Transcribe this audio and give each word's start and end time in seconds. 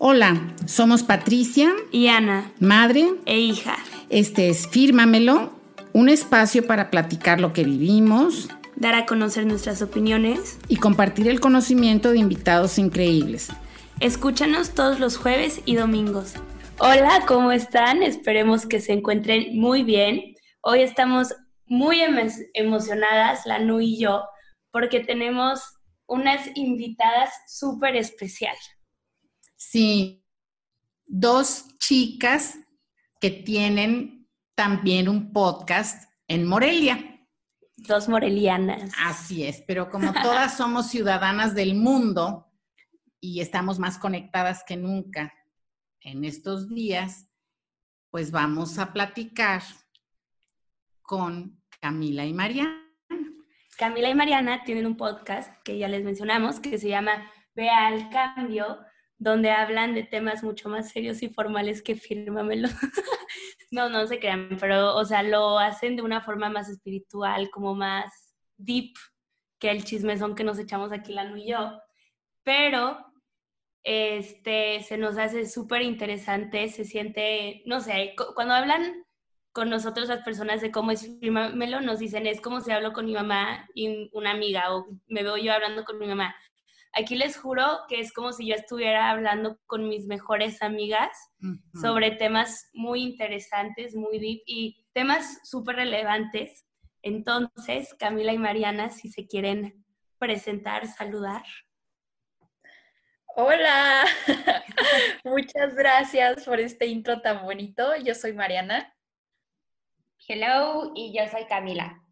Hola, 0.00 0.54
somos 0.64 1.02
Patricia 1.02 1.72
y 1.90 2.06
Ana, 2.06 2.52
madre 2.60 3.14
e 3.26 3.40
hija. 3.40 3.76
Este 4.10 4.48
es 4.48 4.68
Fírmamelo, 4.68 5.52
un 5.92 6.08
espacio 6.08 6.64
para 6.68 6.88
platicar 6.88 7.40
lo 7.40 7.52
que 7.52 7.64
vivimos, 7.64 8.48
dar 8.76 8.94
a 8.94 9.06
conocer 9.06 9.44
nuestras 9.44 9.82
opiniones 9.82 10.60
y 10.68 10.76
compartir 10.76 11.26
el 11.26 11.40
conocimiento 11.40 12.12
de 12.12 12.18
invitados 12.18 12.78
increíbles. 12.78 13.48
Escúchanos 13.98 14.70
todos 14.70 15.00
los 15.00 15.16
jueves 15.16 15.62
y 15.64 15.74
domingos. 15.74 16.34
Hola, 16.78 17.24
¿cómo 17.26 17.50
están? 17.50 18.04
Esperemos 18.04 18.66
que 18.66 18.80
se 18.80 18.92
encuentren 18.92 19.58
muy 19.58 19.82
bien. 19.82 20.36
Hoy 20.60 20.82
estamos 20.82 21.34
muy 21.66 21.98
emocionadas, 22.54 23.46
la 23.46 23.58
Nu 23.58 23.80
y 23.80 23.98
yo, 23.98 24.22
porque 24.70 25.00
tenemos 25.00 25.60
unas 26.06 26.48
invitadas 26.54 27.30
súper 27.48 27.96
especiales. 27.96 28.77
Sí, 29.58 30.24
dos 31.04 31.76
chicas 31.78 32.56
que 33.20 33.30
tienen 33.30 34.30
también 34.54 35.08
un 35.08 35.32
podcast 35.32 36.08
en 36.28 36.46
Morelia. 36.46 37.26
Dos 37.76 38.08
morelianas. 38.08 38.92
Así 39.04 39.42
es, 39.42 39.64
pero 39.66 39.90
como 39.90 40.12
todas 40.22 40.56
somos 40.56 40.86
ciudadanas 40.86 41.56
del 41.56 41.74
mundo 41.74 42.46
y 43.20 43.40
estamos 43.40 43.80
más 43.80 43.98
conectadas 43.98 44.62
que 44.64 44.76
nunca 44.76 45.34
en 46.02 46.24
estos 46.24 46.68
días, 46.68 47.28
pues 48.10 48.30
vamos 48.30 48.78
a 48.78 48.92
platicar 48.92 49.62
con 51.02 51.60
Camila 51.80 52.24
y 52.24 52.32
Mariana. 52.32 52.80
Camila 53.76 54.08
y 54.08 54.14
Mariana 54.14 54.62
tienen 54.62 54.86
un 54.86 54.96
podcast 54.96 55.52
que 55.64 55.78
ya 55.78 55.88
les 55.88 56.04
mencionamos 56.04 56.60
que 56.60 56.78
se 56.78 56.88
llama 56.88 57.28
Vea 57.56 57.88
al 57.88 58.08
Cambio 58.10 58.78
donde 59.18 59.50
hablan 59.50 59.94
de 59.94 60.04
temas 60.04 60.42
mucho 60.42 60.68
más 60.68 60.90
serios 60.90 61.22
y 61.22 61.28
formales 61.28 61.82
que 61.82 61.96
fírmamelo. 61.96 62.68
no, 63.70 63.88
no 63.88 64.06
se 64.06 64.18
crean, 64.20 64.56
pero, 64.60 64.94
o 64.96 65.04
sea, 65.04 65.22
lo 65.22 65.58
hacen 65.58 65.96
de 65.96 66.02
una 66.02 66.20
forma 66.22 66.48
más 66.48 66.68
espiritual, 66.68 67.50
como 67.50 67.74
más 67.74 68.34
deep 68.56 68.94
que 69.58 69.70
el 69.70 69.84
chismezón 69.84 70.34
que 70.34 70.44
nos 70.44 70.58
echamos 70.58 70.92
aquí 70.92 71.12
Lanu 71.12 71.36
y 71.36 71.48
yo. 71.48 71.80
Pero 72.44 73.04
este, 73.82 74.82
se 74.82 74.96
nos 74.98 75.18
hace 75.18 75.46
súper 75.46 75.82
interesante, 75.82 76.68
se 76.68 76.84
siente, 76.84 77.62
no 77.66 77.80
sé, 77.80 78.14
cuando 78.34 78.54
hablan 78.54 79.04
con 79.52 79.70
nosotros 79.70 80.08
las 80.08 80.22
personas 80.22 80.60
de 80.60 80.70
cómo 80.70 80.92
es 80.92 81.18
fírmamelo, 81.20 81.80
nos 81.80 81.98
dicen, 81.98 82.26
es 82.26 82.40
como 82.40 82.60
si 82.60 82.70
hablo 82.70 82.92
con 82.92 83.06
mi 83.06 83.14
mamá 83.14 83.68
y 83.74 84.08
una 84.12 84.30
amiga, 84.30 84.74
o 84.74 84.86
me 85.08 85.22
veo 85.22 85.36
yo 85.36 85.52
hablando 85.52 85.84
con 85.84 85.98
mi 85.98 86.06
mamá. 86.06 86.34
Aquí 86.92 87.16
les 87.16 87.36
juro 87.36 87.64
que 87.88 88.00
es 88.00 88.12
como 88.12 88.32
si 88.32 88.48
yo 88.48 88.54
estuviera 88.54 89.10
hablando 89.10 89.58
con 89.66 89.88
mis 89.88 90.06
mejores 90.06 90.62
amigas 90.62 91.10
sobre 91.80 92.12
temas 92.12 92.70
muy 92.72 93.02
interesantes, 93.02 93.94
muy 93.94 94.18
deep 94.18 94.42
y 94.46 94.86
temas 94.92 95.40
súper 95.44 95.76
relevantes. 95.76 96.66
Entonces, 97.02 97.94
Camila 97.98 98.32
y 98.32 98.38
Mariana, 98.38 98.90
si 98.90 99.10
se 99.10 99.26
quieren 99.26 99.84
presentar, 100.18 100.86
saludar. 100.88 101.44
Hola, 103.36 104.04
muchas 105.24 105.74
gracias 105.76 106.44
por 106.44 106.58
este 106.58 106.86
intro 106.86 107.20
tan 107.20 107.44
bonito. 107.44 107.94
Yo 107.96 108.14
soy 108.14 108.32
Mariana. 108.32 108.92
Hello, 110.26 110.92
y 110.96 111.16
yo 111.16 111.28
soy 111.30 111.46
Camila. 111.46 112.02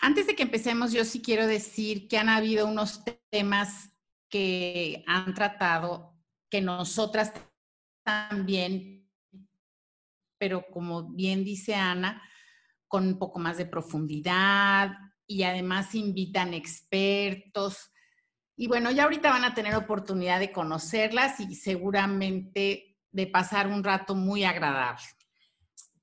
Antes 0.00 0.26
de 0.26 0.34
que 0.34 0.42
empecemos, 0.44 0.92
yo 0.92 1.04
sí 1.04 1.20
quiero 1.20 1.46
decir 1.46 2.08
que 2.08 2.16
han 2.16 2.30
habido 2.30 2.66
unos 2.66 3.02
temas 3.30 3.90
que 4.30 5.04
han 5.06 5.34
tratado 5.34 6.16
que 6.50 6.62
nosotras 6.62 7.32
también, 8.02 9.08
pero 10.38 10.64
como 10.72 11.10
bien 11.10 11.44
dice 11.44 11.74
Ana, 11.74 12.22
con 12.88 13.06
un 13.06 13.18
poco 13.18 13.38
más 13.38 13.58
de 13.58 13.66
profundidad 13.66 14.92
y 15.26 15.42
además 15.42 15.94
invitan 15.94 16.54
expertos. 16.54 17.92
Y 18.56 18.66
bueno, 18.66 18.90
ya 18.90 19.04
ahorita 19.04 19.30
van 19.30 19.44
a 19.44 19.54
tener 19.54 19.74
oportunidad 19.74 20.40
de 20.40 20.50
conocerlas 20.50 21.38
y 21.40 21.54
seguramente 21.54 22.98
de 23.12 23.26
pasar 23.26 23.68
un 23.68 23.84
rato 23.84 24.14
muy 24.14 24.44
agradable. 24.44 25.04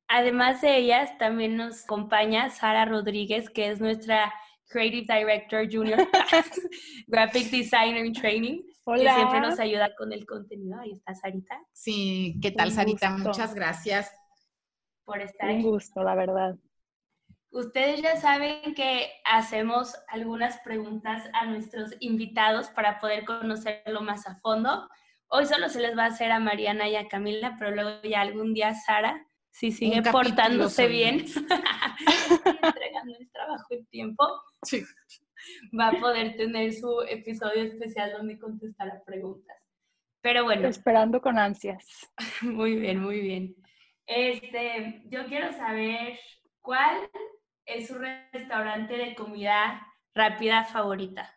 Además 0.08 0.62
de 0.62 0.78
ellas, 0.78 1.18
también 1.18 1.58
nos 1.58 1.84
acompaña 1.84 2.50
Sara 2.50 2.86
Rodríguez, 2.86 3.50
que 3.50 3.70
es 3.70 3.82
nuestra 3.82 4.34
Creative 4.70 5.06
Director 5.08 5.68
Junior, 5.70 6.00
Graphic 7.08 7.52
Designer 7.52 8.06
in 8.06 8.14
Training, 8.14 8.64
que 8.86 9.14
siempre 9.14 9.42
nos 9.42 9.60
ayuda 9.60 9.94
con 9.96 10.14
el 10.14 10.26
contenido. 10.26 10.80
Ahí 10.80 10.92
está 10.92 11.14
Sarita. 11.14 11.60
Sí, 11.74 12.40
¿qué 12.42 12.52
tal 12.52 12.72
Sarita? 12.72 13.12
Muchas 13.12 13.54
gracias 13.54 14.14
por 15.04 15.22
estar 15.22 15.50
Un 15.50 15.62
gusto, 15.62 16.04
la 16.04 16.16
verdad. 16.16 16.56
Ustedes 17.50 18.02
ya 18.02 18.18
saben 18.18 18.76
que 18.76 19.10
hacemos 19.26 19.96
algunas 20.10 20.60
preguntas 20.60 21.30
a 21.34 21.46
nuestros 21.46 21.96
invitados 22.00 22.70
para 22.70 23.00
poder 23.00 23.26
conocerlo 23.26 24.02
más 24.02 24.28
a 24.28 24.36
fondo. 24.40 24.88
Hoy 25.30 25.46
solo 25.46 25.70
se 25.70 25.80
les 25.82 25.98
va 25.98 26.04
a 26.04 26.08
hacer 26.08 26.32
a 26.32 26.40
Mariana 26.40 26.88
y 26.88 26.96
a 26.96 27.08
Camila, 27.08 27.56
pero 27.58 27.72
luego 27.72 28.02
ya 28.04 28.22
algún 28.22 28.54
día 28.54 28.74
Sara 28.74 29.27
si 29.58 29.72
sigue 29.72 30.04
portándose 30.04 30.88
bien, 30.88 31.26
entregando 32.64 33.18
el 33.20 33.32
trabajo 33.32 33.66
en 33.72 33.86
tiempo, 33.88 34.24
va 35.78 35.88
a 35.88 36.00
poder 36.00 36.38
tener 36.38 36.72
su 36.74 37.02
episodio 37.10 37.64
especial 37.64 38.12
donde 38.12 38.38
contestará 38.38 39.02
preguntas. 39.04 39.58
Pero 40.22 40.44
bueno. 40.44 40.68
Esperando 40.68 41.20
con 41.22 41.40
ansias. 41.40 41.84
Muy 42.44 42.76
bien, 42.76 43.02
muy 43.02 43.20
bien. 43.20 43.56
Este, 44.06 45.02
yo 45.06 45.26
quiero 45.26 45.52
saber 45.54 46.20
cuál 46.62 47.10
es 47.66 47.88
su 47.88 47.96
restaurante 47.98 48.96
de 48.96 49.16
comida 49.16 49.88
rápida 50.14 50.66
favorita. 50.66 51.36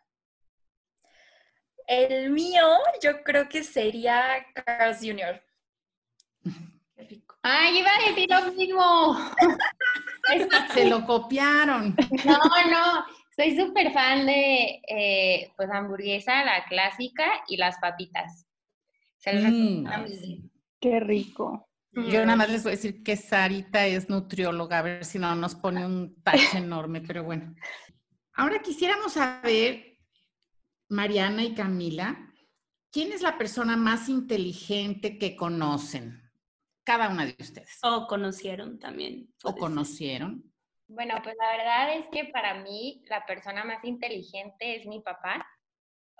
El 1.87 2.29
mío, 2.29 2.67
yo 3.01 3.23
creo 3.23 3.49
que 3.49 3.63
sería 3.63 4.45
Carl's 4.53 4.99
Jr. 4.99 5.41
Ay, 7.43 7.79
iba 7.79 7.89
a 7.89 8.09
decir 8.09 8.29
lo 8.29 8.51
mismo. 8.53 9.17
Se 10.73 10.85
lo 10.87 11.05
copiaron. 11.05 11.95
No, 12.25 12.37
no, 12.69 13.05
soy 13.35 13.57
súper 13.57 13.91
fan 13.91 14.25
de 14.25 14.81
eh, 14.87 15.51
pues 15.57 15.69
hamburguesa, 15.71 16.43
la 16.45 16.65
clásica 16.65 17.25
y 17.47 17.57
las 17.57 17.77
papitas. 17.79 18.45
Mm. 19.25 19.87
Qué 20.79 20.99
rico. 20.99 21.67
Yo 21.91 22.25
nada 22.25 22.37
más 22.37 22.49
les 22.49 22.63
voy 22.63 22.71
a 22.71 22.75
decir 22.75 23.03
que 23.03 23.17
Sarita 23.17 23.85
es 23.85 24.09
nutrióloga, 24.09 24.79
a 24.79 24.81
ver 24.81 25.05
si 25.05 25.19
no 25.19 25.35
nos 25.35 25.55
pone 25.55 25.85
un 25.85 26.21
tache 26.23 26.57
enorme, 26.57 27.01
pero 27.01 27.23
bueno. 27.23 27.53
Ahora 28.33 28.61
quisiéramos 28.61 29.13
saber, 29.13 29.97
Mariana 30.87 31.43
y 31.43 31.53
Camila, 31.53 32.31
¿quién 32.91 33.11
es 33.11 33.21
la 33.21 33.37
persona 33.37 33.75
más 33.75 34.07
inteligente 34.07 35.17
que 35.17 35.35
conocen? 35.35 36.20
Cada 36.91 37.09
una 37.09 37.25
de 37.25 37.35
ustedes. 37.39 37.79
O 37.83 38.05
conocieron 38.05 38.77
también. 38.77 39.33
O 39.43 39.55
conocieron. 39.55 40.43
Bueno, 40.87 41.15
pues 41.23 41.35
la 41.39 41.55
verdad 41.55 41.97
es 41.97 42.05
que 42.09 42.25
para 42.25 42.55
mí 42.55 43.01
la 43.09 43.25
persona 43.25 43.63
más 43.63 43.85
inteligente 43.85 44.75
es 44.75 44.85
mi 44.85 44.99
papá. 44.99 45.47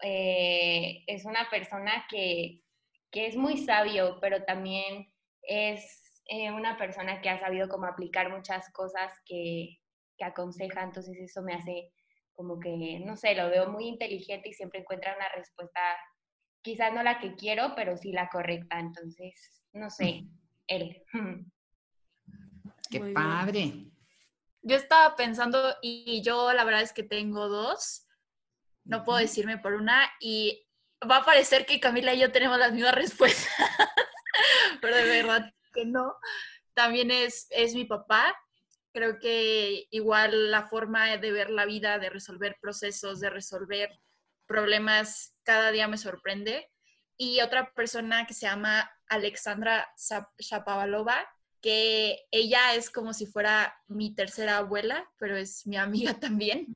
Eh, 0.01 1.03
es 1.07 1.25
una 1.25 1.49
persona 1.49 2.05
que, 2.09 2.61
que, 3.11 3.27
es 3.27 3.35
muy 3.35 3.57
sabio, 3.57 4.17
pero 4.21 4.45
también 4.45 5.13
es 5.41 6.23
eh, 6.25 6.51
una 6.51 6.77
persona 6.77 7.21
que 7.21 7.29
ha 7.29 7.37
sabido 7.37 7.67
cómo 7.67 7.85
aplicar 7.85 8.31
muchas 8.31 8.71
cosas 8.71 9.11
que, 9.25 9.77
que 10.17 10.23
aconseja, 10.23 10.83
entonces 10.83 11.17
eso 11.19 11.43
me 11.43 11.53
hace 11.53 11.91
como 12.33 12.59
que, 12.59 12.99
no 13.05 13.17
sé, 13.17 13.35
lo 13.35 13.49
veo 13.49 13.69
muy 13.69 13.87
inteligente 13.87 14.49
y 14.49 14.53
siempre 14.53 14.79
encuentra 14.79 15.15
una 15.15 15.29
respuesta, 15.35 15.81
quizás 16.63 16.93
no 16.93 17.03
la 17.03 17.19
que 17.19 17.35
quiero, 17.35 17.73
pero 17.75 17.97
sí 17.97 18.11
la 18.11 18.29
correcta, 18.29 18.79
entonces, 18.79 19.63
no 19.73 19.89
sé, 19.91 20.23
él. 20.75 21.03
Qué 22.89 22.99
padre. 23.13 23.91
Yo 24.63 24.75
estaba 24.75 25.15
pensando 25.15 25.75
y 25.81 26.21
yo 26.21 26.53
la 26.53 26.63
verdad 26.63 26.81
es 26.81 26.93
que 26.93 27.03
tengo 27.03 27.47
dos. 27.47 28.07
No 28.83 29.03
puedo 29.03 29.19
decirme 29.19 29.57
por 29.57 29.73
una 29.73 30.11
y 30.19 30.67
va 31.09 31.17
a 31.17 31.25
parecer 31.25 31.65
que 31.65 31.79
Camila 31.79 32.13
y 32.13 32.19
yo 32.19 32.31
tenemos 32.31 32.57
las 32.57 32.73
mismas 32.73 32.95
respuestas, 32.95 33.47
pero 34.81 34.95
de 34.95 35.03
verdad 35.03 35.53
que 35.73 35.85
no. 35.85 36.15
También 36.73 37.11
es, 37.11 37.47
es 37.51 37.73
mi 37.73 37.85
papá. 37.85 38.35
Creo 38.93 39.19
que 39.19 39.87
igual 39.91 40.51
la 40.51 40.67
forma 40.67 41.17
de 41.17 41.31
ver 41.31 41.49
la 41.49 41.65
vida, 41.65 41.97
de 41.97 42.09
resolver 42.09 42.57
procesos, 42.61 43.19
de 43.19 43.29
resolver 43.29 43.89
problemas, 44.45 45.35
cada 45.43 45.71
día 45.71 45.87
me 45.87 45.97
sorprende. 45.97 46.69
Y 47.23 47.39
otra 47.41 47.71
persona 47.71 48.25
que 48.25 48.33
se 48.33 48.47
llama 48.47 48.91
Alexandra 49.07 49.87
Shapavalova, 50.39 51.17
que 51.61 52.17
ella 52.31 52.73
es 52.73 52.89
como 52.89 53.13
si 53.13 53.27
fuera 53.27 53.75
mi 53.87 54.15
tercera 54.15 54.57
abuela, 54.57 55.07
pero 55.19 55.37
es 55.37 55.67
mi 55.67 55.77
amiga 55.77 56.15
también. 56.19 56.75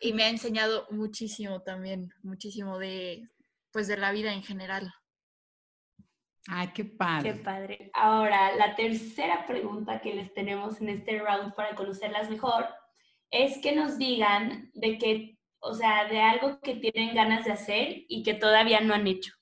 Y 0.00 0.14
me 0.14 0.24
ha 0.24 0.30
enseñado 0.30 0.86
muchísimo 0.90 1.60
también, 1.60 2.10
muchísimo 2.22 2.78
de 2.78 3.28
pues 3.70 3.86
de 3.86 3.98
la 3.98 4.12
vida 4.12 4.32
en 4.32 4.42
general. 4.42 4.94
Ay, 6.48 6.70
qué 6.74 6.86
padre. 6.86 7.34
Qué 7.34 7.38
padre. 7.40 7.90
Ahora, 7.92 8.56
la 8.56 8.74
tercera 8.74 9.46
pregunta 9.46 10.00
que 10.00 10.14
les 10.14 10.32
tenemos 10.32 10.80
en 10.80 10.88
este 10.88 11.18
round 11.18 11.54
para 11.54 11.74
conocerlas 11.74 12.30
mejor 12.30 12.66
es 13.30 13.58
que 13.58 13.76
nos 13.76 13.98
digan 13.98 14.70
de 14.72 14.96
que, 14.96 15.38
o 15.64 15.72
sea, 15.72 16.04
de 16.04 16.20
algo 16.20 16.60
que 16.60 16.74
tienen 16.74 17.14
ganas 17.14 17.46
de 17.46 17.52
hacer 17.52 18.04
y 18.08 18.22
que 18.22 18.34
todavía 18.34 18.80
no 18.80 18.92
han 18.92 19.06
hecho. 19.06 19.32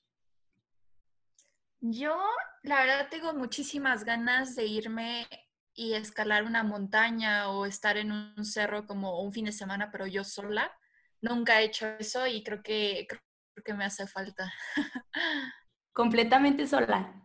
Yo, 1.81 2.17
la 2.63 2.79
verdad, 2.79 3.09
tengo 3.11 3.33
muchísimas 3.33 4.05
ganas 4.05 4.55
de 4.55 4.65
irme 4.65 5.27
y 5.73 5.95
escalar 5.95 6.45
una 6.45 6.63
montaña 6.63 7.49
o 7.49 7.65
estar 7.65 7.97
en 7.97 8.13
un 8.13 8.45
cerro 8.45 8.85
como 8.85 9.21
un 9.21 9.33
fin 9.33 9.45
de 9.45 9.51
semana, 9.51 9.91
pero 9.91 10.07
yo 10.07 10.23
sola. 10.23 10.71
Nunca 11.19 11.59
he 11.59 11.65
hecho 11.65 11.87
eso 11.99 12.25
y 12.25 12.41
creo 12.41 12.63
que, 12.63 13.05
creo 13.07 13.21
que 13.65 13.73
me 13.73 13.83
hace 13.83 14.07
falta. 14.07 14.53
Completamente 15.91 16.67
sola. 16.67 17.21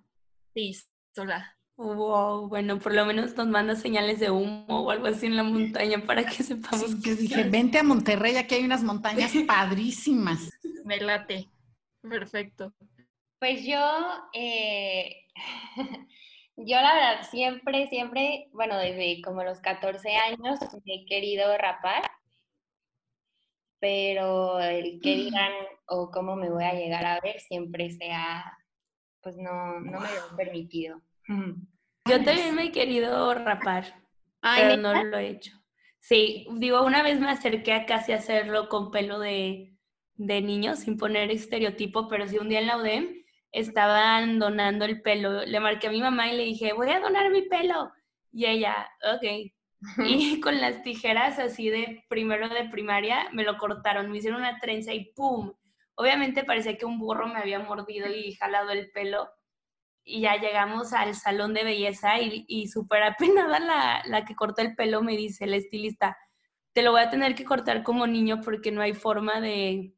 Sí, 0.55 0.75
sola. 1.15 1.58
Wow, 1.79 2.49
bueno, 2.49 2.81
por 2.81 2.93
lo 2.93 3.07
menos 3.07 3.37
nos 3.37 3.47
manda 3.47 3.77
señales 3.77 4.19
de 4.19 4.33
humo 4.33 4.65
o 4.67 4.91
algo 4.91 5.07
así 5.07 5.27
en 5.27 5.37
la 5.37 5.45
montaña 5.45 6.05
para 6.05 6.27
que 6.27 6.43
sepamos 6.43 6.97
que 7.05 7.15
dije, 7.15 7.45
vente 7.45 7.79
a 7.79 7.85
Monterrey, 7.85 8.35
aquí 8.35 8.57
hay 8.57 8.65
unas 8.65 8.83
montañas 8.83 9.31
padrísimas. 9.47 10.51
Me 10.85 10.99
late. 10.99 11.49
Perfecto. 12.03 12.75
Pues 13.39 13.65
yo, 13.65 13.79
eh, 14.33 15.29
yo 16.57 16.81
la 16.81 16.95
verdad 16.95 17.29
siempre, 17.31 17.87
siempre, 17.87 18.49
bueno, 18.51 18.77
desde 18.77 19.23
como 19.23 19.45
los 19.45 19.61
14 19.61 20.17
años 20.17 20.59
he 20.85 21.07
querido 21.07 21.57
rapar, 21.59 22.03
pero 23.79 24.59
el 24.59 25.01
que 25.01 25.15
mm. 25.15 25.19
digan 25.19 25.53
o 25.87 26.11
cómo 26.11 26.35
me 26.35 26.51
voy 26.51 26.65
a 26.65 26.75
llegar 26.75 27.07
a 27.07 27.21
ver 27.21 27.39
siempre 27.39 27.93
sea, 27.93 28.59
pues 29.21 29.37
no, 29.37 29.79
no 29.79 30.01
me 30.01 30.09
lo 30.09 30.33
he 30.33 30.37
permitido. 30.37 31.01
Yo 31.29 32.25
también 32.25 32.55
me 32.55 32.65
he 32.65 32.73
querido 32.73 33.35
rapar, 33.35 34.03
pero 34.41 34.77
no 34.77 35.05
lo 35.05 35.19
he 35.19 35.29
hecho. 35.29 35.53
Sí, 36.01 36.47
digo, 36.55 36.85
una 36.85 37.03
vez 37.03 37.21
me 37.21 37.31
acerqué 37.31 37.73
a 37.73 37.87
casi 37.87 38.13
hacerlo 38.13 38.69
con 38.69 38.91
pelo 38.91 39.19
de, 39.19 39.77
de 40.15 40.41
niño, 40.41 40.75
sin 40.77 40.97
poner 40.97 41.31
estereotipo, 41.31 42.09
pero 42.09 42.27
sí 42.27 42.39
un 42.39 42.49
día 42.49 42.61
en 42.61 42.67
la 42.67 42.79
UDEM 42.79 43.25
estaban 43.53 44.39
donando 44.39 44.85
el 44.85 45.03
pelo. 45.03 45.45
Le 45.45 45.61
marqué 45.61 45.89
a 45.89 45.91
mi 45.91 46.01
mamá 46.01 46.33
y 46.33 46.37
le 46.37 46.45
dije, 46.45 46.73
voy 46.73 46.91
a 46.91 47.01
donar 47.01 47.31
mi 47.31 47.43
pelo. 47.43 47.93
Y 48.33 48.47
ella, 48.47 48.89
ok. 49.15 49.53
Y 50.07 50.41
con 50.41 50.61
las 50.61 50.83
tijeras 50.83 51.39
así 51.39 51.71
de 51.71 52.05
primero 52.09 52.49
de 52.49 52.69
primaria 52.69 53.29
me 53.33 53.45
lo 53.45 53.59
cortaron, 53.59 54.11
me 54.11 54.19
hicieron 54.19 54.41
una 54.41 54.59
trenza 54.59 54.93
y 54.93 55.13
¡pum! 55.15 55.53
Obviamente 55.95 56.45
parecía 56.45 56.77
que 56.77 56.87
un 56.87 56.99
burro 56.99 57.27
me 57.27 57.39
había 57.39 57.59
mordido 57.59 58.09
y 58.09 58.35
jalado 58.35 58.71
el 58.71 58.91
pelo. 58.91 59.29
Y 60.11 60.23
ya 60.23 60.37
llegamos 60.37 60.95
al 60.95 61.15
salón 61.15 61.53
de 61.53 61.65
belleza 61.65 62.19
y, 62.19 62.45
y 62.49 62.69
súper 62.69 63.03
apenada 63.03 63.61
la, 63.61 64.03
la 64.07 64.25
que 64.25 64.35
cortó 64.35 64.63
el 64.63 64.75
pelo 64.75 65.03
me 65.03 65.17
dice, 65.17 65.45
el 65.45 65.53
estilista, 65.53 66.17
te 66.73 66.83
lo 66.83 66.93
voy 66.93 67.03
a 67.03 67.11
tener 67.11 67.35
que 67.35 67.45
cortar 67.45 67.83
como 67.83 68.07
niño 68.07 68.41
porque 68.43 68.73
no 68.73 68.81
hay 68.81 68.95
forma 68.95 69.41
de... 69.41 69.95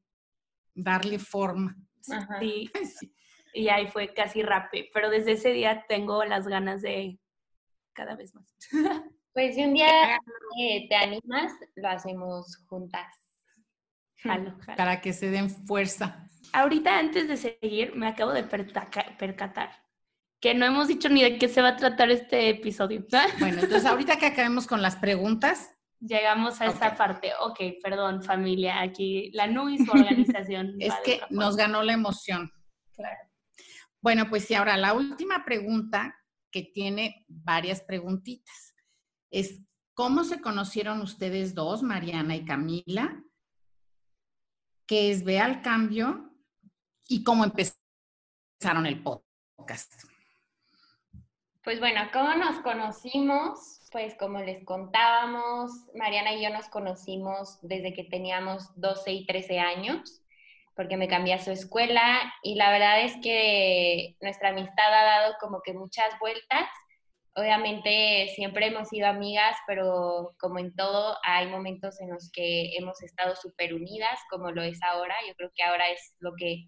Darle 0.74 1.18
forma. 1.18 1.76
Sí. 2.00 2.70
Y 3.52 3.68
ahí 3.68 3.88
fue 3.88 4.14
casi 4.14 4.44
rape, 4.44 4.90
pero 4.94 5.10
desde 5.10 5.32
ese 5.32 5.50
día 5.50 5.84
tengo 5.88 6.24
las 6.24 6.46
ganas 6.46 6.82
de 6.82 7.18
cada 7.92 8.14
vez 8.14 8.34
más. 8.34 8.56
Pues 9.32 9.54
si 9.54 9.64
un 9.64 9.74
día 9.74 10.18
eh, 10.58 10.88
te 10.88 10.96
animas, 10.96 11.52
lo 11.76 11.88
hacemos 11.88 12.64
juntas. 12.66 13.14
Para 14.76 15.00
que 15.00 15.12
se 15.12 15.30
den 15.30 15.48
fuerza. 15.50 16.28
Ahorita 16.52 16.98
antes 16.98 17.28
de 17.28 17.36
seguir, 17.36 17.94
me 17.94 18.08
acabo 18.08 18.32
de 18.32 18.42
percatar 18.42 19.72
que 20.40 20.54
no 20.54 20.64
hemos 20.64 20.88
dicho 20.88 21.08
ni 21.08 21.22
de 21.22 21.38
qué 21.38 21.48
se 21.48 21.62
va 21.62 21.68
a 21.68 21.76
tratar 21.76 22.10
este 22.10 22.48
episodio. 22.48 23.06
Bueno, 23.38 23.60
entonces 23.60 23.84
ahorita 23.84 24.18
que 24.18 24.26
acabemos 24.26 24.66
con 24.66 24.82
las 24.82 24.96
preguntas. 24.96 25.76
Llegamos 26.00 26.60
a 26.62 26.66
esa 26.66 26.96
parte. 26.96 27.32
Ok, 27.40 27.60
perdón 27.82 28.22
familia, 28.22 28.80
aquí 28.80 29.30
la 29.32 29.46
NUI, 29.46 29.84
su 29.84 29.90
organización. 29.90 30.76
es 30.80 30.94
que 31.04 31.20
nos 31.28 31.56
ganó 31.56 31.82
la 31.82 31.92
emoción. 31.92 32.50
Claro. 32.94 33.18
Bueno, 34.00 34.30
pues 34.30 34.46
sí, 34.46 34.54
ahora 34.54 34.78
la 34.78 34.94
última 34.94 35.44
pregunta 35.44 36.16
que 36.50 36.62
tiene 36.62 37.26
varias 37.28 37.82
preguntitas 37.82 38.74
es, 39.30 39.60
¿cómo 39.94 40.24
se 40.24 40.40
conocieron 40.40 41.02
ustedes 41.02 41.54
dos, 41.54 41.82
Mariana 41.82 42.34
y 42.34 42.46
Camila? 42.46 43.22
¿Qué 44.86 45.12
es 45.12 45.22
Ve 45.22 45.38
al 45.38 45.60
Cambio? 45.60 46.34
¿Y 47.06 47.22
cómo 47.22 47.44
empezaron 47.44 48.86
el 48.86 49.02
podcast? 49.02 50.09
Pues 51.62 51.78
bueno, 51.78 52.00
¿cómo 52.12 52.34
nos 52.34 52.58
conocimos? 52.60 53.80
Pues 53.92 54.14
como 54.16 54.38
les 54.40 54.64
contábamos, 54.64 55.70
Mariana 55.94 56.32
y 56.32 56.42
yo 56.42 56.50
nos 56.50 56.68
conocimos 56.68 57.58
desde 57.60 57.92
que 57.92 58.04
teníamos 58.04 58.70
12 58.80 59.12
y 59.12 59.26
13 59.26 59.58
años 59.58 60.22
porque 60.80 60.96
me 60.96 61.08
cambié 61.08 61.34
a 61.34 61.38
su 61.38 61.50
escuela 61.50 62.32
y 62.42 62.54
la 62.54 62.70
verdad 62.70 63.02
es 63.02 63.14
que 63.22 64.16
nuestra 64.22 64.48
amistad 64.48 64.94
ha 64.94 65.04
dado 65.04 65.34
como 65.38 65.60
que 65.60 65.74
muchas 65.74 66.18
vueltas. 66.18 66.66
Obviamente 67.34 68.28
siempre 68.34 68.68
hemos 68.68 68.88
sido 68.88 69.06
amigas, 69.06 69.56
pero 69.66 70.34
como 70.38 70.58
en 70.58 70.74
todo 70.74 71.18
hay 71.22 71.48
momentos 71.48 72.00
en 72.00 72.08
los 72.08 72.30
que 72.32 72.74
hemos 72.78 73.02
estado 73.02 73.36
súper 73.36 73.74
unidas, 73.74 74.18
como 74.30 74.50
lo 74.52 74.62
es 74.62 74.82
ahora. 74.82 75.14
Yo 75.28 75.34
creo 75.34 75.50
que 75.54 75.62
ahora 75.62 75.90
es 75.90 76.14
lo 76.18 76.32
que, 76.34 76.64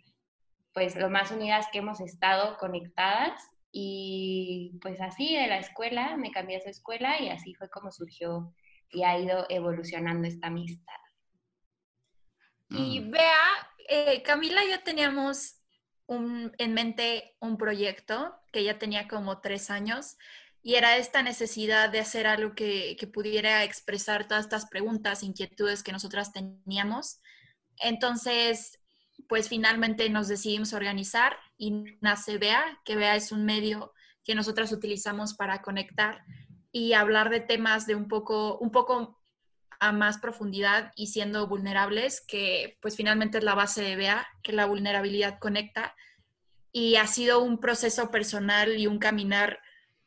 pues 0.74 0.94
lo 0.96 1.08
más 1.08 1.30
unidas 1.30 1.66
que 1.72 1.78
hemos 1.78 2.00
estado 2.02 2.58
conectadas. 2.58 3.40
Y 3.72 4.78
pues 4.82 5.00
así 5.00 5.34
de 5.34 5.46
la 5.46 5.58
escuela, 5.58 6.16
me 6.16 6.30
cambié 6.30 6.58
a 6.58 6.60
su 6.60 6.68
escuela 6.68 7.20
y 7.20 7.30
así 7.30 7.54
fue 7.54 7.70
como 7.70 7.90
surgió 7.90 8.54
y 8.90 9.02
ha 9.02 9.18
ido 9.18 9.46
evolucionando 9.48 10.28
esta 10.28 10.48
amistad. 10.48 10.92
Y 12.68 13.00
vea, 13.00 13.40
eh, 13.88 14.22
Camila 14.22 14.64
y 14.64 14.70
yo 14.70 14.82
teníamos 14.82 15.58
en 16.08 16.74
mente 16.74 17.36
un 17.40 17.56
proyecto 17.56 18.34
que 18.52 18.64
ya 18.64 18.78
tenía 18.78 19.08
como 19.08 19.40
tres 19.40 19.70
años 19.70 20.16
y 20.62 20.74
era 20.74 20.96
esta 20.96 21.22
necesidad 21.22 21.90
de 21.90 22.00
hacer 22.00 22.26
algo 22.26 22.54
que, 22.54 22.96
pudiera 23.12 23.64
expresar 23.64 24.28
todas 24.28 24.44
estas 24.44 24.66
preguntas, 24.66 25.22
inquietudes 25.22 25.82
que 25.82 25.92
nosotras 25.92 26.32
teníamos. 26.32 27.20
Entonces, 27.78 28.78
pues 29.32 29.48
finalmente 29.48 30.10
nos 30.10 30.28
decidimos 30.28 30.74
organizar 30.74 31.38
y 31.56 31.96
nace 32.02 32.36
Bea, 32.36 32.78
que 32.84 32.96
Bea 32.96 33.16
es 33.16 33.32
un 33.32 33.46
medio 33.46 33.94
que 34.24 34.34
nosotras 34.34 34.72
utilizamos 34.72 35.32
para 35.32 35.62
conectar 35.62 36.22
y 36.70 36.92
hablar 36.92 37.30
de 37.30 37.40
temas 37.40 37.86
de 37.86 37.94
un 37.94 38.08
poco, 38.08 38.58
un 38.58 38.70
poco 38.70 39.22
a 39.80 39.90
más 39.90 40.18
profundidad 40.18 40.92
y 40.96 41.06
siendo 41.06 41.46
vulnerables, 41.46 42.20
que 42.20 42.76
pues 42.82 42.94
finalmente 42.94 43.38
es 43.38 43.44
la 43.44 43.54
base 43.54 43.80
de 43.80 43.96
BEA, 43.96 44.26
que 44.42 44.52
la 44.52 44.66
vulnerabilidad 44.66 45.38
conecta. 45.38 45.96
Y 46.70 46.96
ha 46.96 47.06
sido 47.06 47.42
un 47.42 47.58
proceso 47.58 48.10
personal 48.10 48.76
y 48.76 48.86
un 48.86 48.98
caminar 48.98 49.60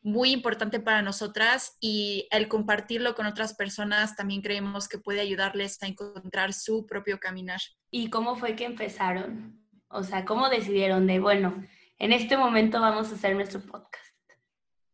muy 0.06 0.32
importante 0.32 0.80
para 0.80 1.02
nosotras 1.02 1.78
y 1.82 2.28
el 2.30 2.48
compartirlo 2.48 3.16
con 3.16 3.26
otras 3.26 3.56
personas 3.56 4.16
también 4.16 4.44
creemos 4.44 4.88
que 4.88 5.00
puede 5.00 5.20
ayudarles 5.20 5.82
a 5.82 5.88
encontrar 5.88 6.54
su 6.54 6.86
propio 6.86 7.20
caminar. 7.20 7.60
¿Y 7.90 8.12
cómo 8.12 8.36
fue 8.36 8.56
que 8.56 8.66
empezaron? 8.66 9.60
O 9.88 10.04
sea, 10.04 10.24
¿cómo 10.24 10.48
decidieron 10.50 11.08
de, 11.08 11.20
bueno, 11.20 11.56
en 11.98 12.14
este 12.14 12.38
momento 12.38 12.80
vamos 12.80 13.12
a 13.12 13.16
hacer 13.16 13.36
nuestro 13.36 13.62
podcast? 13.62 14.14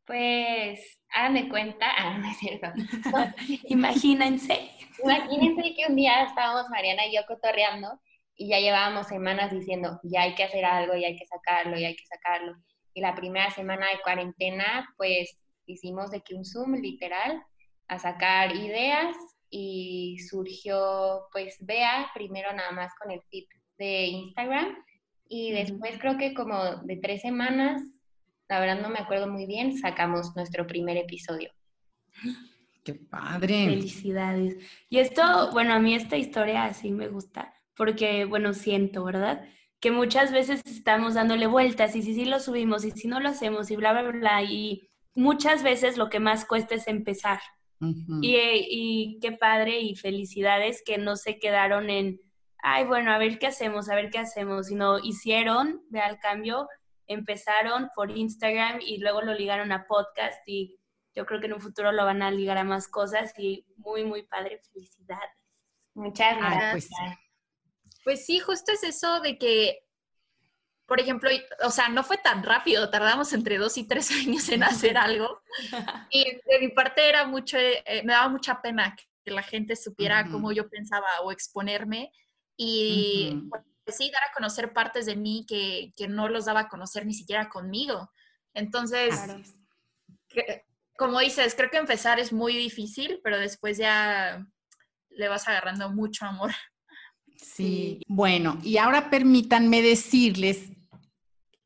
Pues 0.06 1.02
háganme 1.10 1.50
cuenta, 1.50 1.88
ah, 1.98 2.18
no 2.18 2.32
es 2.32 2.38
cierto. 2.38 2.68
Imagínense. 3.66 4.72
Imagínense 5.04 5.76
que 5.76 5.88
un 5.90 5.98
día 5.98 6.24
estábamos 6.24 6.70
Mariana 6.70 7.06
y 7.08 7.16
yo 7.18 7.24
cotorreando 7.28 8.00
y 8.38 8.48
ya 8.48 8.60
llevábamos 8.60 9.08
semanas 9.08 9.52
diciendo, 9.52 10.00
ya 10.04 10.22
hay 10.22 10.36
que 10.36 10.46
hacer 10.46 10.64
algo, 10.64 10.96
ya 10.96 11.08
hay 11.08 11.18
que 11.18 11.28
sacarlo, 11.28 11.78
ya 11.78 11.88
hay 11.88 11.98
que 11.98 12.06
sacarlo. 12.06 12.56
Y 12.94 13.02
la 13.02 13.16
primera 13.16 13.50
semana 13.52 13.88
de 13.88 14.02
cuarentena, 14.02 14.88
pues 14.98 15.38
hicimos 15.66 16.12
de 16.12 16.22
que 16.22 16.36
un 16.36 16.46
Zoom 16.46 16.76
literal 16.76 17.44
a 17.88 18.00
sacar 18.00 18.56
ideas 18.56 19.16
y 19.50 20.18
surgió, 20.30 21.28
pues, 21.32 21.58
Bea, 21.62 22.10
primero 22.14 22.54
nada 22.54 22.72
más 22.72 22.92
con 23.02 23.12
el 23.12 23.22
feed 23.30 23.46
de 23.78 24.06
Instagram 24.08 24.76
y 25.28 25.52
después 25.52 25.98
creo 26.00 26.18
que 26.18 26.34
como 26.34 26.78
de 26.84 26.98
tres 26.98 27.22
semanas 27.22 27.82
la 28.52 28.60
verdad 28.60 28.82
no 28.82 28.90
me 28.90 29.00
acuerdo 29.00 29.28
muy 29.30 29.46
bien, 29.46 29.78
sacamos 29.78 30.36
nuestro 30.36 30.68
primer 30.68 30.98
episodio. 30.98 31.52
¡Qué 32.84 32.96
padre! 32.96 33.66
Felicidades. 33.66 34.58
Y 34.90 34.98
esto, 34.98 35.52
bueno, 35.54 35.74
a 35.74 35.80
mí 35.80 35.96
esta 35.96 36.18
historia 36.18 36.66
así 36.66 36.92
me 36.92 37.08
gusta, 37.08 37.54
porque, 37.78 38.26
bueno, 38.26 38.54
siento, 38.54 39.06
¿verdad? 39.06 39.48
Que 39.82 39.92
muchas 39.92 40.32
veces 40.32 40.62
estamos 40.66 41.16
dándole 41.16 41.48
vueltas 41.48 41.96
y 41.96 42.02
si 42.02 42.14
sí 42.14 42.24
lo 42.24 42.40
subimos 42.40 42.86
y 42.86 42.92
si 42.92 43.10
no 43.10 43.20
lo 43.20 43.30
hacemos 43.30 43.70
y 43.70 43.76
bla, 43.76 43.92
bla, 43.92 44.04
bla, 44.04 44.44
y 44.44 44.90
muchas 45.14 45.64
veces 45.64 45.98
lo 45.98 46.10
que 46.10 46.22
más 46.22 46.46
cuesta 46.46 46.76
es 46.76 46.88
empezar. 46.88 47.42
y, 48.22 48.38
y, 48.38 49.20
qué 49.20 49.32
padre 49.32 49.80
y 49.80 49.96
felicidades 49.96 50.84
que 50.86 51.00
no 51.00 51.16
se 51.16 51.40
quedaron 51.40 51.90
en 51.90 52.20
ay, 52.62 52.86
bueno, 52.86 53.12
a 53.12 53.18
ver 53.18 53.40
qué 53.40 53.48
hacemos, 53.48 53.90
a 53.90 53.96
ver 53.96 54.10
qué 54.10 54.20
hacemos, 54.20 54.68
sino 54.68 55.00
hicieron, 55.00 55.84
ve 55.90 56.00
al 56.00 56.20
cambio, 56.20 56.68
empezaron 57.08 57.90
por 57.96 58.16
Instagram 58.16 58.80
y 58.82 58.98
luego 58.98 59.22
lo 59.22 59.34
ligaron 59.34 59.72
a 59.72 59.86
podcast 59.88 60.48
y 60.48 60.78
yo 61.14 61.26
creo 61.26 61.40
que 61.40 61.48
en 61.48 61.54
un 61.54 61.62
futuro 61.62 61.92
lo 61.92 62.06
van 62.06 62.22
a 62.22 62.32
ligar 62.32 62.58
a 62.58 62.64
más 62.64 62.88
cosas 62.88 63.34
y 63.38 63.66
muy, 63.78 64.06
muy 64.06 64.24
padre, 64.24 64.62
felicidades. 64.72 65.32
Muchas 65.94 66.38
gracias. 66.38 66.72
pues, 66.72 66.90
pues 68.04 68.26
sí, 68.26 68.40
justo 68.40 68.72
es 68.72 68.84
eso 68.84 69.20
de 69.22 69.38
que 69.38 69.84
por 70.92 71.00
ejemplo, 71.00 71.30
o 71.64 71.70
sea, 71.70 71.88
no 71.88 72.04
fue 72.04 72.18
tan 72.18 72.44
rápido, 72.44 72.90
tardamos 72.90 73.32
entre 73.32 73.58
dos 73.58 73.78
y 73.78 73.86
tres 73.86 74.12
años 74.28 74.50
en 74.50 74.62
hacer 74.62 74.98
algo. 74.98 75.42
Y 76.12 76.26
de 76.26 76.60
mi 76.60 76.68
parte 76.68 77.08
era 77.08 77.26
mucho, 77.26 77.58
eh, 77.58 78.02
me 78.04 78.12
daba 78.12 78.28
mucha 78.28 78.62
pena 78.62 78.94
que 79.24 79.32
la 79.32 79.42
gente 79.42 79.78
supiera 79.78 80.30
cómo 80.30 80.52
yo 80.52 80.68
pensaba 80.68 81.08
o 81.24 81.32
exponerme. 81.32 82.12
Y 82.58 83.42
pues, 83.86 83.96
sí, 83.96 84.12
dar 84.12 84.24
a 84.24 84.34
conocer 84.34 84.74
partes 84.74 85.06
de 85.06 85.16
mí 85.16 85.46
que, 85.48 85.94
que, 85.96 86.10
no 86.10 86.28
los 86.28 86.44
daba 86.44 86.62
a 86.62 86.68
conocer 86.68 87.06
ni 87.06 87.14
siquiera 87.14 87.48
conmigo. 87.48 88.12
Entonces, 88.54 89.18
como 90.98 91.20
dices, 91.22 91.56
creo 91.56 91.70
que 91.70 91.78
empezar 91.78 92.20
es 92.20 92.34
muy 92.34 92.54
difícil, 92.58 93.22
pero 93.24 93.40
después 93.40 93.78
ya 93.78 94.46
le 95.08 95.28
vas 95.30 95.48
agarrando 95.48 95.90
mucho 95.90 96.26
amor. 96.26 96.52
Sí, 97.42 98.02
bueno, 98.08 98.60
y 98.64 98.78
ahora 98.78 99.10
permítanme 99.10 99.82
decirles 99.82 100.70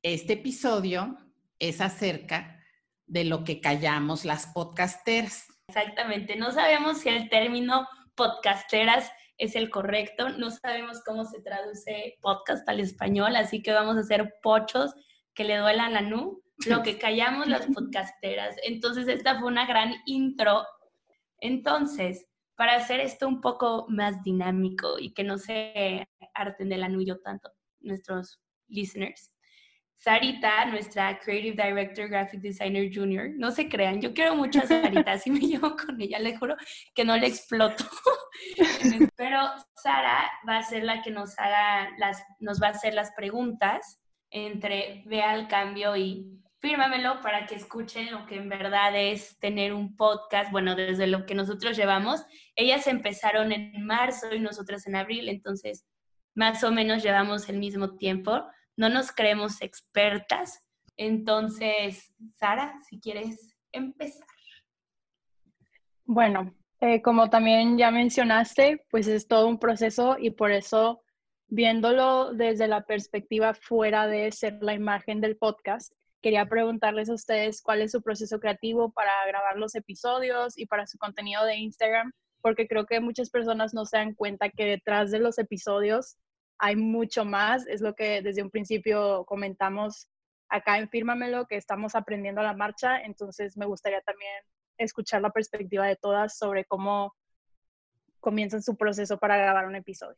este 0.02 0.34
episodio 0.34 1.18
es 1.60 1.82
acerca 1.82 2.64
de 3.08 3.26
lo 3.26 3.44
que 3.44 3.60
callamos 3.60 4.24
las 4.24 4.48
podcasteras. 4.48 5.48
Exactamente, 5.68 6.38
no 6.38 6.52
sabemos 6.52 7.00
si 7.00 7.10
el 7.10 7.30
término 7.30 7.88
podcasteras 8.16 9.12
es 9.38 9.56
el 9.56 9.70
correcto, 9.70 10.30
no 10.30 10.50
sabemos 10.50 11.02
cómo 11.06 11.26
se 11.26 11.42
traduce 11.42 12.18
podcast 12.22 12.68
al 12.70 12.80
español, 12.80 13.36
así 13.36 13.62
que 13.62 13.74
vamos 13.74 13.98
a 13.98 14.02
hacer 14.02 14.36
pochos 14.42 14.94
que 15.34 15.44
le 15.44 15.58
duelan 15.58 15.94
la 15.94 16.02
nu, 16.02 16.42
lo 16.68 16.84
que 16.84 16.98
callamos 16.98 17.48
las 17.48 17.66
podcasteras. 17.74 18.56
Entonces, 18.64 19.08
esta 19.08 19.40
fue 19.40 19.50
una 19.50 19.66
gran 19.66 19.94
intro. 20.06 20.66
Entonces, 21.40 22.28
para 22.56 22.76
hacer 22.76 23.00
esto 23.00 23.28
un 23.28 23.42
poco 23.42 23.86
más 23.90 24.24
dinámico 24.24 25.00
y 25.00 25.14
que 25.14 25.24
no 25.24 25.38
se 25.38 26.08
harten 26.34 26.70
de 26.70 26.78
la 26.78 26.90
nu 26.90 27.02
yo 27.02 27.20
tanto, 27.20 27.52
nuestros 27.82 28.40
listeners, 28.68 29.32
Sarita, 29.98 30.66
nuestra 30.66 31.18
Creative 31.20 31.56
Director, 31.56 32.08
Graphic 32.08 32.42
Designer 32.42 32.92
Junior, 32.94 33.30
no 33.38 33.52
se 33.52 33.68
crean, 33.68 34.02
yo 34.02 34.14
quiero 34.14 34.36
mucho 34.36 34.60
a 34.60 34.68
Sarita, 34.68 35.12
así 35.14 35.32
me 35.32 35.40
llevo 35.40 35.76
con 35.76 36.00
ella, 36.00 36.20
le 36.20 36.38
juro 36.38 36.56
que 36.94 37.06
no 37.06 37.18
le 37.18 37.28
exploto. 37.28 37.86
Pero 39.16 39.40
Sara 39.76 40.30
va 40.48 40.58
a 40.58 40.64
ser 40.64 40.84
la 40.84 41.02
que 41.02 41.12
nos 41.12 41.38
haga 41.40 41.90
las, 41.98 42.24
nos 42.40 42.62
va 42.62 42.68
a 42.68 42.72
hacer 42.72 42.94
las 42.94 43.12
preguntas 43.14 44.00
entre 44.30 45.04
vea 45.06 45.34
el 45.36 45.48
cambio 45.48 45.96
y 45.96 46.42
fírmamelo 46.66 47.22
para 47.22 47.46
que 47.46 47.56
escuchen 47.56 48.12
lo 48.12 48.26
que 48.26 48.38
en 48.38 48.50
verdad 48.50 48.96
es 48.96 49.38
tener 49.40 49.74
un 49.74 49.96
podcast, 49.96 50.52
bueno, 50.52 50.76
desde 50.76 51.08
lo 51.08 51.26
que 51.26 51.36
nosotros 51.36 51.78
llevamos. 51.78 52.26
Ellas 52.56 52.88
empezaron 52.88 53.52
en 53.52 53.86
marzo 53.86 54.34
y 54.34 54.40
nosotras 54.40 54.88
en 54.88 54.96
abril, 54.96 55.30
entonces 55.30 55.86
más 56.34 56.64
o 56.64 56.72
menos 56.72 57.04
llevamos 57.04 57.48
el 57.50 57.60
mismo 57.60 57.98
tiempo 57.98 58.46
no 58.78 58.90
nos 58.90 59.12
creemos 59.12 59.62
expertas. 59.62 60.62
Entonces, 60.98 62.14
Sara, 62.36 62.74
si 62.90 63.00
quieres 63.00 63.56
empezar. 63.72 64.28
Bueno, 66.06 66.54
eh, 66.82 67.02
como 67.02 67.30
también 67.30 67.78
ya 67.78 67.92
mencionaste, 67.92 68.86
pues 68.90 69.08
es 69.08 69.28
todo 69.28 69.48
un 69.48 69.60
proceso 69.60 70.18
y 70.20 70.32
por 70.32 70.52
eso 70.52 71.02
viéndolo 71.48 72.34
desde 72.34 72.68
la 72.68 72.86
perspectiva 72.86 73.54
fuera 73.54 74.08
de 74.08 74.32
ser 74.32 74.58
la 74.62 74.74
imagen 74.74 75.22
del 75.22 75.38
podcast, 75.38 75.94
quería 76.26 76.48
preguntarles 76.48 77.08
a 77.08 77.14
ustedes 77.14 77.62
cuál 77.62 77.84
es 77.84 77.92
su 77.92 78.02
proceso 78.02 78.40
creativo 78.40 78.92
para 78.92 79.12
grabar 79.28 79.58
los 79.58 79.76
episodios 79.76 80.58
y 80.58 80.66
para 80.66 80.88
su 80.88 80.98
contenido 80.98 81.46
de 81.46 81.58
Instagram, 81.58 82.14
porque 82.42 82.68
creo 82.68 82.88
que 82.88 83.00
muchas 83.00 83.30
personas 83.30 83.76
no 83.76 83.86
se 83.86 83.98
dan 83.98 84.16
cuenta 84.16 84.50
que 84.50 84.66
detrás 84.66 85.12
de 85.12 85.20
los 85.20 85.38
episodios 85.38 86.18
hay 86.58 86.78
mucho 86.78 87.26
más, 87.26 87.68
es 87.68 87.80
lo 87.80 87.94
que 87.94 88.24
desde 88.24 88.42
un 88.42 88.50
principio 88.50 89.24
comentamos 89.26 90.08
acá 90.50 90.80
en 90.80 90.90
Fírmamelo, 90.90 91.46
que 91.46 91.58
estamos 91.58 91.94
aprendiendo 91.94 92.42
a 92.42 92.46
la 92.46 92.56
marcha, 92.56 93.00
entonces 93.04 93.56
me 93.56 93.68
gustaría 93.68 94.02
también 94.02 94.34
escuchar 94.80 95.22
la 95.22 95.30
perspectiva 95.30 95.86
de 95.86 95.96
todas 95.96 96.40
sobre 96.40 96.66
cómo 96.66 97.14
comienzan 98.20 98.64
su 98.64 98.76
proceso 98.76 99.20
para 99.20 99.38
grabar 99.38 99.68
un 99.68 99.76
episodio. 99.76 100.18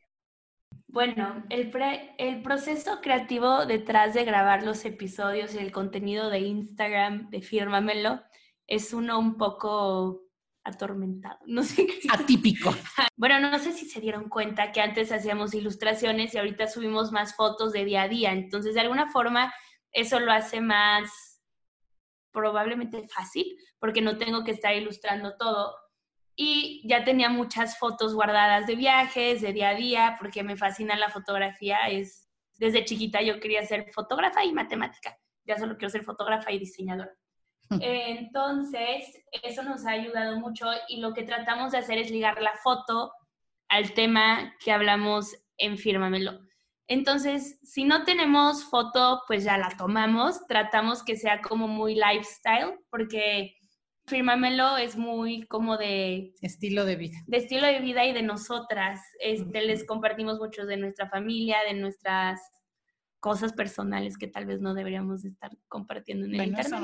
Bueno, 0.90 1.44
el, 1.50 1.70
el 2.16 2.42
proceso 2.42 3.00
creativo 3.02 3.66
detrás 3.66 4.14
de 4.14 4.24
grabar 4.24 4.62
los 4.62 4.84
episodios 4.86 5.54
y 5.54 5.58
el 5.58 5.70
contenido 5.70 6.30
de 6.30 6.40
Instagram 6.40 7.28
de 7.28 7.42
Fírmamelo 7.42 8.22
es 8.66 8.94
uno 8.94 9.18
un 9.18 9.36
poco 9.36 10.22
atormentado, 10.64 11.38
no 11.46 11.62
sé 11.62 11.86
Atípico. 12.10 12.74
Bueno, 13.16 13.40
no 13.40 13.58
sé 13.58 13.72
si 13.72 13.86
se 13.86 14.00
dieron 14.00 14.28
cuenta 14.28 14.70
que 14.72 14.80
antes 14.80 15.10
hacíamos 15.12 15.52
ilustraciones 15.52 16.32
y 16.34 16.38
ahorita 16.38 16.68
subimos 16.68 17.10
más 17.10 17.34
fotos 17.34 17.72
de 17.72 17.84
día 17.84 18.02
a 18.02 18.08
día, 18.08 18.32
entonces 18.32 18.74
de 18.74 18.80
alguna 18.80 19.10
forma 19.10 19.52
eso 19.92 20.20
lo 20.20 20.32
hace 20.32 20.60
más 20.60 21.42
probablemente 22.32 23.06
fácil 23.08 23.56
porque 23.78 24.00
no 24.00 24.18
tengo 24.18 24.44
que 24.44 24.52
estar 24.52 24.74
ilustrando 24.74 25.36
todo. 25.36 25.74
Y 26.40 26.86
ya 26.88 27.02
tenía 27.02 27.28
muchas 27.30 27.78
fotos 27.80 28.14
guardadas 28.14 28.68
de 28.68 28.76
viajes, 28.76 29.40
de 29.40 29.52
día 29.52 29.70
a 29.70 29.74
día, 29.74 30.16
porque 30.20 30.44
me 30.44 30.56
fascina 30.56 30.96
la 30.96 31.10
fotografía. 31.10 31.88
Es, 31.88 32.30
desde 32.58 32.84
chiquita 32.84 33.20
yo 33.22 33.40
quería 33.40 33.66
ser 33.66 33.90
fotógrafa 33.92 34.44
y 34.44 34.52
matemática. 34.52 35.18
Ya 35.44 35.58
solo 35.58 35.76
quiero 35.76 35.90
ser 35.90 36.04
fotógrafa 36.04 36.52
y 36.52 36.60
diseñadora. 36.60 37.12
Entonces, 37.80 39.20
eso 39.42 39.64
nos 39.64 39.84
ha 39.84 39.90
ayudado 39.90 40.38
mucho 40.38 40.66
y 40.88 41.00
lo 41.00 41.12
que 41.12 41.24
tratamos 41.24 41.72
de 41.72 41.78
hacer 41.78 41.98
es 41.98 42.12
ligar 42.12 42.40
la 42.40 42.54
foto 42.62 43.10
al 43.68 43.92
tema 43.94 44.54
que 44.64 44.70
hablamos 44.70 45.36
en 45.56 45.76
Fírmamelo. 45.76 46.38
Entonces, 46.86 47.58
si 47.64 47.84
no 47.84 48.04
tenemos 48.04 48.64
foto, 48.64 49.22
pues 49.26 49.42
ya 49.42 49.58
la 49.58 49.70
tomamos, 49.76 50.46
tratamos 50.46 51.02
que 51.02 51.16
sea 51.16 51.42
como 51.42 51.66
muy 51.66 51.96
lifestyle, 51.96 52.78
porque 52.90 53.57
Fírmamelo 54.08 54.76
es 54.76 54.96
muy 54.96 55.46
como 55.46 55.76
de... 55.76 56.34
Estilo 56.42 56.84
de 56.84 56.96
vida. 56.96 57.18
De 57.26 57.38
estilo 57.38 57.66
de 57.66 57.80
vida 57.80 58.04
y 58.06 58.12
de 58.12 58.22
nosotras. 58.22 59.00
Este, 59.20 59.62
Les 59.62 59.86
compartimos 59.86 60.38
mucho 60.38 60.66
de 60.66 60.76
nuestra 60.76 61.08
familia, 61.08 61.58
de 61.68 61.74
nuestras 61.74 62.40
cosas 63.20 63.52
personales 63.52 64.16
que 64.16 64.28
tal 64.28 64.46
vez 64.46 64.60
no 64.60 64.74
deberíamos 64.74 65.24
estar 65.24 65.50
compartiendo 65.68 66.26
en 66.26 66.34
el 66.34 66.48
internet. 66.48 66.80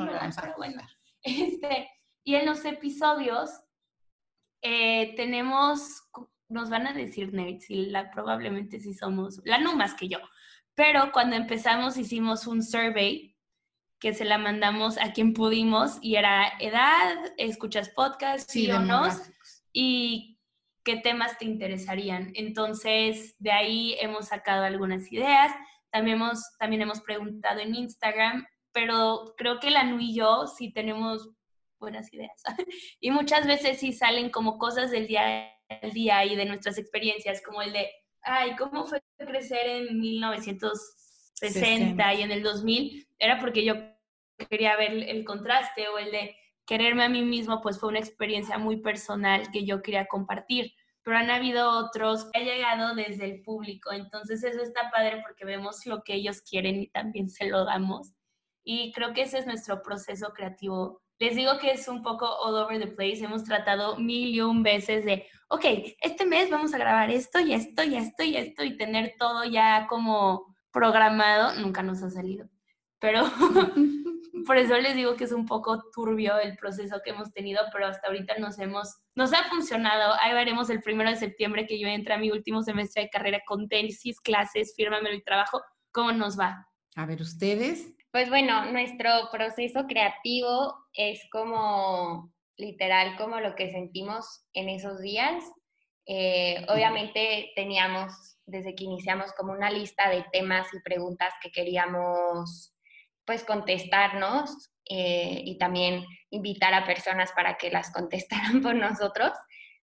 Este, 1.23 1.89
y 2.23 2.35
en 2.35 2.47
los 2.47 2.65
episodios 2.65 3.51
eh, 4.63 5.15
tenemos, 5.17 6.03
nos 6.49 6.71
van 6.71 6.87
a 6.87 6.93
decir 6.93 7.33
nerds, 7.33 7.71
y 7.71 7.87
la, 7.87 8.11
probablemente 8.11 8.81
sí 8.81 8.95
somos, 8.95 9.41
la 9.45 9.59
no 9.59 9.77
más 9.77 9.95
que 9.95 10.09
yo, 10.09 10.19
pero 10.75 11.13
cuando 11.13 11.37
empezamos 11.37 11.97
hicimos 11.97 12.47
un 12.47 12.63
survey 12.63 13.34
que 14.05 14.13
se 14.13 14.27
la 14.27 14.37
mandamos 14.37 14.99
a 14.99 15.15
quien 15.15 15.33
pudimos 15.33 15.97
y 16.03 16.17
era 16.17 16.53
edad, 16.61 17.17
escuchas 17.39 17.89
podcast, 17.89 18.51
sí, 18.51 18.71
o 18.71 18.79
no, 18.79 19.09
y 19.73 20.39
qué 20.85 20.97
temas 20.97 21.39
te 21.39 21.47
interesarían. 21.47 22.31
Entonces, 22.35 23.35
de 23.39 23.51
ahí 23.51 23.97
hemos 24.01 24.29
sacado 24.29 24.65
algunas 24.65 25.11
ideas 25.11 25.55
también 25.95 26.17
hemos, 26.17 26.43
también 26.59 26.83
hemos 26.83 27.01
preguntado 27.03 27.61
en 27.61 27.77
Instagram, 27.77 28.45
pero 28.73 29.35
creo 29.37 29.61
que 29.61 29.71
la 29.71 29.85
NU 29.85 30.01
y 30.01 30.17
yo 30.17 30.49
sí 30.49 30.73
tenemos 30.73 31.31
buenas 31.79 32.13
ideas. 32.13 32.43
y 33.01 33.13
muchas 33.13 33.47
veces 33.47 33.79
sí 33.79 33.93
salen 33.93 34.31
como 34.31 34.59
cosas 34.59 34.91
del 34.91 35.07
día 35.07 35.53
al 35.69 35.93
día 35.93 36.25
y 36.25 36.35
de 36.35 36.47
nuestras 36.47 36.79
experiencias, 36.79 37.41
como 37.43 37.63
el 37.63 37.73
de, 37.73 37.89
ay, 38.23 38.57
¿cómo 38.57 38.87
fue 38.87 39.01
crecer 39.17 39.69
en 39.69 40.01
1960 40.01 42.15
y 42.15 42.23
en 42.23 42.33
el 42.33 42.43
2000? 42.43 43.07
Era 43.21 43.39
porque 43.39 43.65
yo 43.65 43.94
quería 44.49 44.77
ver 44.77 44.93
el 44.93 45.25
contraste 45.25 45.89
o 45.89 45.99
el 45.99 46.11
de 46.11 46.37
quererme 46.67 47.05
a 47.05 47.09
mí 47.09 47.23
mismo, 47.23 47.61
pues 47.61 47.79
fue 47.79 47.91
una 47.91 47.99
experiencia 47.99 48.59
muy 48.59 48.79
personal 48.79 49.51
que 49.53 49.65
yo 49.65 49.83
quería 49.83 50.07
compartir 50.07 50.73
pero 51.05 51.19
han 51.19 51.31
habido 51.31 51.71
otros 51.71 52.25
que 52.33 52.41
han 52.41 52.47
llegado 52.47 52.95
desde 52.95 53.27
el 53.27 53.43
público. 53.43 53.93
Entonces 53.93 54.43
eso 54.43 54.63
está 54.63 54.91
padre 54.91 55.23
porque 55.23 55.45
vemos 55.45 55.85
lo 55.87 56.03
que 56.03 56.15
ellos 56.15 56.41
quieren 56.41 56.81
y 56.81 56.89
también 56.89 57.29
se 57.29 57.47
lo 57.47 57.65
damos. 57.65 58.15
Y 58.65 58.91
creo 58.93 59.13
que 59.13 59.23
ese 59.23 59.39
es 59.39 59.47
nuestro 59.47 59.83
proceso 59.83 60.33
creativo. 60.33 61.03
Les 61.19 61.37
digo 61.37 61.59
que 61.59 61.73
es 61.73 61.87
un 61.89 62.03
poco 62.03 62.27
all 62.27 62.57
over 62.57 62.81
the 62.81 62.87
place. 62.87 63.23
Hemos 63.23 63.45
tratado 63.45 63.99
mil 63.99 64.35
y 64.35 64.41
un 64.41 64.63
veces 64.63 65.05
de, 65.05 65.27
ok, 65.49 65.65
este 66.01 66.25
mes 66.25 66.51
vamos 66.51 66.73
a 66.73 66.79
grabar 66.79 67.11
esto 67.11 67.39
y 67.39 67.53
esto 67.53 67.85
y 67.85 67.97
esto 67.97 68.25
y 68.25 68.37
esto 68.37 68.65
y 68.65 68.79
tener 68.79 69.15
todo 69.19 69.45
ya 69.45 69.87
como 69.87 70.57
programado. 70.73 71.55
Nunca 71.61 71.83
nos 71.83 72.03
ha 72.03 72.09
salido. 72.09 72.49
pero 72.99 73.25
por 74.47 74.57
eso 74.57 74.77
les 74.79 74.97
digo 74.97 75.17
que 75.17 75.25
es 75.25 75.33
un 75.33 75.47
poco 75.47 75.85
turbio 75.93 76.39
el 76.39 76.57
proceso 76.57 77.01
que 77.05 77.11
hemos 77.11 77.33
tenido, 77.33 77.63
pero 77.73 77.87
hasta 77.87 78.09
ahorita 78.09 78.39
nos 78.39 78.59
hemos, 78.59 78.97
nos 79.15 79.33
ha 79.33 79.45
funcionado. 79.45 80.15
Ahí 80.21 80.35
veremos 80.35 80.71
el 80.71 80.83
primero 80.83 81.11
de 81.11 81.17
septiembre 81.17 81.67
que 81.67 81.79
yo 81.79 81.87
entre 81.87 82.15
a 82.15 82.19
mi 82.19 82.31
último 82.31 82.63
semestre 82.63 83.05
de 83.05 83.11
carrera 83.11 83.43
con 83.47 83.69
tesis, 83.69 84.21
clases, 84.21 84.75
fírmamelo 84.77 85.15
y 85.15 85.23
trabajo, 85.23 85.63
¿cómo 85.93 86.13
nos 86.13 86.39
va? 86.39 86.67
A 86.97 87.07
ver, 87.07 87.21
ustedes. 87.21 87.95
Pues 88.11 88.29
bueno, 88.29 88.71
nuestro 88.73 89.11
proceso 89.31 89.87
creativo 89.87 90.75
es 90.93 91.21
como 91.31 92.33
literal 92.57 93.17
como 93.17 93.41
lo 93.41 93.55
que 93.55 93.71
sentimos 93.71 94.45
en 94.53 94.69
esos 94.69 95.01
días. 95.01 95.45
Eh, 96.07 96.65
obviamente 96.69 97.51
teníamos 97.57 98.37
desde 98.47 98.75
que 98.75 98.85
iniciamos 98.85 99.33
como 99.33 99.53
una 99.53 99.71
lista 99.71 100.11
de 100.11 100.25
temas 100.33 100.73
y 100.75 100.81
preguntas 100.81 101.33
que 101.43 101.51
queríamos 101.51 102.74
pues 103.27 103.45
contestarnos 103.45 104.71
eh, 104.89 105.41
y 105.45 105.59
también 105.59 106.05
invitar 106.31 106.75
a 106.75 106.85
personas 106.85 107.33
para 107.33 107.57
que 107.57 107.71
las 107.71 107.91
contestaran 107.93 108.63
por 108.63 108.75
nosotros. 108.75 109.33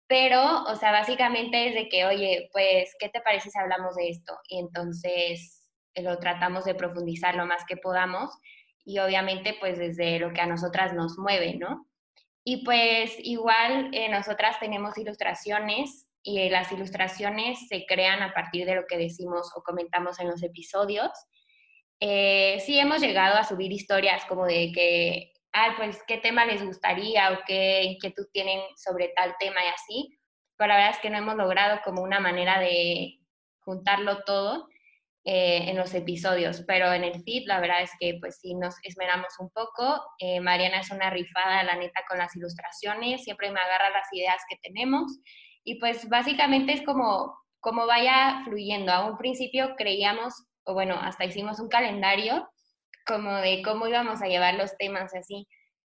Pero, 0.08 0.64
o 0.66 0.76
sea, 0.76 0.92
básicamente 0.92 1.70
es 1.70 1.74
de 1.74 1.90
que, 1.90 2.06
oye, 2.06 2.50
pues, 2.54 2.96
¿qué 3.00 3.10
te 3.10 3.22
parece 3.22 3.50
si 3.50 3.58
hablamos 3.58 3.96
de 3.96 4.10
esto? 4.10 4.38
Y 4.48 4.60
entonces 4.60 5.68
eh, 5.96 6.04
lo 6.04 6.20
tratamos 6.20 6.66
de 6.66 6.76
profundizar 6.76 7.36
lo 7.36 7.46
más 7.46 7.66
que 7.66 7.78
podamos 7.78 8.32
y 8.86 9.00
obviamente 9.00 9.56
pues 9.60 9.80
desde 9.80 10.20
lo 10.20 10.32
que 10.32 10.42
a 10.42 10.46
nosotras 10.46 10.94
nos 10.94 11.18
mueve, 11.18 11.56
¿no? 11.56 11.88
Y 12.44 12.64
pues 12.64 13.16
igual 13.18 13.90
eh, 13.94 14.08
nosotras 14.10 14.60
tenemos 14.60 14.98
ilustraciones 14.98 16.08
y 16.22 16.50
las 16.50 16.72
ilustraciones 16.72 17.68
se 17.68 17.86
crean 17.88 18.22
a 18.22 18.34
partir 18.34 18.68
de 18.68 18.76
lo 18.76 18.86
que 18.86 18.98
decimos 18.98 19.52
o 19.56 19.64
comentamos 19.64 20.20
en 20.20 20.28
los 20.28 20.44
episodios. 20.44 21.10
Eh, 22.00 22.60
sí 22.66 22.78
hemos 22.78 23.02
llegado 23.02 23.38
a 23.38 23.44
subir 23.44 23.72
historias 23.72 24.26
como 24.26 24.46
de 24.46 24.72
que, 24.74 25.34
ay, 25.52 25.72
pues, 25.78 26.02
¿qué 26.08 26.18
tema 26.18 26.46
les 26.46 26.64
gustaría 26.64 27.32
o 27.32 27.40
qué 27.46 27.84
inquietud 27.84 28.26
tienen 28.32 28.60
sobre 28.76 29.10
tal 29.16 29.36
tema 29.40 29.64
y 29.64 29.68
así? 29.68 30.18
Pero 30.58 30.70
la 30.70 30.76
verdad 30.76 30.92
es 30.92 31.00
que 31.00 31.10
no 31.10 31.18
hemos 31.18 31.36
logrado 31.36 31.82
como 31.84 32.02
una 32.02 32.20
manera 32.20 32.60
de 32.60 33.20
juntarlo 33.60 34.24
todo 34.24 34.68
eh, 35.28 35.72
en 35.72 35.76
los 35.78 35.94
episodios, 35.96 36.64
pero 36.68 36.94
en 36.94 37.04
el 37.04 37.24
feed 37.24 37.48
la 37.48 37.60
verdad 37.60 37.82
es 37.82 37.90
que 38.00 38.18
pues 38.20 38.38
sí 38.40 38.54
nos 38.54 38.76
esmeramos 38.84 39.34
un 39.40 39.50
poco. 39.50 40.00
Eh, 40.20 40.40
Mariana 40.40 40.82
es 40.82 40.92
una 40.92 41.10
rifada, 41.10 41.64
la 41.64 41.76
neta, 41.76 42.02
con 42.08 42.20
las 42.20 42.36
ilustraciones, 42.36 43.24
siempre 43.24 43.50
me 43.52 43.60
agarra 43.60 43.90
las 43.90 44.08
ideas 44.14 44.44
que 44.48 44.58
tenemos 44.62 45.20
y 45.64 45.80
pues 45.80 46.08
básicamente 46.10 46.74
es 46.74 46.84
como, 46.84 47.36
como 47.60 47.88
vaya 47.88 48.42
fluyendo. 48.46 48.92
A 48.92 49.10
un 49.10 49.18
principio 49.18 49.74
creíamos, 49.76 50.46
o 50.66 50.74
bueno, 50.74 50.96
hasta 51.00 51.26
hicimos 51.26 51.60
un 51.60 51.70
calendario 51.70 52.50
como 53.06 53.36
de 53.36 53.62
cómo 53.64 53.88
íbamos 53.88 54.22
a 54.22 54.28
llevar 54.28 54.56
los 54.56 54.76
temas 54.78 55.14
así, 55.14 55.48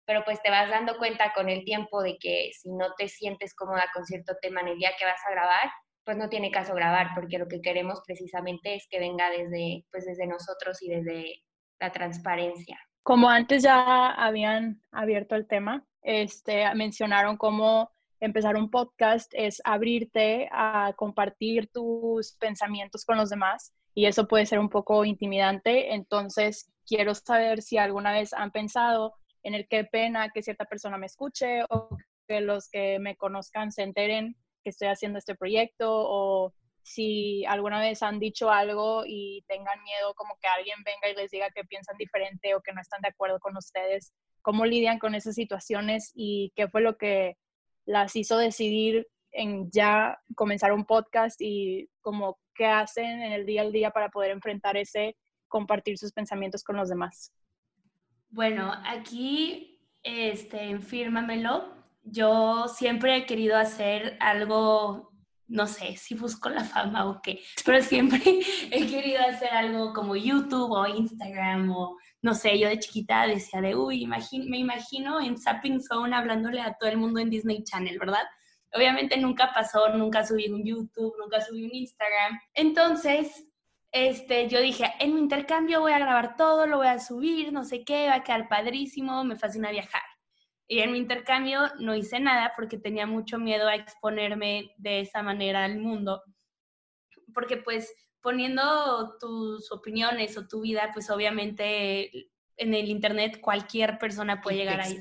pero 0.06 0.24
pues 0.24 0.40
te 0.42 0.50
vas 0.50 0.70
dando 0.70 0.96
cuenta 0.98 1.32
con 1.34 1.48
el 1.48 1.64
tiempo 1.64 2.02
de 2.02 2.16
que 2.18 2.50
si 2.52 2.70
no 2.72 2.94
te 2.96 3.08
sientes 3.08 3.54
cómoda 3.54 3.84
con 3.92 4.04
cierto 4.04 4.34
tema 4.40 4.60
en 4.60 4.68
el 4.68 4.78
día 4.78 4.92
que 4.98 5.04
vas 5.04 5.20
a 5.26 5.32
grabar, 5.32 5.70
pues 6.04 6.16
no 6.16 6.28
tiene 6.28 6.50
caso 6.50 6.74
grabar, 6.74 7.08
porque 7.14 7.38
lo 7.38 7.46
que 7.46 7.60
queremos 7.60 8.00
precisamente 8.06 8.74
es 8.74 8.86
que 8.88 8.98
venga 8.98 9.28
desde, 9.30 9.84
pues 9.90 10.06
desde 10.06 10.26
nosotros 10.26 10.82
y 10.82 10.88
desde 10.88 11.42
la 11.78 11.92
transparencia. 11.92 12.78
Como 13.02 13.28
antes 13.28 13.62
ya 13.62 14.10
habían 14.12 14.82
abierto 14.92 15.34
el 15.34 15.46
tema, 15.46 15.84
este, 16.02 16.72
mencionaron 16.74 17.36
cómo 17.36 17.92
empezar 18.20 18.56
un 18.56 18.70
podcast 18.70 19.32
es 19.34 19.60
abrirte 19.64 20.48
a 20.52 20.92
compartir 20.96 21.70
tus 21.70 22.32
pensamientos 22.32 23.04
con 23.04 23.16
los 23.16 23.30
demás 23.30 23.72
y 23.94 24.06
eso 24.06 24.26
puede 24.28 24.46
ser 24.46 24.58
un 24.58 24.68
poco 24.68 25.04
intimidante. 25.04 25.94
Entonces, 25.94 26.70
quiero 26.86 27.14
saber 27.14 27.62
si 27.62 27.78
alguna 27.78 28.12
vez 28.12 28.32
han 28.32 28.50
pensado 28.50 29.14
en 29.42 29.54
el 29.54 29.66
qué 29.68 29.84
pena 29.84 30.30
que 30.30 30.42
cierta 30.42 30.64
persona 30.64 30.98
me 30.98 31.06
escuche 31.06 31.62
o 31.70 31.96
que 32.28 32.40
los 32.40 32.68
que 32.68 32.98
me 32.98 33.16
conozcan 33.16 33.72
se 33.72 33.82
enteren 33.82 34.36
que 34.62 34.70
estoy 34.70 34.88
haciendo 34.88 35.18
este 35.18 35.34
proyecto 35.34 35.88
o 35.90 36.52
si 36.82 37.44
alguna 37.46 37.80
vez 37.80 38.02
han 38.02 38.18
dicho 38.18 38.50
algo 38.50 39.04
y 39.06 39.44
tengan 39.48 39.82
miedo 39.82 40.14
como 40.14 40.36
que 40.40 40.48
alguien 40.48 40.78
venga 40.84 41.08
y 41.08 41.14
les 41.14 41.30
diga 41.30 41.50
que 41.50 41.64
piensan 41.64 41.96
diferente 41.96 42.54
o 42.54 42.60
que 42.60 42.72
no 42.72 42.80
están 42.80 43.00
de 43.02 43.08
acuerdo 43.08 43.38
con 43.38 43.56
ustedes, 43.56 44.12
cómo 44.42 44.64
lidian 44.66 44.98
con 44.98 45.14
esas 45.14 45.34
situaciones 45.34 46.10
y 46.14 46.52
qué 46.56 46.68
fue 46.68 46.80
lo 46.80 46.96
que 46.96 47.36
las 47.84 48.16
hizo 48.16 48.38
decidir 48.38 49.06
en 49.32 49.70
ya 49.70 50.18
comenzar 50.34 50.72
un 50.72 50.84
podcast 50.84 51.40
y 51.40 51.88
como 52.00 52.38
qué 52.54 52.66
hacen 52.66 53.22
en 53.22 53.32
el 53.32 53.46
día 53.46 53.62
al 53.62 53.72
día 53.72 53.90
para 53.90 54.08
poder 54.08 54.30
enfrentar 54.30 54.76
ese 54.76 55.16
compartir 55.48 55.98
sus 55.98 56.12
pensamientos 56.12 56.62
con 56.62 56.76
los 56.76 56.88
demás. 56.88 57.32
Bueno, 58.28 58.72
aquí 58.84 59.80
este, 60.02 60.78
Fírmamelo 60.78 61.80
yo 62.02 62.66
siempre 62.68 63.16
he 63.16 63.26
querido 63.26 63.56
hacer 63.56 64.16
algo, 64.20 65.12
no 65.48 65.66
sé 65.66 65.96
si 65.96 66.14
busco 66.14 66.48
la 66.48 66.64
fama 66.64 67.06
o 67.06 67.20
qué, 67.22 67.40
pero 67.64 67.82
siempre 67.82 68.20
he 68.70 68.86
querido 68.86 69.20
hacer 69.20 69.50
algo 69.50 69.92
como 69.92 70.16
YouTube 70.16 70.70
o 70.70 70.86
Instagram 70.86 71.70
o 71.70 71.96
no 72.22 72.34
sé, 72.34 72.58
yo 72.58 72.68
de 72.68 72.78
chiquita 72.78 73.26
decía 73.26 73.60
de, 73.60 73.74
uy, 73.74 74.06
me 74.06 74.58
imagino 74.58 75.20
en 75.20 75.38
Zapping 75.38 75.80
Zone 75.80 76.14
hablándole 76.14 76.60
a 76.60 76.74
todo 76.74 76.90
el 76.90 76.98
mundo 76.98 77.20
en 77.20 77.30
Disney 77.30 77.64
Channel, 77.64 77.98
¿verdad? 77.98 78.24
Obviamente 78.72 79.16
nunca 79.16 79.50
pasó, 79.52 79.88
nunca 79.90 80.24
subí 80.24 80.48
un 80.48 80.64
YouTube, 80.64 81.14
nunca 81.18 81.40
subí 81.40 81.64
un 81.64 81.74
Instagram. 81.74 82.38
Entonces, 82.54 83.48
este, 83.92 84.48
yo 84.48 84.60
dije, 84.60 84.92
en 85.00 85.14
mi 85.14 85.20
intercambio 85.20 85.80
voy 85.80 85.92
a 85.92 85.98
grabar 85.98 86.36
todo, 86.36 86.66
lo 86.66 86.78
voy 86.78 86.86
a 86.86 87.00
subir, 87.00 87.52
no 87.52 87.64
sé 87.64 87.84
qué, 87.84 88.06
va 88.06 88.16
a 88.16 88.22
quedar 88.22 88.48
padrísimo, 88.48 89.24
me 89.24 89.36
fascina 89.36 89.70
viajar. 89.70 90.02
Y 90.68 90.78
en 90.78 90.92
mi 90.92 90.98
intercambio 90.98 91.62
no 91.80 91.96
hice 91.96 92.20
nada 92.20 92.52
porque 92.54 92.78
tenía 92.78 93.06
mucho 93.06 93.38
miedo 93.38 93.66
a 93.66 93.74
exponerme 93.74 94.72
de 94.76 95.00
esa 95.00 95.20
manera 95.22 95.64
al 95.64 95.78
mundo. 95.78 96.22
Porque 97.34 97.56
pues 97.56 97.92
poniendo 98.20 99.16
tus 99.18 99.72
opiniones 99.72 100.38
o 100.38 100.46
tu 100.46 100.60
vida, 100.60 100.90
pues 100.92 101.10
obviamente 101.10 102.30
en 102.56 102.74
el 102.74 102.88
internet 102.88 103.40
cualquier 103.40 103.98
persona 103.98 104.40
puede 104.40 104.58
llegar 104.58 104.80
ahí. 104.80 105.00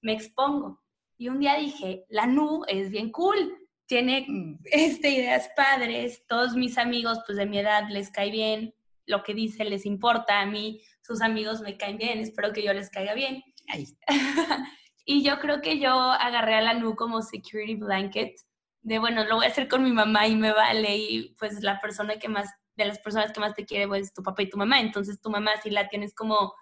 Me 0.00 0.14
expongo. 0.14 0.82
Y 1.18 1.28
un 1.28 1.40
día 1.40 1.56
dije, 1.56 2.06
la 2.08 2.26
NU 2.26 2.62
es 2.68 2.90
bien 2.90 3.10
cool, 3.10 3.58
tiene 3.86 4.24
mm. 4.28 4.60
este, 4.64 5.10
ideas 5.10 5.50
padres, 5.56 6.24
todos 6.26 6.54
mis 6.54 6.78
amigos 6.78 7.18
pues 7.26 7.36
de 7.36 7.46
mi 7.46 7.58
edad 7.58 7.88
les 7.90 8.10
cae 8.10 8.30
bien, 8.30 8.74
lo 9.04 9.22
que 9.22 9.34
dice 9.34 9.64
les 9.64 9.84
importa, 9.84 10.40
a 10.40 10.46
mí 10.46 10.80
sus 11.02 11.20
amigos 11.20 11.60
me 11.60 11.76
caen 11.76 11.98
bien, 11.98 12.20
espero 12.20 12.52
que 12.52 12.62
yo 12.62 12.72
les 12.72 12.90
caiga 12.90 13.14
bien. 13.14 13.42
Ahí. 13.68 13.86
Y 15.10 15.22
yo 15.22 15.38
creo 15.38 15.62
que 15.62 15.78
yo 15.78 15.90
agarré 15.90 16.56
a 16.56 16.60
la 16.60 16.74
NU 16.74 16.94
como 16.94 17.22
security 17.22 17.76
blanket, 17.76 18.36
de 18.82 18.98
bueno, 18.98 19.24
lo 19.24 19.36
voy 19.36 19.46
a 19.46 19.48
hacer 19.48 19.66
con 19.66 19.82
mi 19.82 19.90
mamá 19.90 20.26
y 20.26 20.36
me 20.36 20.52
vale, 20.52 20.98
y 20.98 21.34
pues 21.38 21.62
la 21.62 21.80
persona 21.80 22.18
que 22.18 22.28
más, 22.28 22.50
de 22.76 22.84
las 22.84 22.98
personas 22.98 23.32
que 23.32 23.40
más 23.40 23.54
te 23.54 23.64
quiere, 23.64 23.88
pues 23.88 24.12
tu 24.12 24.22
papá 24.22 24.42
y 24.42 24.50
tu 24.50 24.58
mamá, 24.58 24.80
entonces 24.80 25.18
tu 25.18 25.30
mamá 25.30 25.52
si 25.62 25.70
la 25.70 25.88
tienes 25.88 26.14
como, 26.14 26.52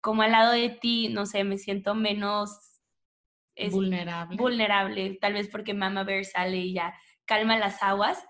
como 0.00 0.22
al 0.22 0.32
lado 0.32 0.50
de 0.50 0.70
ti, 0.70 1.10
no 1.10 1.26
sé, 1.26 1.44
me 1.44 1.58
siento 1.58 1.94
menos... 1.94 2.50
vulnerable. 3.70 4.36
Vulnerable, 4.36 5.18
tal 5.20 5.34
vez 5.34 5.48
porque 5.48 5.74
Mama 5.74 6.04
Bear 6.04 6.24
sale 6.24 6.58
y 6.58 6.74
ya 6.74 6.94
calma 7.24 7.58
las 7.58 7.82
aguas. 7.82 8.24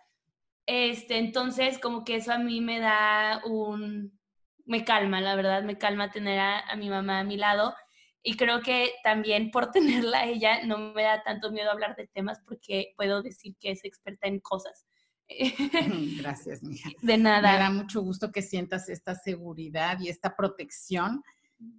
Este, 0.66 1.18
entonces, 1.18 1.78
como 1.78 2.04
que 2.04 2.16
eso 2.16 2.32
a 2.32 2.38
mí 2.38 2.60
me 2.60 2.78
da 2.78 3.42
un, 3.44 4.18
me 4.66 4.84
calma, 4.84 5.20
la 5.20 5.34
verdad, 5.34 5.62
me 5.62 5.78
calma 5.78 6.10
tener 6.10 6.38
a, 6.38 6.60
a 6.60 6.76
mi 6.76 6.88
mamá 6.88 7.20
a 7.20 7.24
mi 7.24 7.36
lado 7.36 7.74
y 8.22 8.36
creo 8.36 8.60
que 8.60 8.92
también 9.02 9.50
por 9.50 9.70
tenerla 9.72 10.26
ella 10.26 10.64
no 10.64 10.78
me 10.78 11.02
da 11.02 11.22
tanto 11.22 11.50
miedo 11.50 11.70
hablar 11.70 11.96
de 11.96 12.06
temas 12.08 12.40
porque 12.46 12.92
puedo 12.96 13.22
decir 13.22 13.56
que 13.58 13.70
es 13.72 13.84
experta 13.84 14.28
en 14.28 14.40
cosas. 14.40 14.86
Gracias, 16.18 16.62
mija. 16.62 16.90
De 17.02 17.16
nada. 17.16 17.52
Me 17.52 17.58
da 17.58 17.70
mucho 17.70 18.02
gusto 18.02 18.30
que 18.32 18.42
sientas 18.42 18.88
esta 18.88 19.14
seguridad 19.14 19.98
y 20.00 20.08
esta 20.08 20.36
protección. 20.36 21.22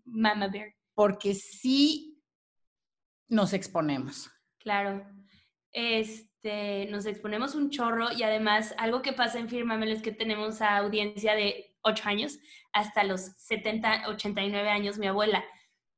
Mama 0.05 0.47
Bear. 0.47 0.73
Porque 0.93 1.33
sí 1.33 2.10
nos 3.31 3.53
exponemos. 3.53 4.29
Claro. 4.59 5.03
Este, 5.71 6.85
nos 6.91 7.05
exponemos 7.05 7.55
un 7.55 7.69
chorro 7.69 8.11
y 8.11 8.23
además 8.23 8.75
algo 8.77 9.01
que 9.01 9.13
pasa 9.13 9.39
en 9.39 9.47
Firmamelo 9.47 9.93
es 9.93 10.01
que 10.01 10.11
tenemos 10.11 10.61
a 10.61 10.77
audiencia 10.77 11.33
de 11.33 11.77
8 11.81 12.09
años 12.09 12.37
hasta 12.73 13.03
los 13.05 13.21
70, 13.37 14.09
89 14.09 14.69
años, 14.69 14.99
mi 14.99 15.07
abuela. 15.07 15.43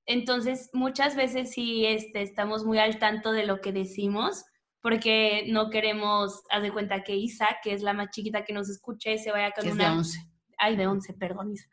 Entonces, 0.06 0.70
muchas 0.74 1.16
veces 1.16 1.52
sí 1.52 1.86
este, 1.88 2.22
estamos 2.22 2.66
muy 2.66 2.78
al 2.78 3.00
tanto 3.00 3.32
de 3.32 3.48
lo 3.48 3.62
que 3.62 3.72
decimos, 3.72 4.46
porque 4.82 5.46
no 5.48 5.72
queremos, 5.72 6.44
haz 6.52 6.62
de 6.62 6.72
cuenta 6.72 7.04
que 7.04 7.16
Isa, 7.16 7.48
que 7.64 7.74
es 7.74 7.82
la 7.82 7.94
más 7.94 8.12
chiquita 8.12 8.46
que 8.46 8.54
nos 8.54 8.70
escuche, 8.70 9.18
se 9.18 9.32
vaya 9.32 9.52
con 9.52 9.68
una... 9.70 9.90
de 9.90 9.98
11. 9.98 10.20
Ay, 10.58 10.76
de 10.76 10.86
11, 10.86 11.14
perdón, 11.14 11.52
Isa. 11.52 11.68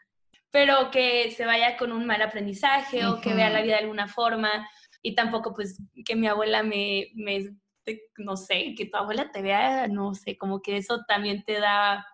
Pero 0.50 0.90
que 0.90 1.30
se 1.32 1.44
vaya 1.44 1.76
con 1.76 1.92
un 1.92 2.06
mal 2.06 2.22
aprendizaje 2.22 3.04
o 3.06 3.20
que 3.20 3.34
vea 3.34 3.50
la 3.50 3.62
vida 3.62 3.74
de 3.74 3.82
alguna 3.82 4.08
forma. 4.08 4.66
Y 5.02 5.14
tampoco, 5.14 5.54
pues, 5.54 5.78
que 6.04 6.16
mi 6.16 6.26
abuela 6.26 6.62
me, 6.62 7.08
me, 7.14 7.50
no 8.18 8.36
sé, 8.36 8.74
que 8.76 8.86
tu 8.86 8.96
abuela 8.96 9.30
te 9.30 9.42
vea, 9.42 9.88
no 9.88 10.14
sé, 10.14 10.36
como 10.36 10.60
que 10.60 10.76
eso 10.76 11.00
también 11.06 11.42
te 11.44 11.58
da 11.58 12.06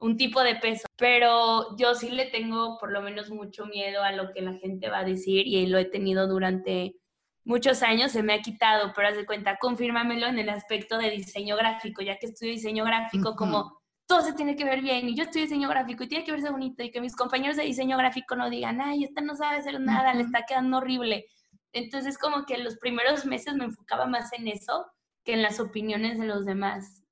un 0.00 0.16
tipo 0.16 0.42
de 0.42 0.56
peso, 0.56 0.86
pero 0.96 1.76
yo 1.76 1.94
sí 1.94 2.10
le 2.10 2.26
tengo 2.26 2.78
por 2.78 2.90
lo 2.90 3.02
menos 3.02 3.30
mucho 3.30 3.66
miedo 3.66 4.02
a 4.02 4.12
lo 4.12 4.32
que 4.32 4.40
la 4.40 4.54
gente 4.54 4.88
va 4.88 5.00
a 5.00 5.04
decir 5.04 5.46
y 5.46 5.66
lo 5.66 5.78
he 5.78 5.84
tenido 5.84 6.26
durante 6.26 6.96
muchos 7.44 7.82
años, 7.82 8.12
se 8.12 8.22
me 8.22 8.32
ha 8.32 8.40
quitado, 8.40 8.92
pero 8.94 9.08
haz 9.08 9.16
de 9.16 9.26
cuenta, 9.26 9.58
confírmamelo 9.58 10.26
en 10.26 10.38
el 10.38 10.48
aspecto 10.48 10.96
de 10.96 11.10
diseño 11.10 11.56
gráfico, 11.56 12.00
ya 12.02 12.16
que 12.16 12.26
estudio 12.26 12.52
diseño 12.52 12.84
gráfico, 12.84 13.36
como 13.36 13.78
todo 14.06 14.22
se 14.22 14.32
tiene 14.32 14.56
que 14.56 14.64
ver 14.64 14.80
bien 14.80 15.08
y 15.08 15.14
yo 15.14 15.24
estudio 15.24 15.44
diseño 15.44 15.68
gráfico 15.68 16.04
y 16.04 16.08
tiene 16.08 16.24
que 16.24 16.32
verse 16.32 16.50
bonito 16.50 16.82
y 16.82 16.90
que 16.90 17.00
mis 17.00 17.14
compañeros 17.14 17.56
de 17.56 17.64
diseño 17.64 17.96
gráfico 17.98 18.36
no 18.36 18.48
digan, 18.50 18.80
ay, 18.80 19.04
esta 19.04 19.20
no 19.20 19.36
sabe 19.36 19.58
hacer 19.58 19.80
nada, 19.80 20.14
le 20.14 20.22
está 20.22 20.44
quedando 20.48 20.78
horrible. 20.78 21.26
Entonces 21.72 22.18
como 22.18 22.44
que 22.46 22.58
los 22.58 22.76
primeros 22.76 23.24
meses 23.24 23.54
me 23.54 23.64
enfocaba 23.64 24.06
más 24.06 24.32
en 24.32 24.48
eso 24.48 24.86
que 25.24 25.34
en 25.34 25.42
las 25.42 25.60
opiniones 25.60 26.18
de 26.18 26.26
los 26.26 26.44
demás. 26.44 27.04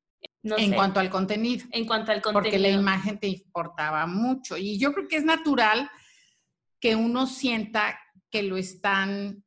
en 0.42 0.72
cuanto 0.72 1.00
al 1.00 1.10
contenido. 1.10 1.66
En 1.70 1.86
cuanto 1.86 2.12
al 2.12 2.22
contenido. 2.22 2.50
Porque 2.50 2.58
la 2.58 2.70
imagen 2.70 3.18
te 3.18 3.28
importaba 3.28 4.06
mucho. 4.06 4.56
Y 4.56 4.78
yo 4.78 4.92
creo 4.92 5.08
que 5.08 5.16
es 5.16 5.24
natural 5.24 5.90
que 6.80 6.96
uno 6.96 7.26
sienta 7.26 7.98
que 8.30 8.42
lo 8.42 8.56
están 8.56 9.44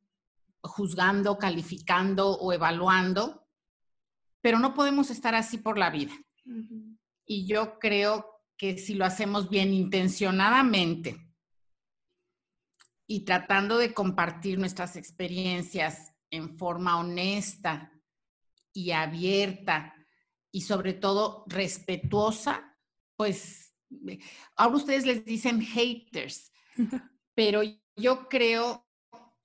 juzgando, 0.62 1.38
calificando 1.38 2.32
o 2.32 2.52
evaluando, 2.52 3.46
pero 4.40 4.58
no 4.58 4.74
podemos 4.74 5.10
estar 5.10 5.34
así 5.34 5.58
por 5.58 5.78
la 5.78 5.90
vida. 5.90 6.12
Y 7.24 7.46
yo 7.46 7.78
creo 7.78 8.26
que 8.56 8.78
si 8.78 8.94
lo 8.94 9.04
hacemos 9.04 9.48
bien 9.48 9.72
intencionadamente 9.72 11.16
y 13.12 13.26
tratando 13.26 13.76
de 13.76 13.92
compartir 13.92 14.58
nuestras 14.58 14.96
experiencias 14.96 16.14
en 16.30 16.56
forma 16.56 16.98
honesta 16.98 17.92
y 18.72 18.92
abierta 18.92 19.94
y 20.50 20.62
sobre 20.62 20.94
todo 20.94 21.44
respetuosa, 21.46 22.74
pues 23.14 23.74
ahora 24.56 24.76
ustedes 24.76 25.04
les 25.04 25.26
dicen 25.26 25.60
haters, 25.60 26.52
pero 27.34 27.60
yo 27.96 28.30
creo 28.30 28.88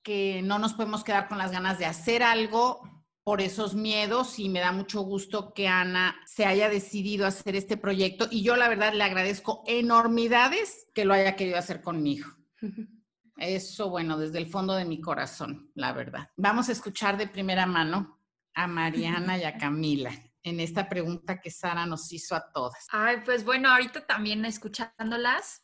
que 0.02 0.42
no 0.44 0.60
nos 0.60 0.74
podemos 0.74 1.04
quedar 1.04 1.28
con 1.28 1.38
las 1.38 1.52
ganas 1.52 1.78
de 1.78 1.88
hacer 1.88 2.24
algo 2.24 2.80
por 3.26 3.42
esos 3.42 3.76
miedos 3.76 4.40
y 4.40 4.48
me 4.48 4.62
da 4.62 4.72
mucho 4.72 5.02
gusto 5.02 5.54
que 5.54 5.68
Ana 5.68 6.16
se 6.26 6.46
haya 6.46 6.70
decidido 6.70 7.28
hacer 7.28 7.58
este 7.58 7.76
proyecto 7.76 8.30
y 8.32 8.44
yo 8.44 8.56
la 8.56 8.70
verdad 8.70 8.94
le 8.94 9.04
agradezco 9.04 9.66
enormidades 9.68 10.88
que 10.94 11.04
lo 11.04 11.14
haya 11.14 11.36
querido 11.36 11.58
hacer 11.58 11.82
conmigo. 11.82 12.30
Eso, 13.38 13.90
bueno, 13.90 14.18
desde 14.18 14.40
el 14.40 14.48
fondo 14.48 14.74
de 14.74 14.86
mi 14.86 15.00
corazón, 15.00 15.72
la 15.76 15.94
verdad. 15.94 16.30
Vamos 16.36 16.70
a 16.70 16.72
escuchar 16.72 17.18
de 17.18 17.28
primera 17.28 17.66
mano 17.66 18.20
a 18.54 18.68
Mariana 18.68 19.38
y 19.38 19.44
a 19.44 19.58
Camila 19.58 20.12
en 20.44 20.60
esta 20.60 20.88
pregunta 20.88 21.42
que 21.42 21.52
Sara 21.52 21.86
nos 21.86 22.12
hizo 22.12 22.36
a 22.36 22.52
todas. 22.52 22.88
Ay, 22.92 23.18
pues 23.26 23.44
bueno, 23.44 23.70
ahorita 23.70 24.06
también 24.06 24.46
escuchándolas, 24.46 25.64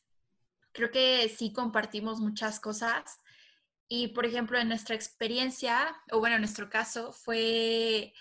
creo 0.74 0.92
que 0.92 1.30
sí 1.30 1.54
compartimos 1.54 2.20
muchas 2.20 2.60
cosas 2.60 3.20
y, 3.88 4.10
por 4.10 4.26
ejemplo, 4.26 4.60
en 4.60 4.68
nuestra 4.68 4.96
experiencia, 4.96 5.96
o 6.12 6.20
bueno, 6.20 6.36
en 6.36 6.42
nuestro 6.42 6.70
caso, 6.70 7.14
fue, 7.14 8.14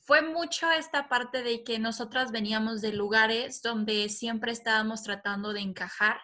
fue 0.00 0.22
mucho 0.22 0.70
esta 0.70 1.08
parte 1.08 1.42
de 1.42 1.62
que 1.62 1.78
nosotras 1.78 2.30
veníamos 2.32 2.80
de 2.80 2.92
lugares 2.92 3.60
donde 3.62 4.08
siempre 4.08 4.52
estábamos 4.52 5.02
tratando 5.02 5.52
de 5.52 5.60
encajar 5.60 6.20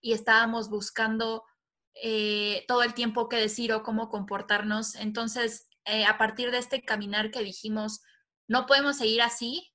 y 0.00 0.12
estábamos 0.12 0.70
buscando 0.70 1.44
eh, 1.94 2.64
todo 2.68 2.82
el 2.82 2.94
tiempo 2.94 3.28
qué 3.28 3.36
decir 3.36 3.72
o 3.72 3.82
cómo 3.82 4.08
comportarnos. 4.08 4.94
Entonces, 4.94 5.68
eh, 5.84 6.04
a 6.04 6.18
partir 6.18 6.50
de 6.50 6.58
este 6.58 6.82
caminar 6.82 7.30
que 7.30 7.42
dijimos, 7.42 8.00
no 8.48 8.66
podemos 8.66 8.98
seguir 8.98 9.22
así 9.22 9.72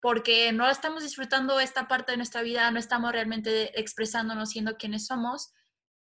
porque 0.00 0.50
no 0.52 0.68
estamos 0.68 1.04
disfrutando 1.04 1.60
esta 1.60 1.86
parte 1.86 2.12
de 2.12 2.16
nuestra 2.16 2.42
vida, 2.42 2.70
no 2.70 2.78
estamos 2.80 3.12
realmente 3.12 3.78
expresándonos 3.78 4.50
siendo 4.50 4.76
quienes 4.76 5.06
somos 5.06 5.52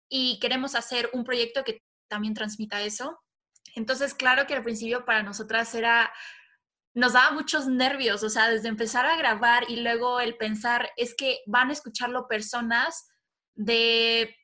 y 0.08 0.38
queremos 0.38 0.74
hacer 0.74 1.08
un 1.14 1.24
proyecto 1.24 1.64
que 1.64 1.82
también 2.08 2.34
transmita 2.34 2.82
eso. 2.82 3.18
Entonces, 3.74 4.14
claro 4.14 4.46
que 4.46 4.54
al 4.54 4.62
principio 4.62 5.04
para 5.04 5.22
nosotras 5.22 5.74
era, 5.74 6.12
nos 6.94 7.14
daba 7.14 7.32
muchos 7.32 7.66
nervios, 7.66 8.22
o 8.22 8.28
sea, 8.28 8.48
desde 8.48 8.68
empezar 8.68 9.06
a 9.06 9.16
grabar 9.16 9.64
y 9.68 9.76
luego 9.76 10.20
el 10.20 10.36
pensar 10.36 10.90
es 10.96 11.14
que 11.14 11.40
van 11.46 11.70
a 11.70 11.72
escucharlo 11.72 12.28
personas 12.28 13.08
de 13.54 14.36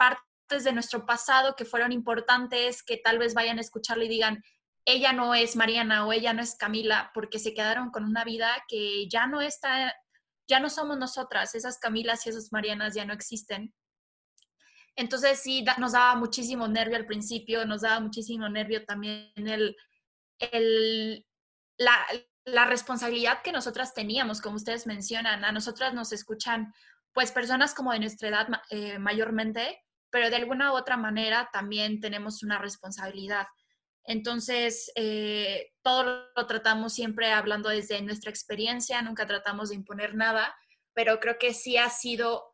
partes 0.53 0.65
de 0.65 0.73
nuestro 0.73 1.07
pasado 1.07 1.55
que 1.57 1.65
fueron 1.65 1.93
importantes, 1.93 2.83
que 2.83 2.99
tal 2.99 3.19
vez 3.19 3.35
vayan 3.35 3.59
a 3.59 3.63
escucharlo 3.63 4.05
y 4.05 4.09
digan, 4.09 4.43
ella 4.85 5.13
no 5.13 5.35
es 5.35 5.57
Mariana 5.57 6.07
o 6.07 6.13
ella 6.13 6.33
no 6.35 6.43
es 6.43 6.57
Camila, 6.57 7.11
porque 7.15 7.39
se 7.39 7.55
quedaron 7.55 7.91
con 7.91 8.05
una 8.05 8.25
vida 8.25 8.49
que 8.69 9.09
ya 9.09 9.27
no 9.27 9.41
está, 9.41 9.95
ya 10.49 10.61
no 10.61 10.69
somos 10.69 10.99
nosotras, 10.99 11.55
esas 11.55 11.79
Camilas 11.79 12.27
y 12.27 12.31
esas 12.31 12.53
Marianas 12.53 12.95
ya 12.95 13.05
no 13.05 13.15
existen. 13.15 13.73
Entonces 14.95 15.41
sí, 15.41 15.65
nos 15.79 15.93
daba 15.93 16.17
muchísimo 16.17 16.69
nervio 16.69 16.97
al 16.97 17.07
principio, 17.07 17.65
nos 17.65 17.81
daba 17.81 18.01
muchísimo 18.01 18.49
nervio 18.49 18.85
también 18.85 19.33
el, 19.37 19.75
el, 20.39 21.25
la, 21.79 21.97
la, 22.45 22.67
responsabilidad 22.67 23.41
que 23.43 23.53
nosotras 23.53 23.95
teníamos, 23.95 24.43
como 24.43 24.57
ustedes 24.57 24.87
mencionan. 24.87 25.47
A 25.47 25.53
nosotras 25.53 25.95
nos 25.95 26.13
escuchan 26.13 26.75
pues 27.15 27.33
personas 27.33 27.73
como 27.75 27.93
de 27.93 28.01
nuestra 28.01 28.29
edad 28.29 28.49
eh, 28.69 28.99
mayormente, 28.99 29.83
pero 30.13 30.31
de 30.31 30.37
alguna 30.37 30.73
u 30.73 30.77
otra 30.77 30.97
manera 30.97 31.49
también 31.53 32.01
tenemos 32.01 32.45
una 32.45 32.59
responsabilidad. 32.59 33.47
Entonces, 34.05 34.93
eh, 34.95 35.73
todo 35.83 36.29
lo 36.37 36.47
tratamos 36.47 36.93
siempre 36.93 37.33
hablando 37.33 37.71
desde 37.71 38.01
nuestra 38.03 38.31
experiencia, 38.31 39.01
nunca 39.03 39.27
tratamos 39.27 39.71
de 39.71 39.77
imponer 39.77 40.15
nada, 40.15 40.55
pero 40.93 41.19
creo 41.19 41.39
que 41.39 41.55
sí 41.55 41.79
ha 41.79 41.89
sido 41.89 42.53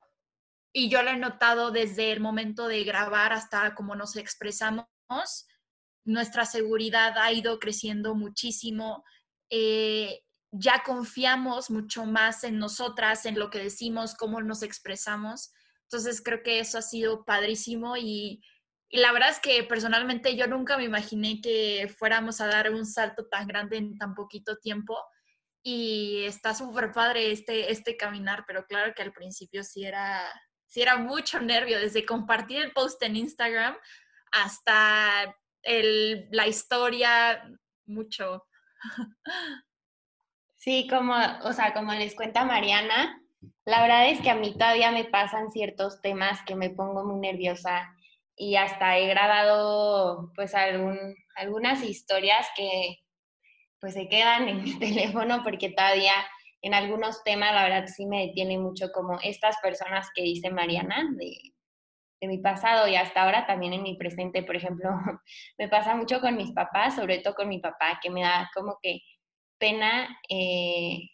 y 0.73 0.89
yo 0.89 1.03
lo 1.03 1.11
he 1.11 1.17
notado 1.17 1.71
desde 1.71 2.13
el 2.13 2.21
momento 2.21 2.69
de 2.69 2.85
grabar 2.85 3.33
hasta 3.33 3.75
cómo 3.75 3.97
nos 3.97 4.17
expresamos. 4.17 4.87
Nuestra 6.05 6.45
seguridad 6.45 7.19
ha 7.19 7.33
ido 7.33 7.59
creciendo 7.59 8.15
muchísimo. 8.15 9.03
Eh, 9.51 10.21
ya 10.53 10.83
confiamos 10.85 11.71
mucho 11.71 12.05
más 12.05 12.45
en 12.45 12.59
nosotras, 12.59 13.27
en 13.27 13.39
lo 13.39 13.51
que 13.51 13.59
decimos, 13.59 14.15
cómo 14.15 14.41
nos 14.41 14.63
expresamos. 14.63 15.53
Entonces 15.91 16.21
creo 16.23 16.43
que 16.43 16.61
eso 16.61 16.77
ha 16.77 16.83
sido 16.83 17.25
padrísimo 17.25 17.97
y, 17.97 18.43
la 18.91 19.13
verdad 19.13 19.29
es 19.29 19.39
que 19.39 19.63
personalmente 19.65 20.35
yo 20.35 20.47
nunca 20.47 20.79
me 20.79 20.85
imaginé 20.85 21.43
que 21.43 21.95
fuéramos 21.99 22.41
a 22.41 22.47
dar 22.47 22.71
un 22.71 22.87
salto 22.87 23.27
tan 23.29 23.47
grande 23.47 23.77
en 23.77 23.99
tan 23.99 24.15
poquito 24.15 24.57
tiempo 24.57 24.97
y 25.63 26.25
está 26.25 26.55
súper 26.55 26.91
padre 26.93 27.31
este, 27.31 27.71
este 27.71 27.99
caminar, 27.99 28.45
pero 28.47 28.65
claro 28.65 28.95
que 28.95 29.03
al 29.03 29.13
principio 29.13 29.63
sí 29.63 29.85
era, 29.85 30.25
sí 30.65 30.81
era 30.81 30.97
mucho 30.97 31.39
nervio, 31.39 31.79
desde 31.79 32.07
compartir 32.07 32.63
el 32.63 32.73
post 32.73 33.03
en 33.03 33.17
Instagram 33.17 33.77
hasta 34.33 35.37
el, 35.63 36.27
la 36.31 36.47
historia, 36.47 37.43
mucho. 37.87 38.47
Sí, 40.61 40.89
como, 40.91 41.15
o 41.45 41.53
sea, 41.53 41.73
como 41.73 41.95
les 41.95 42.17
cuenta 42.17 42.45
Mariana, 42.45 43.23
la 43.69 43.83
verdad 43.83 44.09
es 44.09 44.21
que 44.23 44.31
a 44.31 44.35
mí 44.35 44.55
todavía 44.55 44.91
me 44.91 45.05
pasan 45.05 45.51
ciertos 45.51 46.01
temas 46.01 46.41
que 46.47 46.55
me 46.55 46.71
pongo 46.71 47.05
muy 47.05 47.21
nerviosa 47.21 47.95
y 48.35 48.57
hasta 48.57 48.97
he 48.97 49.07
grabado 49.09 50.33
pues 50.35 50.55
algunas 51.37 51.83
historias 51.83 52.49
que 52.57 52.97
pues 53.79 53.93
se 53.93 54.09
quedan 54.09 54.49
en 54.49 54.63
mi 54.63 54.79
teléfono 54.79 55.43
porque 55.45 55.69
todavía 55.69 56.15
en 56.63 56.73
algunos 56.73 57.23
temas, 57.25 57.53
la 57.53 57.65
verdad 57.65 57.87
sí 57.87 58.07
me 58.07 58.27
detiene 58.27 58.59
mucho 58.59 58.91
como 58.93 59.19
estas 59.23 59.59
personas 59.63 60.09
que 60.15 60.23
dice 60.23 60.51
Mariana 60.51 61.05
de, 61.19 61.37
de 62.23 62.27
mi 62.27 62.39
pasado 62.39 62.89
y 62.89 62.97
hasta 62.97 63.23
ahora 63.23 63.47
también 63.47 63.75
en 63.75 63.83
mi 63.83 63.97
presente, 63.97 64.43
por 64.43 64.57
ejemplo, 64.57 64.89
me 65.59 65.69
pasa 65.69 65.95
mucho 65.95 66.21
con 66.21 66.37
mis 66.37 66.53
papás, 66.53 66.97
sobre 66.97 67.19
todo 67.19 67.35
con 67.35 67.49
mi 67.49 67.59
papá, 67.61 68.01
que 68.03 68.09
me 68.09 68.23
da 68.23 68.51
como 68.55 68.79
que 68.83 69.01
pena, 69.59 70.09
eh, 70.31 71.11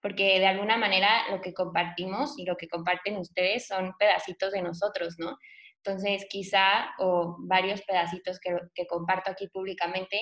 porque 0.00 0.38
de 0.38 0.46
alguna 0.46 0.76
manera 0.76 1.28
lo 1.30 1.40
que 1.40 1.54
compartimos 1.54 2.38
y 2.38 2.44
lo 2.44 2.56
que 2.56 2.68
comparten 2.68 3.18
ustedes 3.18 3.66
son 3.66 3.94
pedacitos 3.98 4.52
de 4.52 4.62
nosotros, 4.62 5.16
¿no? 5.18 5.36
Entonces, 5.84 6.26
quizá, 6.28 6.90
o 6.98 7.36
varios 7.40 7.82
pedacitos 7.82 8.38
que, 8.40 8.56
que 8.74 8.86
comparto 8.86 9.30
aquí 9.30 9.48
públicamente, 9.48 10.20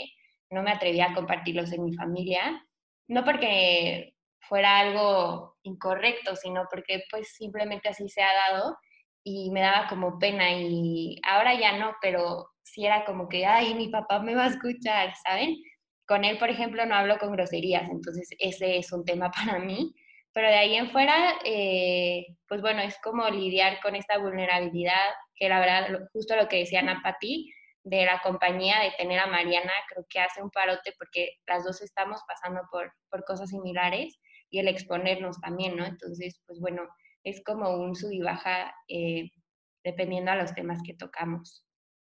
no 0.51 0.63
me 0.63 0.71
atreví 0.73 1.01
a 1.01 1.15
compartirlos 1.15 1.73
en 1.73 1.85
mi 1.85 1.95
familia, 1.95 2.65
no 3.09 3.25
porque 3.25 4.15
fuera 4.41 4.79
algo 4.79 5.57
incorrecto, 5.63 6.37
sino 6.37 6.67
porque 6.71 7.03
pues 7.11 7.35
simplemente 7.35 7.89
así 7.89 8.09
se 8.09 8.23
ha 8.23 8.33
dado 8.51 8.77
y 9.25 9.51
me 9.51 9.61
daba 9.61 9.89
como 9.89 10.19
pena 10.19 10.51
y 10.53 11.21
ahora 11.25 11.59
ya 11.59 11.77
no, 11.79 11.95
pero 12.01 12.51
sí 12.63 12.87
era 12.87 13.05
como 13.05 13.29
que, 13.29 13.47
ay, 13.47 13.75
mi 13.75 13.89
papá 13.89 14.21
me 14.21 14.35
va 14.35 14.45
a 14.45 14.49
escuchar, 14.49 15.15
¿saben? 15.25 15.57
Con 16.09 16.25
él, 16.25 16.39
por 16.39 16.49
ejemplo, 16.49 16.87
no 16.87 16.95
hablo 16.95 17.19
con 17.19 17.33
groserías, 17.33 17.89
entonces 17.91 18.31
ese 18.39 18.79
es 18.79 18.93
un 18.93 19.05
tema 19.05 19.31
para 19.37 19.59
mí, 19.59 19.95
pero 20.33 20.49
de 20.49 20.57
ahí 20.57 20.75
en 20.75 20.91
fuera, 20.91 21.35
eh, 21.45 22.27
pues 22.49 22.63
bueno, 22.63 22.81
es 22.81 22.99
como 23.03 23.29
lidiar 23.29 23.81
con 23.83 23.95
esta 23.95 24.19
vulnerabilidad, 24.19 25.07
que 25.37 25.49
la 25.49 25.61
verdad, 25.61 26.01
justo 26.13 26.35
lo 26.35 26.49
que 26.49 26.59
decía 26.59 26.81
Ana 26.81 27.01
Pati, 27.03 27.53
de 27.85 28.07
la 28.07 28.21
compañía, 28.23 28.81
de 28.81 28.93
tener 28.97 29.19
a 29.19 29.27
Mariana, 29.27 29.73
creo 29.89 30.07
que 30.09 30.21
hace 30.21 30.43
un 30.43 30.51
parote 30.51 30.93
porque 30.99 31.31
las 31.47 31.65
dos 31.65 31.81
estamos 31.83 32.21
pasando 32.27 32.63
por, 32.71 32.93
por 33.11 33.25
cosas 33.25 33.51
similares 33.51 34.19
y 34.51 34.59
el 34.61 34.69
exponernos 34.69 35.41
también, 35.41 35.77
¿no? 35.77 35.85
Entonces, 35.85 36.41
pues 36.47 36.59
bueno, 36.61 36.83
es 37.23 37.43
como 37.45 37.71
un 37.77 37.95
sub 37.95 38.13
y 38.13 38.21
baja 38.21 38.75
eh, 38.89 39.31
dependiendo 39.85 40.31
a 40.31 40.37
los 40.37 40.55
temas 40.55 40.81
que 40.85 40.95
tocamos. 40.95 41.68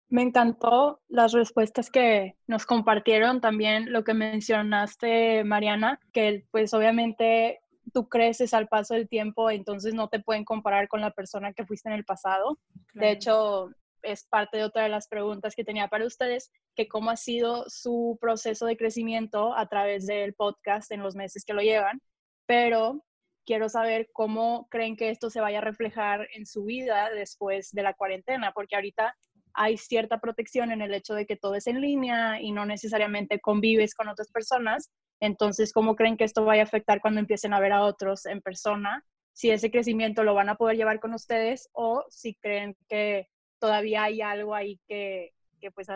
Me 0.08 0.22
encantó 0.22 1.00
las 1.08 1.32
respuestas 1.32 1.90
que 1.90 2.36
nos 2.46 2.66
compartieron, 2.66 3.40
también 3.40 3.92
lo 3.92 4.04
que 4.04 4.14
mencionaste, 4.14 5.44
Mariana, 5.44 5.98
que 6.12 6.44
pues 6.50 6.72
obviamente 6.74 7.60
tú 7.92 8.08
creces 8.08 8.54
al 8.54 8.68
paso 8.68 8.94
del 8.94 9.08
tiempo, 9.08 9.50
entonces 9.50 9.94
no 9.94 10.08
te 10.08 10.20
pueden 10.20 10.44
comparar 10.44 10.88
con 10.88 11.00
la 11.00 11.10
persona 11.10 11.52
que 11.52 11.66
fuiste 11.66 11.88
en 11.88 11.94
el 11.94 12.04
pasado. 12.04 12.58
De 12.92 13.10
hecho, 13.10 13.70
es 14.02 14.26
parte 14.26 14.58
de 14.58 14.64
otra 14.64 14.82
de 14.82 14.88
las 14.88 15.08
preguntas 15.08 15.54
que 15.54 15.64
tenía 15.64 15.88
para 15.88 16.06
ustedes, 16.06 16.50
que 16.76 16.88
cómo 16.88 17.10
ha 17.10 17.16
sido 17.16 17.64
su 17.68 18.18
proceso 18.20 18.66
de 18.66 18.76
crecimiento 18.76 19.56
a 19.56 19.68
través 19.68 20.06
del 20.06 20.34
podcast 20.34 20.92
en 20.92 21.02
los 21.02 21.16
meses 21.16 21.44
que 21.44 21.54
lo 21.54 21.62
llevan, 21.62 22.00
pero 22.46 23.02
quiero 23.46 23.68
saber 23.68 24.08
cómo 24.12 24.68
creen 24.70 24.96
que 24.96 25.10
esto 25.10 25.30
se 25.30 25.40
vaya 25.40 25.58
a 25.58 25.62
reflejar 25.62 26.28
en 26.34 26.46
su 26.46 26.64
vida 26.64 27.10
después 27.10 27.72
de 27.72 27.82
la 27.82 27.94
cuarentena, 27.94 28.52
porque 28.52 28.76
ahorita 28.76 29.16
hay 29.54 29.76
cierta 29.76 30.18
protección 30.18 30.72
en 30.72 30.82
el 30.82 30.92
hecho 30.92 31.14
de 31.14 31.26
que 31.26 31.36
todo 31.36 31.54
es 31.54 31.66
en 31.66 31.80
línea 31.80 32.40
y 32.40 32.52
no 32.52 32.66
necesariamente 32.66 33.40
convives 33.40 33.94
con 33.94 34.08
otras 34.08 34.30
personas. 34.30 34.90
Entonces, 35.20 35.72
¿cómo 35.72 35.94
creen 35.94 36.16
que 36.16 36.24
esto 36.24 36.44
vaya 36.44 36.62
a 36.62 36.66
afectar 36.66 37.00
cuando 37.00 37.20
empiecen 37.20 37.54
a 37.54 37.60
ver 37.60 37.72
a 37.72 37.82
otros 37.82 38.26
en 38.26 38.40
persona? 38.42 39.04
Si 39.32 39.50
ese 39.50 39.70
crecimiento 39.70 40.24
lo 40.24 40.34
van 40.34 40.48
a 40.48 40.56
poder 40.56 40.76
llevar 40.76 41.00
con 41.00 41.14
ustedes 41.14 41.68
o 41.72 42.04
si 42.08 42.34
creen 42.34 42.76
que 42.88 43.28
todavía 43.58 44.04
hay 44.04 44.20
algo 44.20 44.54
ahí 44.54 44.80
que, 44.86 45.30
que 45.60 45.70
pues 45.70 45.88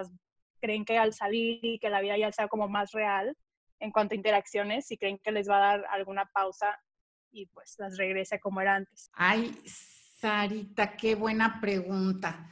creen 0.60 0.84
que 0.84 0.98
al 0.98 1.12
salir 1.12 1.58
y 1.62 1.78
que 1.78 1.90
la 1.90 2.00
vida 2.00 2.16
ya 2.16 2.32
sea 2.32 2.48
como 2.48 2.68
más 2.68 2.92
real 2.92 3.36
en 3.80 3.92
cuanto 3.92 4.14
a 4.14 4.16
interacciones, 4.16 4.86
si 4.86 4.96
creen 4.96 5.18
que 5.22 5.32
les 5.32 5.48
va 5.48 5.56
a 5.56 5.76
dar 5.76 5.86
alguna 5.90 6.26
pausa 6.32 6.78
y 7.30 7.46
pues 7.46 7.76
las 7.78 7.96
regrese 7.96 8.40
como 8.40 8.60
era 8.60 8.76
antes. 8.76 9.10
Ay, 9.12 9.56
Sarita, 10.20 10.96
qué 10.96 11.14
buena 11.14 11.60
pregunta. 11.60 12.50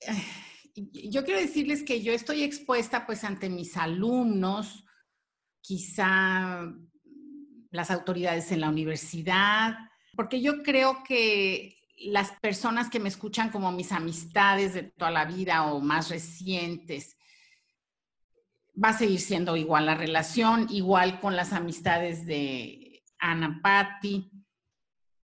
yo 0.74 1.24
quiero 1.24 1.40
decirles 1.40 1.82
que 1.82 2.02
yo 2.02 2.12
estoy 2.12 2.42
expuesta 2.42 3.06
pues 3.06 3.24
ante 3.24 3.48
mis 3.48 3.76
alumnos, 3.76 4.84
quizá 5.60 6.72
las 7.70 7.90
autoridades 7.90 8.50
en 8.52 8.60
la 8.60 8.68
universidad, 8.68 9.76
porque 10.16 10.40
yo 10.40 10.62
creo 10.62 11.02
que 11.04 11.76
las 11.96 12.32
personas 12.40 12.88
que 12.88 12.98
me 12.98 13.08
escuchan 13.08 13.50
como 13.50 13.70
mis 13.72 13.92
amistades 13.92 14.74
de 14.74 14.84
toda 14.84 15.10
la 15.10 15.26
vida 15.26 15.70
o 15.70 15.80
más 15.80 16.08
recientes, 16.08 17.16
va 18.82 18.90
a 18.90 18.98
seguir 18.98 19.20
siendo 19.20 19.56
igual 19.56 19.86
la 19.86 19.94
relación, 19.94 20.66
igual 20.70 21.20
con 21.20 21.36
las 21.36 21.52
amistades 21.52 22.26
de 22.26 23.02
Ana 23.18 23.60
Patti, 23.62 24.30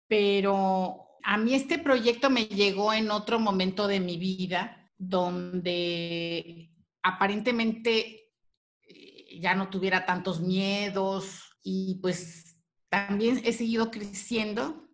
pero 0.08 1.05
a 1.28 1.38
mí 1.38 1.54
este 1.54 1.78
proyecto 1.78 2.30
me 2.30 2.44
llegó 2.44 2.92
en 2.92 3.10
otro 3.10 3.40
momento 3.40 3.88
de 3.88 3.98
mi 3.98 4.16
vida 4.16 4.88
donde 4.96 6.70
aparentemente 7.02 8.30
eh, 8.82 9.40
ya 9.40 9.56
no 9.56 9.68
tuviera 9.68 10.06
tantos 10.06 10.40
miedos 10.40 11.42
y 11.64 11.98
pues 12.00 12.56
también 12.88 13.40
he 13.44 13.52
seguido 13.52 13.90
creciendo 13.90 14.88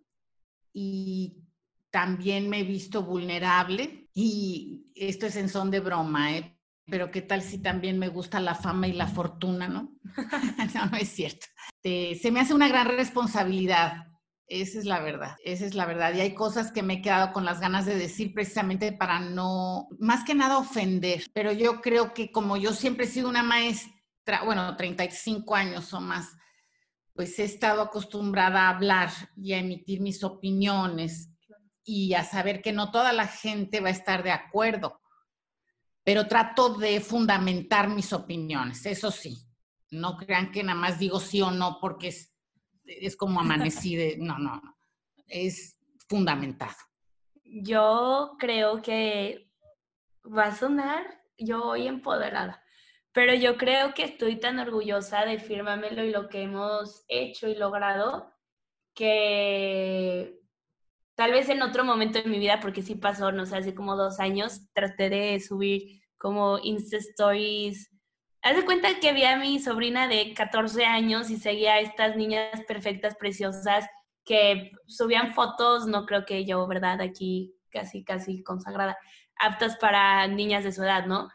y 0.72 1.44
también 1.90 2.48
me 2.48 2.60
he 2.60 2.64
visto 2.64 3.02
vulnerable 3.02 4.08
y 4.14 4.86
esto 4.94 5.26
es 5.26 5.36
en 5.36 5.50
son 5.50 5.70
de 5.70 5.80
broma, 5.80 6.34
¿eh? 6.34 6.58
pero 6.86 7.10
qué 7.10 7.20
tal 7.20 7.42
si 7.42 7.58
también 7.58 7.98
me 7.98 8.08
gusta 8.08 8.40
la 8.40 8.54
fama 8.54 8.88
y 8.88 8.94
la 8.94 9.06
fortuna, 9.06 9.68
¿no? 9.68 9.92
no, 10.74 10.86
no 10.86 10.96
es 10.96 11.10
cierto. 11.10 11.46
se 11.82 12.30
me 12.32 12.40
hace 12.40 12.54
una 12.54 12.68
gran 12.68 12.88
responsabilidad 12.88 14.11
esa 14.60 14.78
es 14.78 14.84
la 14.84 15.00
verdad, 15.00 15.36
esa 15.44 15.64
es 15.64 15.74
la 15.74 15.86
verdad. 15.86 16.12
Y 16.14 16.20
hay 16.20 16.34
cosas 16.34 16.72
que 16.72 16.82
me 16.82 16.94
he 16.94 17.02
quedado 17.02 17.32
con 17.32 17.46
las 17.46 17.58
ganas 17.58 17.86
de 17.86 17.96
decir 17.96 18.34
precisamente 18.34 18.92
para 18.92 19.18
no, 19.18 19.88
más 19.98 20.24
que 20.24 20.34
nada 20.34 20.58
ofender. 20.58 21.24
Pero 21.32 21.52
yo 21.52 21.80
creo 21.80 22.12
que 22.12 22.30
como 22.30 22.58
yo 22.58 22.74
siempre 22.74 23.06
he 23.06 23.08
sido 23.08 23.30
una 23.30 23.42
maestra, 23.42 24.44
bueno, 24.44 24.76
35 24.76 25.54
años 25.54 25.94
o 25.94 26.02
más, 26.02 26.36
pues 27.14 27.38
he 27.38 27.44
estado 27.44 27.80
acostumbrada 27.80 28.66
a 28.66 28.68
hablar 28.68 29.10
y 29.36 29.54
a 29.54 29.58
emitir 29.58 30.02
mis 30.02 30.22
opiniones 30.22 31.30
y 31.82 32.12
a 32.12 32.22
saber 32.22 32.60
que 32.60 32.72
no 32.72 32.90
toda 32.90 33.14
la 33.14 33.28
gente 33.28 33.80
va 33.80 33.88
a 33.88 33.92
estar 33.92 34.22
de 34.22 34.32
acuerdo, 34.32 35.00
pero 36.04 36.26
trato 36.26 36.74
de 36.74 37.00
fundamentar 37.00 37.88
mis 37.88 38.12
opiniones, 38.12 38.84
eso 38.84 39.10
sí. 39.10 39.46
No 39.90 40.16
crean 40.16 40.52
que 40.52 40.62
nada 40.62 40.78
más 40.78 40.98
digo 40.98 41.20
sí 41.20 41.40
o 41.40 41.50
no 41.50 41.78
porque 41.80 42.14
es 42.84 43.16
como 43.16 43.40
amanecí 43.40 43.96
de, 43.96 44.16
no, 44.18 44.38
no, 44.38 44.56
no, 44.56 44.76
es 45.26 45.76
fundamentado. 46.08 46.74
Yo 47.44 48.36
creo 48.38 48.82
que 48.82 49.50
va 50.24 50.44
a 50.46 50.56
sonar 50.56 51.04
yo 51.36 51.64
hoy 51.64 51.86
empoderada, 51.86 52.62
pero 53.12 53.34
yo 53.34 53.56
creo 53.56 53.94
que 53.94 54.04
estoy 54.04 54.38
tan 54.38 54.58
orgullosa 54.58 55.24
de 55.24 55.38
Fírmamelo 55.38 56.04
y 56.04 56.10
lo 56.10 56.28
que 56.28 56.42
hemos 56.42 57.04
hecho 57.08 57.48
y 57.48 57.54
logrado 57.54 58.32
que 58.94 60.38
tal 61.14 61.32
vez 61.32 61.48
en 61.48 61.62
otro 61.62 61.84
momento 61.84 62.22
de 62.22 62.28
mi 62.28 62.38
vida, 62.38 62.60
porque 62.60 62.82
sí 62.82 62.94
pasó, 62.94 63.32
no 63.32 63.46
sé, 63.46 63.56
hace 63.56 63.74
como 63.74 63.96
dos 63.96 64.20
años, 64.20 64.72
traté 64.72 65.10
de 65.10 65.40
subir 65.40 66.02
como 66.18 66.58
Insta 66.58 66.98
Stories 66.98 67.91
Haz 68.42 68.56
de 68.56 68.64
cuenta 68.64 68.98
que 68.98 69.08
había 69.08 69.34
a 69.34 69.36
mi 69.36 69.60
sobrina 69.60 70.08
de 70.08 70.34
14 70.34 70.84
años 70.84 71.30
y 71.30 71.36
seguía 71.36 71.74
a 71.74 71.80
estas 71.80 72.16
niñas 72.16 72.60
perfectas, 72.66 73.14
preciosas, 73.14 73.86
que 74.24 74.72
subían 74.86 75.32
fotos, 75.32 75.86
no 75.86 76.06
creo 76.06 76.24
que 76.24 76.44
yo, 76.44 76.66
¿verdad? 76.66 77.00
Aquí 77.00 77.54
casi, 77.70 78.04
casi 78.04 78.42
consagrada, 78.42 78.98
aptas 79.38 79.76
para 79.76 80.26
niñas 80.26 80.64
de 80.64 80.72
su 80.72 80.82
edad, 80.82 81.06
¿no? 81.06 81.28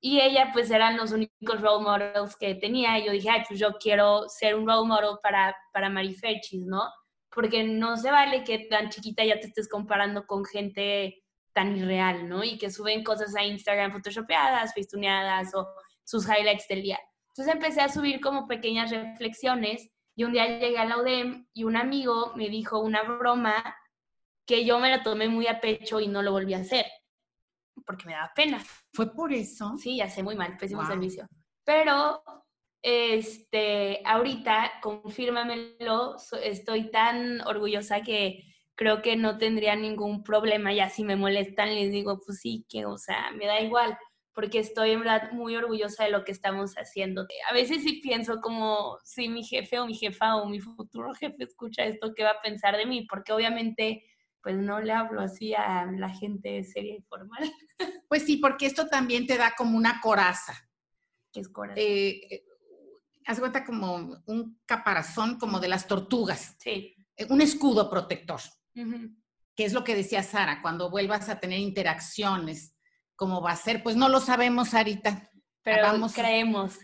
Y 0.00 0.20
ella, 0.20 0.50
pues, 0.52 0.70
eran 0.70 0.96
los 0.96 1.12
únicos 1.12 1.60
role 1.60 1.84
models 1.84 2.36
que 2.36 2.54
tenía. 2.54 2.98
Y 2.98 3.06
yo 3.06 3.12
dije, 3.12 3.30
ay, 3.30 3.42
pues 3.46 3.58
yo 3.60 3.72
quiero 3.78 4.28
ser 4.28 4.54
un 4.56 4.66
role 4.66 4.88
model 4.88 5.18
para, 5.22 5.56
para 5.72 5.90
Mariferchis, 5.90 6.64
¿no? 6.66 6.82
Porque 7.30 7.64
no 7.64 7.96
se 7.96 8.10
vale 8.10 8.44
que 8.44 8.66
tan 8.70 8.88
chiquita 8.88 9.24
ya 9.24 9.38
te 9.38 9.46
estés 9.46 9.68
comparando 9.68 10.26
con 10.26 10.44
gente 10.44 11.22
tan 11.52 11.76
irreal, 11.76 12.28
¿no? 12.28 12.42
Y 12.44 12.58
que 12.58 12.70
suben 12.70 13.04
cosas 13.04 13.34
a 13.36 13.44
Instagram 13.44 13.92
photoshopeadas, 13.92 14.74
festuneadas 14.74 15.54
o 15.54 15.68
sus 16.04 16.26
highlights 16.26 16.68
del 16.68 16.82
día. 16.82 16.98
Entonces 17.28 17.54
empecé 17.54 17.80
a 17.80 17.88
subir 17.88 18.20
como 18.20 18.46
pequeñas 18.46 18.90
reflexiones 18.90 19.90
y 20.14 20.24
un 20.24 20.32
día 20.32 20.46
llegué 20.46 20.78
a 20.78 20.84
la 20.84 20.98
UDEM 20.98 21.46
y 21.54 21.64
un 21.64 21.76
amigo 21.76 22.32
me 22.36 22.48
dijo 22.48 22.78
una 22.78 23.02
broma 23.02 23.76
que 24.46 24.64
yo 24.64 24.78
me 24.78 24.90
la 24.90 25.02
tomé 25.02 25.28
muy 25.28 25.46
a 25.46 25.60
pecho 25.60 26.00
y 26.00 26.08
no 26.08 26.22
lo 26.22 26.32
volví 26.32 26.54
a 26.54 26.58
hacer 26.58 26.86
porque 27.86 28.06
me 28.06 28.12
daba 28.12 28.32
pena. 28.34 28.62
¿Fue 28.92 29.12
por 29.12 29.32
eso? 29.32 29.76
Sí, 29.78 29.96
ya 29.96 30.08
sé, 30.08 30.22
muy 30.22 30.36
mal, 30.36 30.56
pésimo 30.56 30.84
servicio. 30.86 31.26
Pero, 31.64 32.22
este, 32.82 34.02
ahorita, 34.04 34.72
confírmamelo, 34.82 36.16
estoy 36.42 36.90
tan 36.90 37.40
orgullosa 37.42 38.02
que 38.02 38.44
creo 38.74 39.02
que 39.02 39.16
no 39.16 39.38
tendría 39.38 39.76
ningún 39.76 40.22
problema. 40.22 40.72
Ya 40.72 40.88
si 40.88 41.04
me 41.04 41.16
molestan, 41.16 41.74
les 41.74 41.90
digo, 41.90 42.20
pues 42.24 42.40
sí, 42.40 42.64
que, 42.68 42.84
o 42.86 42.98
sea, 42.98 43.30
me 43.32 43.46
da 43.46 43.60
igual 43.60 43.96
porque 44.34 44.58
estoy 44.58 44.92
en 44.92 45.00
verdad 45.00 45.32
muy 45.32 45.56
orgullosa 45.56 46.04
de 46.04 46.10
lo 46.10 46.24
que 46.24 46.32
estamos 46.32 46.74
haciendo. 46.74 47.26
A 47.50 47.52
veces 47.52 47.82
sí 47.82 48.00
pienso 48.02 48.40
como 48.40 48.98
si 49.04 49.28
mi 49.28 49.44
jefe 49.44 49.78
o 49.78 49.86
mi 49.86 49.94
jefa 49.94 50.36
o 50.36 50.48
mi 50.48 50.60
futuro 50.60 51.12
jefe 51.20 51.44
escucha 51.44 51.84
esto, 51.84 52.14
¿qué 52.14 52.24
va 52.24 52.30
a 52.30 52.42
pensar 52.42 52.76
de 52.76 52.86
mí? 52.86 53.06
Porque 53.08 53.32
obviamente 53.32 54.04
pues 54.42 54.56
no 54.56 54.80
le 54.80 54.92
hablo 54.92 55.20
así 55.20 55.54
a 55.54 55.86
la 55.86 56.08
gente 56.08 56.64
seria 56.64 56.96
y 56.96 57.02
formal. 57.02 57.42
Pues 58.08 58.24
sí, 58.24 58.36
porque 58.36 58.66
esto 58.66 58.86
también 58.88 59.26
te 59.26 59.38
da 59.38 59.54
como 59.56 59.76
una 59.76 59.98
coraza. 60.00 60.52
¿Qué 61.32 61.40
es 61.40 61.48
coraza? 61.48 61.80
Eh, 61.80 62.20
eh, 62.30 62.44
haz 63.24 63.40
cuenta 63.40 63.64
como 63.64 64.22
un 64.26 64.60
caparazón 64.66 65.38
como 65.38 65.58
de 65.58 65.68
las 65.68 65.86
tortugas. 65.86 66.54
Sí. 66.58 66.94
Eh, 67.16 67.26
un 67.30 67.40
escudo 67.40 67.88
protector. 67.88 68.40
Que 68.74 69.64
es 69.64 69.72
lo 69.72 69.82
que 69.82 69.94
decía 69.96 70.22
Sara, 70.22 70.60
cuando 70.60 70.90
vuelvas 70.90 71.30
a 71.30 71.40
tener 71.40 71.58
interacciones 71.58 72.76
cómo 73.16 73.40
va 73.40 73.52
a 73.52 73.56
ser, 73.56 73.82
pues 73.82 73.96
no 73.96 74.08
lo 74.08 74.20
sabemos 74.20 74.74
ahorita. 74.74 75.30
Pero 75.62 75.82
Vamos 75.82 76.14
creemos 76.14 76.78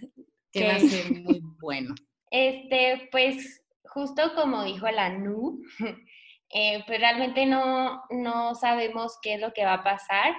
que, 0.53 0.67
va 0.67 0.75
a 0.75 0.81
ser 0.81 1.13
muy 1.23 1.41
bueno. 1.61 1.95
Este, 2.31 3.09
pues 3.11 3.63
justo 3.85 4.35
como 4.35 4.65
dijo 4.65 4.89
la 4.91 5.11
Nu, 5.11 5.61
eh, 6.51 6.85
pues 6.87 7.01
realmente 7.01 7.47
no, 7.47 8.03
no 8.11 8.55
sabemos 8.55 9.19
qué 9.23 9.35
es 9.35 9.41
lo 9.41 9.53
que 9.53 9.65
va 9.65 9.75
a 9.75 9.85
pasar, 9.85 10.35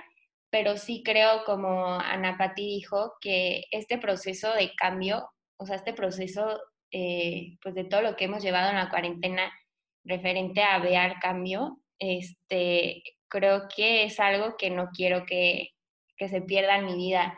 pero 0.50 0.78
sí 0.78 1.04
creo, 1.04 1.44
como 1.46 1.86
Ana 1.86 2.38
Pati 2.38 2.66
dijo, 2.66 3.14
que 3.22 3.66
este 3.72 3.98
proceso 3.98 4.54
de 4.54 4.74
cambio, 4.76 5.30
o 5.58 5.66
sea, 5.66 5.76
este 5.76 5.94
proceso 5.94 6.60
eh, 6.92 7.58
pues 7.62 7.76
de 7.76 7.84
todo 7.84 8.02
lo 8.02 8.16
que 8.16 8.26
hemos 8.26 8.42
llevado 8.42 8.70
en 8.70 8.78
la 8.78 8.90
cuarentena 8.90 9.52
referente 10.04 10.64
a 10.64 10.80
ver 10.80 11.16
cambio, 11.22 11.82
este, 12.00 13.04
creo 13.28 13.68
que 13.76 14.06
es 14.06 14.20
algo 14.20 14.56
que 14.58 14.72
no 14.72 14.90
quiero 14.92 15.26
que, 15.26 15.70
que 16.20 16.30
se 16.30 16.42
pierda 16.42 16.78
en 16.78 16.86
mi 16.86 16.96
vida. 16.96 17.36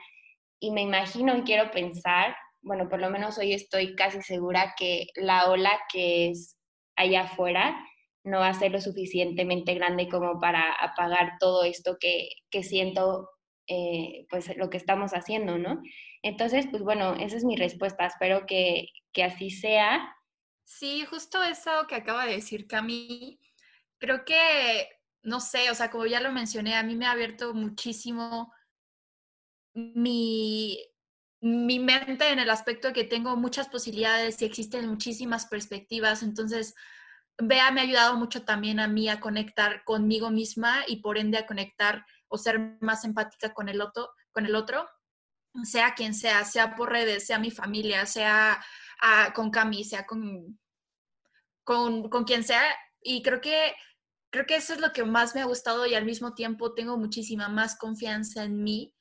Y 0.60 0.72
me 0.72 0.82
imagino 0.82 1.38
y 1.38 1.44
quiero 1.44 1.72
pensar 1.72 2.36
bueno, 2.62 2.90
por 2.90 3.00
lo 3.00 3.10
menos 3.10 3.38
hoy 3.38 3.54
estoy 3.54 3.96
casi 3.96 4.22
segura 4.22 4.76
que 4.78 5.08
la 5.16 5.50
ola 5.50 5.72
que 5.92 6.30
es 6.30 6.58
allá 6.96 7.22
afuera 7.22 7.76
no 8.24 8.40
va 8.40 8.50
a 8.50 8.54
ser 8.54 8.72
lo 8.72 8.80
suficientemente 8.80 9.74
grande 9.74 10.08
como 10.08 10.40
para 10.40 10.72
apagar 10.74 11.34
todo 11.40 11.64
esto 11.64 11.98
que, 12.00 12.30
que 12.52 12.62
siento, 12.62 13.30
eh, 13.68 14.28
pues 14.30 14.56
lo 14.58 14.70
que 14.70 14.78
estamos 14.78 15.12
haciendo, 15.14 15.58
¿no? 15.58 15.82
Entonces, 16.22 16.68
pues 16.70 16.84
bueno, 16.84 17.16
esa 17.16 17.36
es 17.36 17.44
mi 17.44 17.56
respuesta. 17.56 18.06
Espero 18.06 18.46
que, 18.46 18.90
que 19.12 19.24
así 19.24 19.50
sea. 19.50 20.16
Sí, 20.64 21.04
justo 21.06 21.42
eso 21.42 21.72
que 21.90 21.96
acaba 21.96 22.28
de 22.28 22.36
decir 22.36 22.68
Cami, 22.68 23.40
creo 23.98 24.24
que, 24.24 24.88
no 25.24 25.40
sé, 25.40 25.72
o 25.72 25.76
sea, 25.76 25.90
como 25.90 26.06
ya 26.06 26.20
lo 26.20 26.32
mencioné, 26.32 26.76
a 26.76 26.84
mí 26.84 26.96
me 26.96 27.08
ha 27.08 27.12
abierto 27.12 27.56
muchísimo 27.56 28.54
mi, 29.74 30.80
mi 31.42 31.80
mente 31.80 32.30
en 32.30 32.40
el 32.40 32.50
aspecto 32.50 32.90
de 32.90 32.94
que 32.94 33.04
tengo 33.04 33.36
muchas 33.36 33.68
posibilidades 33.70 34.42
y 34.42 34.46
existen 34.46 34.88
muchísimas 34.88 35.46
perspectivas. 35.48 36.24
Entonces, 36.24 36.76
Bea 37.38 37.72
me 37.72 37.82
ha 37.82 37.84
ayudado 37.84 38.18
mucho 38.18 38.44
también 38.44 38.80
a 38.80 38.88
mí 38.88 39.10
a 39.10 39.20
conectar 39.20 39.84
conmigo 39.84 40.30
misma 40.30 40.84
y 40.88 40.98
por 40.98 41.18
ende 41.18 41.38
a 41.38 41.48
conectar 41.48 42.06
o 42.28 42.38
ser 42.38 42.78
más 42.82 43.04
empática 43.04 43.54
con 43.54 43.70
el 43.70 43.82
otro, 43.82 44.10
con 44.32 44.46
el 44.46 44.56
otro 44.56 44.88
sea 45.64 45.94
quien 45.96 46.14
sea, 46.14 46.46
sea 46.46 46.76
por 46.76 46.90
redes, 46.90 47.26
sea 47.28 47.40
mi 47.40 47.52
familia, 47.52 48.06
sea 48.06 48.64
ah, 49.02 49.34
con 49.36 49.52
Cami, 49.52 49.84
sea 49.84 50.06
con, 50.06 50.60
con, 51.64 52.10
con 52.10 52.24
quien 52.24 52.44
sea. 52.44 52.64
Y 53.02 53.22
creo 53.22 53.42
que 53.42 53.74
creo 54.32 54.46
que 54.46 54.56
eso 54.56 54.74
es 54.74 54.80
lo 54.80 54.94
que 54.94 55.04
más 55.04 55.36
me 55.36 55.42
ha 55.42 55.46
gustado 55.46 55.86
y 55.86 55.94
al 55.94 56.06
mismo 56.06 56.34
tiempo 56.34 56.74
tengo 56.74 56.98
muchísima 56.98 57.50
más 57.50 57.78
confianza 57.78 58.44
en 58.44 58.64
mí 58.64 58.94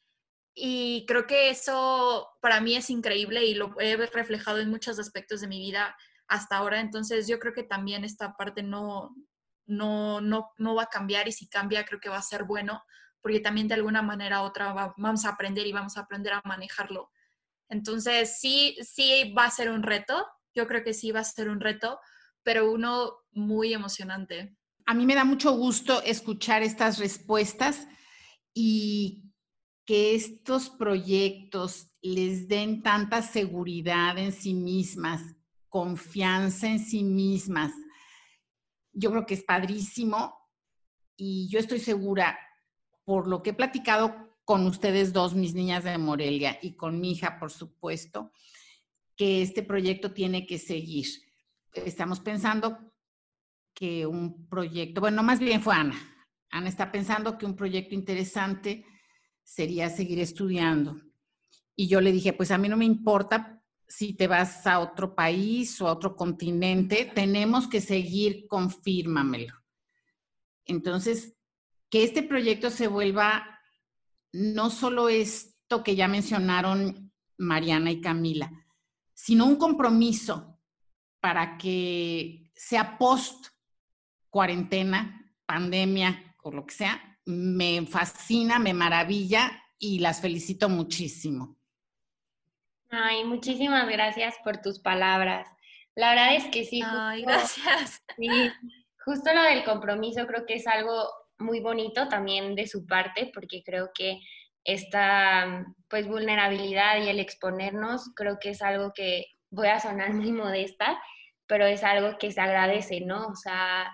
y 0.63 1.07
creo 1.07 1.27
que 1.27 1.49
eso 1.51 2.29
para 2.43 2.61
mí 2.61 2.77
es 2.77 2.91
increíble 2.91 3.47
y 3.47 3.55
lo 3.55 3.75
he 3.81 3.97
reflejado 3.97 4.59
en 4.59 4.69
muchos 4.69 4.99
aspectos 4.99 5.41
de 5.41 5.49
mi 5.49 5.59
vida 5.59 5.97
hasta 6.29 6.59
ahora. 6.59 6.81
Entonces 6.81 7.27
yo 7.27 7.39
creo 7.39 7.55
que 7.55 7.63
también 7.63 8.05
esta 8.05 8.35
parte 8.37 8.63
no, 8.63 9.17
no, 9.67 10.21
no, 10.21 10.51
no 10.59 10.75
va 10.75 10.83
a 10.83 10.91
cambiar 10.91 11.29
y 11.29 11.33
si 11.33 11.49
cambia 11.49 11.85
creo 11.85 11.99
que 11.99 12.11
va 12.11 12.19
a 12.19 12.23
ser 12.23 12.45
bueno 12.45 12.83
porque 13.23 13.41
también 13.41 13.69
de 13.69 13.75
alguna 13.75 14.03
manera 14.03 14.43
u 14.43 14.47
otra 14.47 14.73
vamos 14.97 15.25
a 15.25 15.31
aprender 15.31 15.67
y 15.67 15.73
vamos 15.73 15.97
a 15.97 16.01
aprender 16.01 16.33
a 16.33 16.43
manejarlo. 16.45 17.11
Entonces 17.69 18.39
sí, 18.39 18.77
sí 18.83 19.33
va 19.37 19.45
a 19.45 19.51
ser 19.51 19.71
un 19.71 19.83
reto. 19.83 20.27
Yo 20.55 20.67
creo 20.67 20.83
que 20.83 20.95
sí 20.95 21.13
va 21.13 21.21
a 21.21 21.25
ser 21.25 21.49
un 21.49 21.61
reto, 21.61 22.01
pero 22.43 22.71
uno 22.71 23.13
muy 23.33 23.73
emocionante. 23.73 24.57
A 24.87 24.95
mí 24.95 25.07
me 25.07 25.15
da 25.15 25.25
mucho 25.25 25.53
gusto 25.53 26.03
escuchar 26.03 26.63
estas 26.63 26.99
respuestas 26.99 27.87
y 28.53 29.30
que 29.91 30.15
estos 30.15 30.71
proyectos 30.71 31.91
les 32.01 32.47
den 32.47 32.81
tanta 32.81 33.23
seguridad 33.23 34.17
en 34.19 34.31
sí 34.31 34.55
mismas, 34.55 35.21
confianza 35.69 36.69
en 36.69 36.79
sí 36.79 37.03
mismas. 37.03 37.73
Yo 38.93 39.11
creo 39.11 39.27
que 39.27 39.35
es 39.35 39.43
padrísimo 39.43 40.33
y 41.17 41.49
yo 41.49 41.59
estoy 41.59 41.81
segura, 41.81 42.39
por 43.03 43.27
lo 43.27 43.43
que 43.43 43.51
he 43.51 43.53
platicado 43.53 44.15
con 44.45 44.65
ustedes 44.65 45.13
dos, 45.13 45.35
mis 45.35 45.55
niñas 45.55 45.83
de 45.83 45.99
Morelia, 45.99 46.57
y 46.63 46.77
con 46.77 47.01
mi 47.01 47.11
hija, 47.11 47.41
por 47.41 47.51
supuesto, 47.51 48.31
que 49.17 49.43
este 49.43 49.65
proyecto 49.65 50.13
tiene 50.13 50.47
que 50.47 50.61
seguir. 50.61 51.09
Estamos 51.73 52.21
pensando 52.21 52.79
que 53.75 54.07
un 54.07 54.47
proyecto, 54.49 55.01
bueno, 55.01 55.25
más 55.25 55.41
bien 55.41 55.61
fue 55.61 55.75
Ana. 55.75 55.99
Ana 56.49 56.69
está 56.69 56.93
pensando 56.93 57.37
que 57.37 57.45
un 57.45 57.57
proyecto 57.57 57.97
interesante 57.97 58.87
sería 59.51 59.91
seguir 59.91 60.21
estudiando. 60.21 61.01
Y 61.75 61.89
yo 61.89 62.01
le 62.01 62.13
dije, 62.13 62.33
pues 62.33 62.53
a 62.53 62.59
mí 62.59 62.69
no 62.69 62.77
me 62.77 62.85
importa 62.85 63.61
si 63.89 64.13
te 64.13 64.29
vas 64.29 64.65
a 64.65 64.79
otro 64.79 65.17
país 65.17 65.81
o 65.81 65.89
a 65.89 65.93
otro 65.93 66.15
continente, 66.15 67.11
tenemos 67.13 67.67
que 67.67 67.81
seguir, 67.81 68.47
confírmamelo. 68.47 69.53
Entonces, 70.65 71.35
que 71.91 72.05
este 72.05 72.23
proyecto 72.23 72.71
se 72.71 72.87
vuelva 72.87 73.59
no 74.33 74.71
solo 74.71 75.09
esto 75.09 75.83
que 75.83 75.97
ya 75.97 76.07
mencionaron 76.07 77.13
Mariana 77.37 77.91
y 77.91 78.01
Camila, 78.01 78.53
sino 79.15 79.47
un 79.47 79.57
compromiso 79.57 80.61
para 81.19 81.59
que 81.59 82.53
sea 82.55 82.97
post 82.99 83.49
cuarentena, 84.29 85.35
pandemia 85.45 86.37
o 86.45 86.53
lo 86.53 86.65
que 86.65 86.75
sea, 86.75 87.10
me 87.27 87.87
fascina, 87.87 88.59
me 88.59 88.75
maravilla 88.75 89.51
y 89.79 89.99
las 90.01 90.21
felicito 90.21 90.69
muchísimo. 90.69 91.57
Ay, 92.91 93.25
muchísimas 93.25 93.89
gracias 93.89 94.35
por 94.45 94.61
tus 94.61 94.81
palabras. 94.81 95.49
La 95.95 96.11
verdad 96.11 96.35
es 96.35 96.47
que 96.47 96.65
sí. 96.65 96.83
Ay, 96.85 97.23
gracias. 97.23 98.03
Sí, 98.17 98.29
justo 99.05 99.33
lo 99.33 99.43
del 99.43 99.65
compromiso 99.65 100.27
creo 100.27 100.45
que 100.45 100.55
es 100.55 100.67
algo 100.67 101.09
muy 101.39 101.61
bonito 101.61 102.09
también 102.09 102.55
de 102.55 102.67
su 102.67 102.87
parte, 102.87 103.31
porque 103.33 103.63
creo 103.65 103.91
que 103.95 104.19
esta 104.65 105.65
pues 105.89 106.07
vulnerabilidad 106.07 107.03
y 107.03 107.09
el 107.09 107.19
exponernos 107.19 108.11
creo 108.15 108.39
que 108.39 108.51
es 108.51 108.61
algo 108.61 108.93
que 108.95 109.25
voy 109.51 109.69
a 109.69 109.81
sonar 109.81 110.13
muy 110.13 110.33
modesta, 110.33 111.01
pero 111.47 111.65
es 111.67 111.83
algo 111.83 112.19
que 112.19 112.31
se 112.31 112.41
agradece, 112.41 113.01
¿no? 113.01 113.29
O 113.29 113.35
sea, 113.35 113.91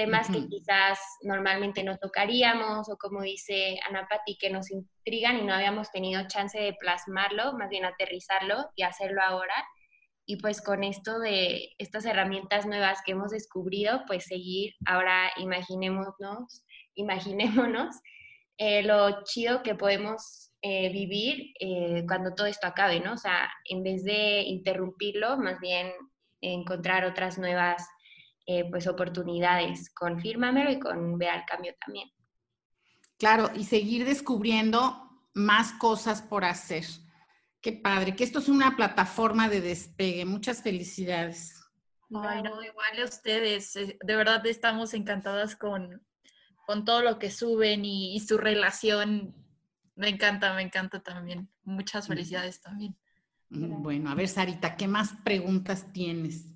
temas 0.00 0.30
que 0.30 0.48
quizás 0.48 0.98
normalmente 1.24 1.84
no 1.84 1.98
tocaríamos 1.98 2.88
o 2.88 2.96
como 2.96 3.20
dice 3.20 3.78
Ana 3.86 4.06
Pati, 4.08 4.38
que 4.38 4.48
nos 4.48 4.70
intrigan 4.70 5.38
y 5.38 5.42
no 5.42 5.52
habíamos 5.52 5.90
tenido 5.90 6.26
chance 6.26 6.58
de 6.58 6.72
plasmarlo, 6.72 7.52
más 7.52 7.68
bien 7.68 7.84
aterrizarlo 7.84 8.70
y 8.76 8.82
hacerlo 8.82 9.20
ahora. 9.20 9.54
Y 10.24 10.36
pues 10.36 10.62
con 10.62 10.84
esto 10.84 11.18
de 11.18 11.74
estas 11.76 12.06
herramientas 12.06 12.64
nuevas 12.64 13.00
que 13.04 13.12
hemos 13.12 13.30
descubrido, 13.30 14.04
pues 14.06 14.24
seguir, 14.24 14.72
ahora 14.86 15.30
imaginémonos, 15.36 16.64
imaginémonos 16.94 17.94
eh, 18.56 18.82
lo 18.82 19.22
chido 19.24 19.62
que 19.62 19.74
podemos 19.74 20.50
eh, 20.62 20.90
vivir 20.90 21.52
eh, 21.60 22.04
cuando 22.08 22.34
todo 22.34 22.46
esto 22.46 22.66
acabe, 22.66 23.00
¿no? 23.00 23.12
O 23.12 23.18
sea, 23.18 23.50
en 23.68 23.82
vez 23.82 24.02
de 24.04 24.40
interrumpirlo, 24.46 25.36
más 25.36 25.60
bien 25.60 25.92
encontrar 26.40 27.04
otras 27.04 27.36
nuevas 27.36 27.86
eh, 28.52 28.66
pues 28.68 28.88
oportunidades. 28.88 29.90
Confírmamelo 29.94 30.72
y 30.72 30.80
con 30.80 31.16
Vea 31.18 31.36
el 31.36 31.44
Cambio 31.44 31.72
también. 31.84 32.10
Claro, 33.16 33.48
y 33.54 33.62
seguir 33.62 34.04
descubriendo 34.04 35.24
más 35.34 35.72
cosas 35.74 36.20
por 36.20 36.44
hacer. 36.44 36.84
Qué 37.60 37.72
padre, 37.72 38.16
que 38.16 38.24
esto 38.24 38.40
es 38.40 38.48
una 38.48 38.74
plataforma 38.74 39.48
de 39.48 39.60
despegue. 39.60 40.24
Muchas 40.24 40.62
felicidades. 40.62 41.62
Ay, 42.12 42.42
no, 42.42 42.60
igual 42.60 43.00
a 43.00 43.04
ustedes. 43.04 43.76
Eh, 43.76 43.96
de 44.02 44.16
verdad 44.16 44.44
estamos 44.46 44.94
encantadas 44.94 45.54
con, 45.54 46.04
con 46.66 46.84
todo 46.84 47.02
lo 47.02 47.20
que 47.20 47.30
suben 47.30 47.84
y, 47.84 48.16
y, 48.16 48.20
su 48.20 48.36
relación. 48.36 49.32
Me 49.94 50.08
encanta, 50.08 50.54
me 50.54 50.62
encanta 50.62 51.00
también. 51.00 51.48
Muchas 51.62 52.08
felicidades 52.08 52.60
también. 52.60 52.98
Bueno, 53.48 54.10
a 54.10 54.16
ver, 54.16 54.26
Sarita, 54.26 54.76
¿qué 54.76 54.88
más 54.88 55.12
preguntas 55.24 55.92
tienes? 55.92 56.49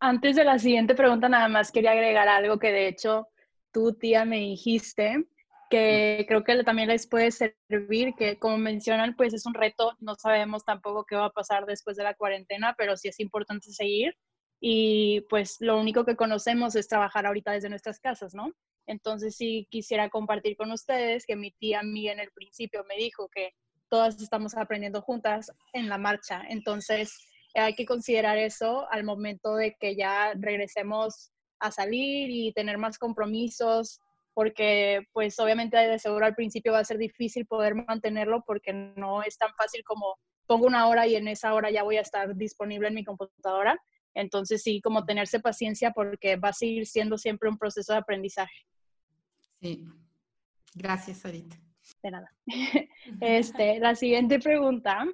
Antes 0.00 0.34
de 0.34 0.44
la 0.44 0.58
siguiente 0.58 0.94
pregunta, 0.94 1.28
nada 1.28 1.48
más 1.48 1.70
quería 1.70 1.90
agregar 1.90 2.26
algo 2.26 2.58
que 2.58 2.72
de 2.72 2.88
hecho 2.88 3.28
tú, 3.70 3.92
tía, 3.92 4.24
me 4.24 4.38
dijiste, 4.38 5.26
que 5.68 6.24
creo 6.26 6.42
que 6.42 6.64
también 6.64 6.88
les 6.88 7.06
puede 7.06 7.30
servir, 7.30 8.14
que 8.18 8.38
como 8.38 8.56
mencionan, 8.56 9.14
pues 9.14 9.34
es 9.34 9.44
un 9.44 9.52
reto, 9.52 9.96
no 10.00 10.14
sabemos 10.16 10.64
tampoco 10.64 11.04
qué 11.04 11.16
va 11.16 11.26
a 11.26 11.30
pasar 11.30 11.66
después 11.66 11.98
de 11.98 12.04
la 12.04 12.14
cuarentena, 12.14 12.74
pero 12.78 12.96
sí 12.96 13.08
es 13.08 13.20
importante 13.20 13.70
seguir. 13.72 14.16
Y 14.58 15.22
pues 15.28 15.56
lo 15.60 15.78
único 15.78 16.04
que 16.04 16.16
conocemos 16.16 16.74
es 16.76 16.88
trabajar 16.88 17.26
ahorita 17.26 17.52
desde 17.52 17.68
nuestras 17.68 18.00
casas, 18.00 18.34
¿no? 18.34 18.52
Entonces 18.86 19.36
sí 19.36 19.68
quisiera 19.70 20.08
compartir 20.08 20.56
con 20.56 20.72
ustedes 20.72 21.24
que 21.26 21.36
mi 21.36 21.52
tía 21.52 21.80
a 21.80 21.84
mí 21.84 22.08
en 22.08 22.20
el 22.20 22.30
principio 22.32 22.84
me 22.88 22.96
dijo 22.96 23.28
que 23.28 23.54
todas 23.88 24.20
estamos 24.20 24.56
aprendiendo 24.56 25.02
juntas 25.02 25.52
en 25.72 25.88
la 25.88 25.98
marcha, 25.98 26.42
entonces 26.48 27.29
hay 27.54 27.74
que 27.74 27.86
considerar 27.86 28.38
eso 28.38 28.86
al 28.90 29.04
momento 29.04 29.56
de 29.56 29.76
que 29.78 29.96
ya 29.96 30.32
regresemos 30.34 31.32
a 31.58 31.70
salir 31.70 32.30
y 32.30 32.52
tener 32.52 32.78
más 32.78 32.98
compromisos, 32.98 34.00
porque 34.34 35.02
pues 35.12 35.38
obviamente 35.38 35.76
de 35.76 35.98
seguro 35.98 36.24
al 36.24 36.34
principio 36.34 36.72
va 36.72 36.78
a 36.78 36.84
ser 36.84 36.98
difícil 36.98 37.46
poder 37.46 37.74
mantenerlo 37.74 38.42
porque 38.46 38.72
no 38.72 39.22
es 39.22 39.36
tan 39.36 39.52
fácil 39.54 39.82
como 39.84 40.16
pongo 40.46 40.66
una 40.66 40.88
hora 40.88 41.06
y 41.06 41.16
en 41.16 41.28
esa 41.28 41.54
hora 41.54 41.70
ya 41.70 41.82
voy 41.82 41.96
a 41.96 42.00
estar 42.00 42.34
disponible 42.36 42.88
en 42.88 42.94
mi 42.94 43.04
computadora. 43.04 43.78
Entonces 44.14 44.62
sí, 44.62 44.80
como 44.80 45.04
tenerse 45.04 45.40
paciencia 45.40 45.92
porque 45.92 46.36
va 46.36 46.48
a 46.48 46.52
seguir 46.52 46.86
siendo 46.86 47.18
siempre 47.18 47.48
un 47.48 47.58
proceso 47.58 47.92
de 47.92 47.98
aprendizaje. 47.98 48.66
Sí. 49.60 49.84
Gracias, 50.74 51.24
Arita. 51.24 51.56
De 52.02 52.10
nada. 52.10 52.32
Este, 53.20 53.78
la 53.80 53.94
siguiente 53.94 54.38
pregunta 54.38 55.04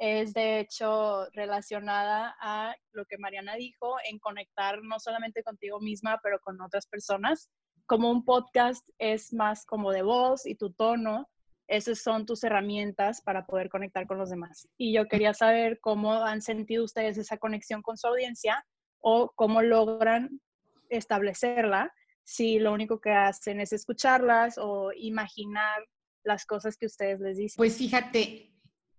es 0.00 0.32
de 0.32 0.60
hecho 0.60 1.26
relacionada 1.34 2.34
a 2.40 2.74
lo 2.92 3.04
que 3.04 3.18
Mariana 3.18 3.56
dijo, 3.56 3.96
en 4.08 4.18
conectar 4.18 4.82
no 4.82 4.98
solamente 4.98 5.42
contigo 5.42 5.78
misma, 5.78 6.18
pero 6.22 6.40
con 6.40 6.58
otras 6.62 6.86
personas. 6.86 7.50
Como 7.84 8.10
un 8.10 8.24
podcast 8.24 8.88
es 8.98 9.34
más 9.34 9.66
como 9.66 9.92
de 9.92 10.00
voz 10.00 10.46
y 10.46 10.54
tu 10.54 10.72
tono, 10.72 11.28
esas 11.68 11.98
son 11.98 12.24
tus 12.24 12.42
herramientas 12.44 13.20
para 13.20 13.44
poder 13.44 13.68
conectar 13.68 14.06
con 14.06 14.16
los 14.16 14.30
demás. 14.30 14.66
Y 14.78 14.94
yo 14.94 15.06
quería 15.06 15.34
saber 15.34 15.78
cómo 15.80 16.14
han 16.14 16.40
sentido 16.40 16.84
ustedes 16.84 17.18
esa 17.18 17.36
conexión 17.36 17.82
con 17.82 17.98
su 17.98 18.06
audiencia 18.06 18.64
o 19.00 19.30
cómo 19.36 19.60
logran 19.60 20.40
establecerla 20.88 21.92
si 22.24 22.58
lo 22.58 22.72
único 22.72 23.02
que 23.02 23.10
hacen 23.10 23.60
es 23.60 23.74
escucharlas 23.74 24.56
o 24.56 24.92
imaginar 24.96 25.84
las 26.24 26.46
cosas 26.46 26.78
que 26.78 26.86
ustedes 26.86 27.20
les 27.20 27.36
dicen. 27.36 27.58
Pues 27.58 27.76
fíjate 27.76 28.54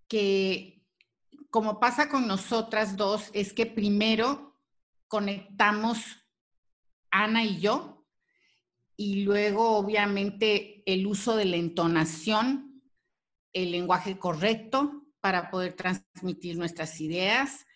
que 0.06 0.81
como 1.52 1.78
pasa 1.78 2.08
con 2.08 2.26
nosotras 2.26 2.96
dos, 2.96 3.28
es 3.34 3.52
que 3.52 3.66
primero 3.66 4.56
conectamos 5.06 5.98
Ana 7.10 7.44
y 7.44 7.60
yo, 7.60 8.06
y 8.96 9.24
luego 9.24 9.76
obviamente 9.76 10.82
el 10.86 11.06
uso 11.06 11.36
de 11.36 11.44
la 11.44 11.56
entonación, 11.56 12.82
el 13.52 13.70
lenguaje 13.70 14.18
correcto 14.18 15.04
para 15.20 15.50
poder 15.50 15.74
transmitir 15.74 16.56
nuestras 16.56 16.98
ideas. 17.02 17.66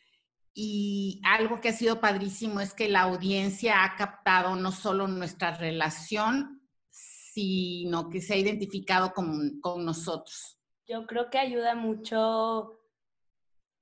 Y 0.55 1.20
algo 1.22 1.61
que 1.61 1.68
ha 1.68 1.74
sido 1.74 2.01
padrísimo 2.01 2.61
es 2.61 2.72
que 2.72 2.89
la 2.89 3.03
audiencia 3.03 3.85
ha 3.85 3.95
captado 3.97 4.57
no 4.57 4.72
solo 4.72 5.07
nuestra 5.07 5.55
relación, 5.55 6.66
sino 6.89 8.09
que 8.09 8.22
se 8.22 8.33
ha 8.33 8.37
identificado 8.39 9.12
con, 9.12 9.61
con 9.61 9.85
nosotros. 9.85 10.59
Yo 10.87 11.07
creo 11.07 11.29
que 11.29 11.39
ayuda 11.39 11.74
mucho 11.74 12.81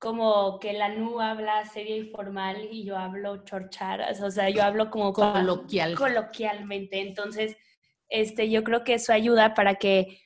como 0.05 0.59
que 0.61 0.75
la 0.75 0.91
NU 0.91 1.19
habla 1.19 1.65
seria 1.65 1.97
y 1.97 2.11
formal 2.11 2.69
y 2.71 2.85
yo 2.85 2.99
hablo 2.99 3.43
chorcharas, 3.43 4.21
o 4.21 4.31
sea, 4.31 4.51
yo 4.51 4.63
hablo 4.63 4.91
como 4.91 5.15
Coloquial. 5.15 5.95
coloquialmente. 5.95 7.01
Entonces, 7.01 7.57
este, 8.11 8.51
yo 8.51 8.63
creo 8.65 8.85
que 8.85 8.93
eso 8.95 9.15
ayuda 9.15 9.55
para 9.55 9.77
que 9.77 10.21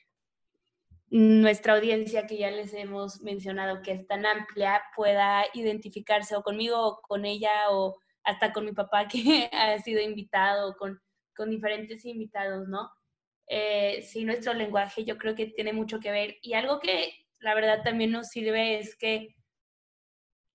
nuestra 1.07 1.75
audiencia 1.75 2.27
que 2.27 2.37
ya 2.37 2.51
les 2.51 2.73
hemos 2.73 3.21
mencionado 3.21 3.81
que 3.81 3.93
es 3.93 4.05
tan 4.05 4.25
amplia 4.25 4.83
pueda 4.97 5.45
identificarse 5.53 6.35
o 6.35 6.43
conmigo 6.43 6.85
o 6.85 7.01
con 7.01 7.23
ella 7.23 7.71
o 7.71 7.95
hasta 8.25 8.51
con 8.51 8.65
mi 8.65 8.73
papá 8.73 9.07
que 9.07 9.49
ha 9.53 9.77
sido 9.79 10.01
invitado, 10.01 10.75
con, 10.75 11.01
con 11.33 11.49
diferentes 11.49 12.03
invitados, 12.03 12.67
¿no? 12.67 12.91
Eh, 13.47 14.01
sí, 14.01 14.25
nuestro 14.25 14.53
lenguaje 14.53 15.05
yo 15.05 15.17
creo 15.17 15.35
que 15.35 15.45
tiene 15.45 15.71
mucho 15.71 16.01
que 16.01 16.11
ver 16.11 16.35
y 16.41 16.51
algo 16.51 16.81
que 16.81 17.13
la 17.39 17.55
verdad 17.55 17.81
también 17.81 18.11
nos 18.11 18.27
sirve 18.27 18.79
es 18.79 18.97
que 18.97 19.38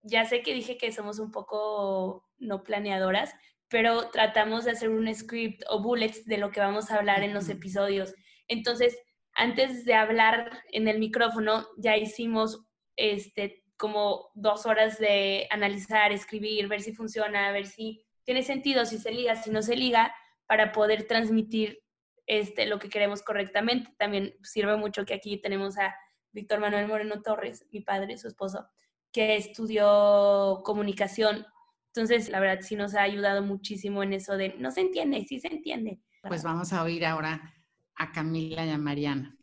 ya 0.05 0.24
sé 0.24 0.42
que 0.42 0.55
dije 0.55 0.76
que 0.76 0.92
somos 0.92 1.18
un 1.18 1.30
poco 1.30 2.28
no 2.38 2.62
planeadoras, 2.62 3.34
pero 3.68 4.11
tratamos 4.11 4.64
de 4.64 4.72
hacer 4.72 4.90
un 4.90 5.12
script 5.12 5.62
o 5.68 5.82
bullets 5.82 6.24
de 6.26 6.38
lo 6.38 6.50
que 6.50 6.61
vamos 6.61 6.90
a 6.90 6.96
hablar 6.96 7.22
en 7.22 7.34
los 7.34 7.48
episodios. 7.48 8.14
Entonces, 8.46 8.96
antes 9.32 9.84
de 9.84 9.94
hablar 9.94 10.62
en 10.70 10.86
el 10.86 10.98
micrófono, 10.98 11.66
ya 11.78 11.96
hicimos 11.96 12.64
este, 12.96 13.64
como 13.76 14.30
dos 14.34 14.66
horas 14.66 14.98
de 14.98 15.48
analizar, 15.50 16.12
escribir, 16.12 16.68
ver 16.68 16.82
si 16.82 16.92
funciona, 16.92 17.50
ver 17.50 17.66
si 17.66 18.05
tiene 18.24 18.42
sentido, 18.42 18.84
si 18.84 18.98
se 18.98 19.11
liga, 19.11 19.34
si 19.34 19.50
no 19.50 19.62
se 19.62 19.74
liga, 19.74 20.14
para 20.46 20.72
poder 20.72 21.07
transmitir 21.07 21.82
este, 22.26 22.66
lo 22.66 22.78
que 22.78 22.90
queremos 22.90 23.22
correctamente. 23.22 23.90
También 23.98 24.34
sirve 24.42 24.76
mucho 24.76 25.05
que 25.05 25.14
aquí 25.14 25.40
tenemos 25.40 25.78
a 25.78 25.96
Víctor 26.32 26.61
Manuel 26.61 26.86
Moreno 26.88 27.22
Torres, 27.22 27.66
mi 27.70 27.80
padre, 27.80 28.18
su 28.18 28.28
esposo, 28.28 28.68
que 29.15 29.37
estudió 29.37 30.61
comunicación. 30.65 31.47
Entonces, 31.95 32.29
la 32.29 32.41
verdad, 32.41 32.62
sí 32.62 32.75
nos 32.75 32.95
ha 32.97 33.03
ayudado 33.03 33.43
muchísimo 33.43 34.03
en 34.03 34.12
eso 34.12 34.37
de 34.37 34.55
no 34.59 34.73
se 34.73 34.81
entiende, 34.81 35.25
sí 35.25 35.39
se 35.39 35.47
entiende. 35.47 36.01
Pues 36.23 36.43
vamos 36.43 36.73
a 36.73 36.83
oír 36.83 37.07
ahora 37.07 37.55
a 37.95 38.11
Camila 38.11 38.67
y 38.67 38.71
a 38.71 38.77
Mariana. 38.77 39.37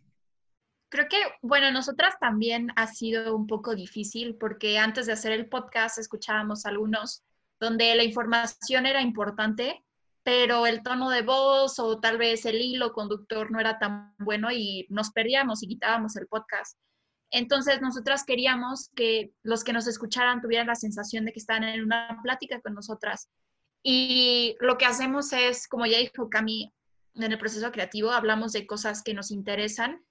Creo 0.90 1.08
que, 1.08 1.18
bueno, 1.42 1.72
nosotras 1.72 2.16
también 2.20 2.68
ha 2.76 2.86
sido 2.88 3.34
un 3.34 3.48
poco 3.48 3.74
difícil 3.74 4.36
porque 4.36 4.78
antes 4.78 5.06
de 5.06 5.14
hacer 5.14 5.32
el 5.32 5.48
podcast 5.48 5.98
escuchábamos 5.98 6.66
algunos 6.66 7.24
donde 7.62 7.96
la 7.96 8.04
información 8.04 8.86
era 8.86 9.02
importante, 9.02 9.86
pero 10.24 10.66
el 10.66 10.84
tono 10.84 11.10
de 11.10 11.22
voz 11.22 11.80
o 11.80 12.02
tal 12.02 12.18
vez 12.18 12.46
el 12.46 12.60
hilo 12.60 12.92
conductor 12.92 13.52
no 13.52 13.62
era 13.62 13.80
tan 13.80 14.14
bueno 14.20 14.52
y 14.52 14.86
nos 14.90 15.12
perdíamos 15.12 15.64
y 15.64 15.68
quitábamos 15.68 16.18
el 16.18 16.28
podcast. 16.28 16.78
Entonces, 17.32 17.82
nosotras 17.82 18.26
queríamos 18.26 18.90
que 18.96 19.32
los 19.42 19.64
que 19.64 19.74
nos 19.74 19.88
escucharan 19.88 20.42
tuvieran 20.42 20.68
la 20.68 20.76
sensación 20.76 21.26
de 21.26 21.32
que 21.32 21.40
estaban 21.40 21.64
en 21.64 21.84
una 21.84 22.20
plática 22.22 22.62
con 22.62 22.74
nosotras. 22.74 23.30
Y 23.84 24.56
lo 24.60 24.78
que 24.78 24.86
hacemos 24.86 25.32
es, 25.34 25.68
como 25.68 25.86
ya 25.86 25.98
dijo 25.98 26.30
Cami, 26.30 26.74
en 27.16 27.24
el 27.24 27.38
proceso 27.38 27.72
creativo 27.72 28.12
hablamos 28.12 28.52
de 28.54 28.68
cosas 28.68 29.02
que 29.02 29.14
nos 29.14 29.32
interesan, 29.32 30.06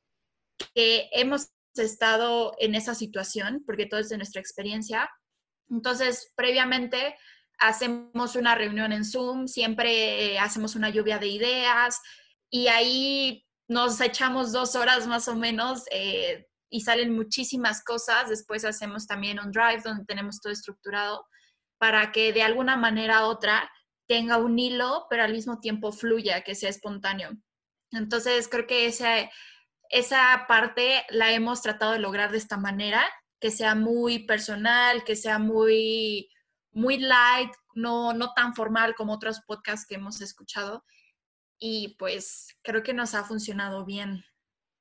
que 0.75 1.09
hemos 1.12 1.51
estado 1.77 2.55
en 2.59 2.75
esa 2.75 2.95
situación, 2.95 3.62
porque 3.64 3.87
todo 3.87 4.01
es 4.01 4.09
de 4.09 4.16
nuestra 4.16 4.41
experiencia. 4.41 5.11
Entonces, 5.68 6.33
previamente 6.35 7.16
hacemos 7.59 8.35
una 8.35 8.55
reunión 8.55 8.93
en 8.93 9.05
Zoom, 9.05 9.47
siempre 9.47 10.39
hacemos 10.39 10.75
una 10.75 10.91
lluvia 10.91 11.18
de 11.18 11.29
ideas 11.29 12.01
y 12.49 12.68
ahí 12.68 13.47
nos 13.68 14.01
echamos 14.01 14.51
dos 14.51 14.75
horas 14.75 15.07
más 15.07 15.29
o 15.29 15.37
menos 15.37 15.85
eh, 15.93 16.49
y 16.71 16.83
salen 16.83 17.14
muchísimas 17.14 17.85
cosas. 17.85 18.29
Después 18.29 18.64
hacemos 18.64 19.07
también 19.07 19.41
un 19.41 19.51
drive 19.51 19.83
donde 19.85 20.05
tenemos 20.05 20.41
todo 20.41 20.53
estructurado 20.53 21.27
para 21.79 22.12
que 22.12 22.33
de 22.33 22.43
alguna 22.43 22.77
manera 22.77 23.27
u 23.27 23.31
otra 23.31 23.71
tenga 24.07 24.39
un 24.39 24.59
hilo, 24.59 25.07
pero 25.11 25.23
al 25.23 25.33
mismo 25.33 25.61
tiempo 25.61 25.93
fluya, 25.93 26.43
que 26.43 26.55
sea 26.55 26.71
espontáneo. 26.71 27.31
Entonces, 27.93 28.49
creo 28.49 28.66
que 28.66 28.87
esa, 28.87 29.31
esa 29.89 30.45
parte 30.49 31.05
la 31.11 31.33
hemos 31.33 31.62
tratado 31.62 31.93
de 31.93 31.99
lograr 31.99 32.31
de 32.31 32.39
esta 32.39 32.57
manera, 32.57 33.05
que 33.41 33.51
sea 33.51 33.75
muy 33.75 34.27
personal, 34.27 35.05
que 35.05 35.16
sea 35.16 35.39
muy, 35.39 36.29
muy 36.73 36.99
light, 36.99 37.53
no, 37.75 38.12
no 38.12 38.33
tan 38.35 38.55
formal 38.55 38.95
como 38.95 39.14
otros 39.14 39.41
podcasts 39.47 39.87
que 39.87 39.95
hemos 39.97 40.21
escuchado. 40.21 40.85
Y 41.59 41.97
pues 41.99 42.57
creo 42.62 42.83
que 42.83 42.95
nos 42.95 43.14
ha 43.14 43.25
funcionado 43.25 43.85
bien. 43.85 44.25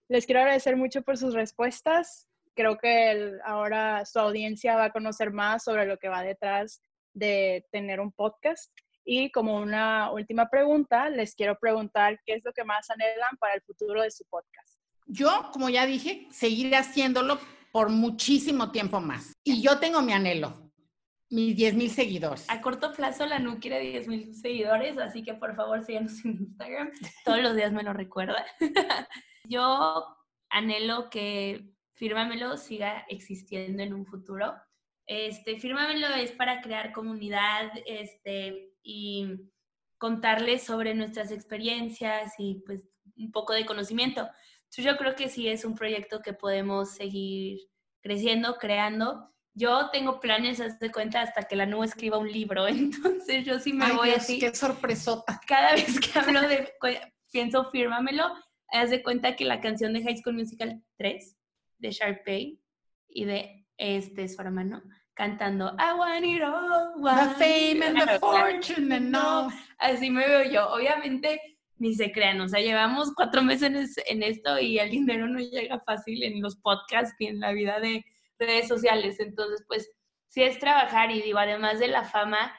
Les 0.09 0.25
quiero 0.25 0.41
agradecer 0.41 0.75
mucho 0.75 1.03
por 1.03 1.17
sus 1.17 1.35
respuestas. 1.35 2.27
Creo 2.55 2.79
que 2.79 3.37
ahora 3.45 4.03
su 4.05 4.17
audiencia 4.17 4.75
va 4.75 4.85
a 4.85 4.91
conocer 4.91 5.31
más 5.31 5.63
sobre 5.63 5.85
lo 5.85 5.97
que 5.97 6.09
va 6.09 6.23
detrás 6.23 6.81
de 7.13 7.63
tener 7.71 7.99
un 7.99 8.11
podcast. 8.11 8.71
Y 9.05 9.29
como 9.29 9.57
una 9.57 10.11
última 10.11 10.49
pregunta, 10.49 11.11
les 11.11 11.35
quiero 11.35 11.59
preguntar 11.59 12.19
qué 12.25 12.33
es 12.33 12.41
lo 12.43 12.51
que 12.53 12.63
más 12.63 12.89
anhelan 12.89 13.37
para 13.39 13.53
el 13.53 13.61
futuro 13.61 14.01
de 14.01 14.09
su 14.09 14.25
podcast. 14.25 14.79
Yo, 15.05 15.51
como 15.53 15.69
ya 15.69 15.85
dije, 15.85 16.27
seguiré 16.31 16.75
haciéndolo 16.77 17.39
por 17.71 17.89
muchísimo 17.89 18.71
tiempo 18.71 18.99
más. 18.99 19.33
Y 19.43 19.61
yo 19.61 19.77
tengo 19.77 20.01
mi 20.01 20.13
anhelo, 20.13 20.71
mis 21.29 21.55
10 21.55 21.75
mil 21.75 21.91
seguidores. 21.91 22.49
A 22.49 22.61
corto 22.61 22.93
plazo 22.93 23.27
la 23.27 23.37
NU 23.37 23.59
quiere 23.59 23.79
10 23.79 24.07
mil 24.07 24.33
seguidores, 24.33 24.97
así 24.97 25.21
que 25.21 25.35
por 25.35 25.55
favor 25.55 25.85
síganos 25.85 26.25
en 26.25 26.31
Instagram. 26.31 26.91
Todos 27.23 27.43
los 27.43 27.55
días 27.55 27.71
me 27.71 27.83
lo 27.83 27.93
recuerda. 27.93 28.43
Yo 29.45 30.17
anhelo 30.49 31.09
que 31.09 31.73
Fírmamelo 31.93 32.55
siga 32.57 33.05
existiendo 33.09 33.83
en 33.83 33.93
un 33.93 34.05
futuro. 34.05 34.53
Este, 35.05 35.59
Fírmamelo 35.59 36.07
es 36.07 36.31
para 36.31 36.61
crear 36.61 36.93
comunidad 36.93 37.71
este, 37.85 38.73
y 38.81 39.51
contarles 39.97 40.63
sobre 40.63 40.93
nuestras 40.93 41.31
experiencias 41.31 42.33
y 42.37 42.63
pues 42.65 42.87
un 43.17 43.31
poco 43.31 43.53
de 43.53 43.65
conocimiento. 43.65 44.29
Entonces 44.63 44.85
yo 44.85 44.97
creo 44.97 45.15
que 45.15 45.29
sí 45.29 45.47
es 45.47 45.65
un 45.65 45.75
proyecto 45.75 46.21
que 46.21 46.33
podemos 46.33 46.91
seguir 46.91 47.59
creciendo, 48.01 48.57
creando. 48.57 49.33
Yo 49.53 49.89
tengo 49.89 50.19
planes, 50.19 50.61
haz 50.61 50.79
de 50.79 50.91
cuenta, 50.91 51.21
hasta 51.21 51.43
que 51.43 51.55
la 51.55 51.65
nube 51.65 51.85
escriba 51.85 52.17
un 52.17 52.31
libro, 52.31 52.67
entonces 52.69 53.45
yo 53.45 53.59
sí 53.59 53.73
me 53.73 53.91
voy 53.91 54.11
así. 54.11 54.39
¡Qué 54.39 54.53
sorpresota! 54.55 55.41
Cada 55.45 55.73
vez 55.73 55.99
que 55.99 56.17
hablo 56.17 56.41
de, 56.41 56.71
pienso, 57.31 57.69
fírmamelo, 57.71 58.31
haz 58.71 58.89
de 58.89 59.03
cuenta 59.03 59.35
que 59.35 59.45
la 59.45 59.61
canción 59.61 59.93
de 59.93 60.03
High 60.03 60.17
School 60.17 60.35
Musical 60.35 60.83
3 60.97 61.37
de 61.79 61.91
Sharpay 61.91 62.59
y 63.09 63.25
de 63.25 63.65
este 63.77 64.27
su 64.27 64.41
hermano 64.41 64.83
cantando 65.13 65.75
I 65.77 65.97
want 65.97 66.25
it 66.25 66.41
all, 66.41 66.93
the 67.03 67.35
fame 67.35 67.83
and 67.83 67.99
the 67.99 68.19
fortune 68.19 68.91
and 68.93 69.13
all. 69.15 69.51
Así 69.77 70.09
me 70.09 70.25
veo 70.25 70.49
yo. 70.49 70.69
Obviamente 70.69 71.41
ni 71.77 71.93
se 71.93 72.11
crean, 72.11 72.39
o 72.41 72.47
sea, 72.47 72.61
llevamos 72.61 73.13
cuatro 73.15 73.41
meses 73.41 73.95
en 74.07 74.23
esto 74.23 74.59
y 74.59 74.79
el 74.79 74.91
dinero 74.91 75.27
no 75.27 75.39
llega 75.39 75.79
fácil 75.79 76.23
en 76.23 76.41
los 76.41 76.57
podcasts 76.57 77.15
ni 77.19 77.27
en 77.27 77.39
la 77.39 77.51
vida 77.51 77.79
de 77.79 78.05
redes 78.37 78.67
sociales. 78.67 79.19
Entonces, 79.19 79.63
pues 79.67 79.89
sí 80.27 80.41
es 80.43 80.59
trabajar 80.59 81.11
y 81.11 81.21
digo, 81.21 81.39
además 81.39 81.79
de 81.79 81.87
la 81.87 82.03
fama, 82.03 82.53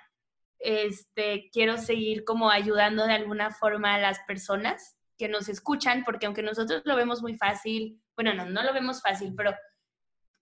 este, 0.58 1.48
quiero 1.52 1.78
seguir 1.78 2.24
como 2.24 2.50
ayudando 2.50 3.06
de 3.06 3.14
alguna 3.14 3.50
forma 3.50 3.94
a 3.94 3.98
las 4.00 4.20
personas 4.20 4.96
que 5.20 5.28
nos 5.28 5.50
escuchan, 5.50 6.02
porque 6.02 6.24
aunque 6.24 6.42
nosotros 6.42 6.80
lo 6.86 6.96
vemos 6.96 7.20
muy 7.20 7.36
fácil, 7.36 8.00
bueno, 8.16 8.32
no, 8.32 8.46
no 8.46 8.62
lo 8.62 8.72
vemos 8.72 9.02
fácil, 9.02 9.34
pero 9.36 9.54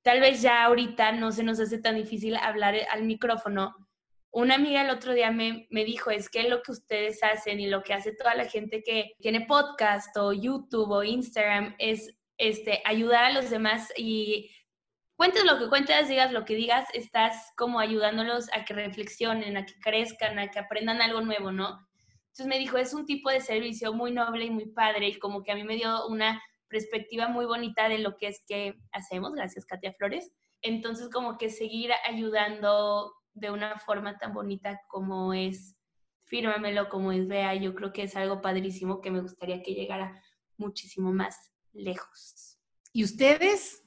tal 0.02 0.20
vez 0.20 0.40
ya 0.40 0.64
ahorita 0.64 1.10
no 1.10 1.32
se 1.32 1.42
nos 1.42 1.58
hace 1.58 1.78
tan 1.80 1.96
difícil 1.96 2.36
hablar 2.36 2.76
al 2.92 3.02
micrófono. 3.02 3.74
Una 4.30 4.54
amiga 4.54 4.82
el 4.82 4.90
otro 4.90 5.14
día 5.14 5.32
me, 5.32 5.66
me 5.70 5.84
dijo, 5.84 6.12
es 6.12 6.30
que 6.30 6.48
lo 6.48 6.62
que 6.62 6.70
ustedes 6.70 7.24
hacen 7.24 7.58
y 7.58 7.66
lo 7.66 7.82
que 7.82 7.92
hace 7.92 8.14
toda 8.14 8.36
la 8.36 8.44
gente 8.44 8.84
que 8.84 9.14
tiene 9.18 9.46
podcast 9.46 10.16
o 10.16 10.32
YouTube 10.32 10.92
o 10.92 11.02
Instagram 11.02 11.74
es 11.78 12.16
este, 12.38 12.80
ayudar 12.84 13.24
a 13.24 13.32
los 13.32 13.50
demás 13.50 13.92
y 13.96 14.48
cuentes 15.16 15.42
lo 15.44 15.58
que 15.58 15.68
cuentes, 15.68 16.08
digas 16.08 16.30
lo 16.30 16.44
que 16.44 16.54
digas, 16.54 16.86
estás 16.94 17.50
como 17.56 17.80
ayudándolos 17.80 18.46
a 18.52 18.64
que 18.64 18.74
reflexionen, 18.74 19.56
a 19.56 19.66
que 19.66 19.74
crezcan, 19.80 20.38
a 20.38 20.52
que 20.52 20.60
aprendan 20.60 21.02
algo 21.02 21.20
nuevo, 21.20 21.50
¿no? 21.50 21.87
Entonces 22.38 22.56
me 22.56 22.60
dijo, 22.60 22.78
es 22.78 22.94
un 22.94 23.04
tipo 23.04 23.30
de 23.30 23.40
servicio 23.40 23.92
muy 23.92 24.12
noble 24.12 24.44
y 24.44 24.50
muy 24.50 24.66
padre 24.66 25.08
y 25.08 25.18
como 25.18 25.42
que 25.42 25.50
a 25.50 25.56
mí 25.56 25.64
me 25.64 25.74
dio 25.74 26.06
una 26.06 26.40
perspectiva 26.68 27.26
muy 27.26 27.46
bonita 27.46 27.88
de 27.88 27.98
lo 27.98 28.16
que 28.16 28.28
es 28.28 28.44
que 28.46 28.76
hacemos, 28.92 29.34
gracias 29.34 29.66
Katia 29.66 29.92
Flores. 29.94 30.30
Entonces 30.62 31.08
como 31.08 31.36
que 31.36 31.50
seguir 31.50 31.90
ayudando 32.06 33.12
de 33.32 33.50
una 33.50 33.80
forma 33.80 34.18
tan 34.18 34.34
bonita 34.34 34.80
como 34.86 35.34
es 35.34 35.76
Fírmamelo, 36.26 36.88
como 36.88 37.10
es 37.10 37.26
Bea, 37.26 37.56
yo 37.56 37.74
creo 37.74 37.92
que 37.92 38.04
es 38.04 38.14
algo 38.14 38.40
padrísimo 38.40 39.00
que 39.00 39.10
me 39.10 39.20
gustaría 39.20 39.60
que 39.60 39.74
llegara 39.74 40.22
muchísimo 40.58 41.12
más 41.12 41.52
lejos. 41.72 42.56
¿Y 42.92 43.02
ustedes? 43.02 43.82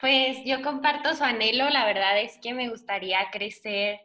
Pues 0.00 0.38
yo 0.46 0.62
comparto 0.62 1.14
su 1.14 1.24
anhelo, 1.24 1.68
la 1.68 1.84
verdad 1.84 2.22
es 2.22 2.38
que 2.38 2.54
me 2.54 2.70
gustaría 2.70 3.18
crecer, 3.30 4.00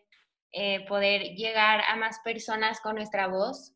eh, 0.59 0.83
poder 0.87 1.35
llegar 1.35 1.83
a 1.87 1.95
más 1.97 2.19
personas 2.23 2.81
con 2.81 2.95
nuestra 2.95 3.27
voz, 3.27 3.75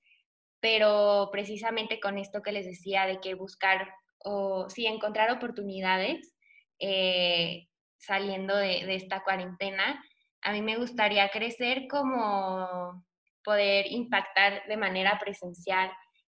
pero 0.60 1.30
precisamente 1.32 2.00
con 2.00 2.18
esto 2.18 2.42
que 2.42 2.52
les 2.52 2.66
decía 2.66 3.06
de 3.06 3.20
que 3.20 3.36
buscar 3.36 3.88
o 4.18 4.68
sí, 4.68 4.88
encontrar 4.88 5.30
oportunidades 5.30 6.34
eh, 6.80 7.68
saliendo 8.00 8.56
de, 8.56 8.96
esta 8.96 9.22
cuarentena, 9.24 10.04
a 10.42 10.54
mí 10.54 10.64
me 10.64 10.78
gustaría 10.78 11.30
crecer 11.30 11.88
como 11.88 13.06
poder 13.44 13.86
impactar 13.92 14.64
de 14.68 14.78
manera 14.78 15.20
presencial, 15.20 15.92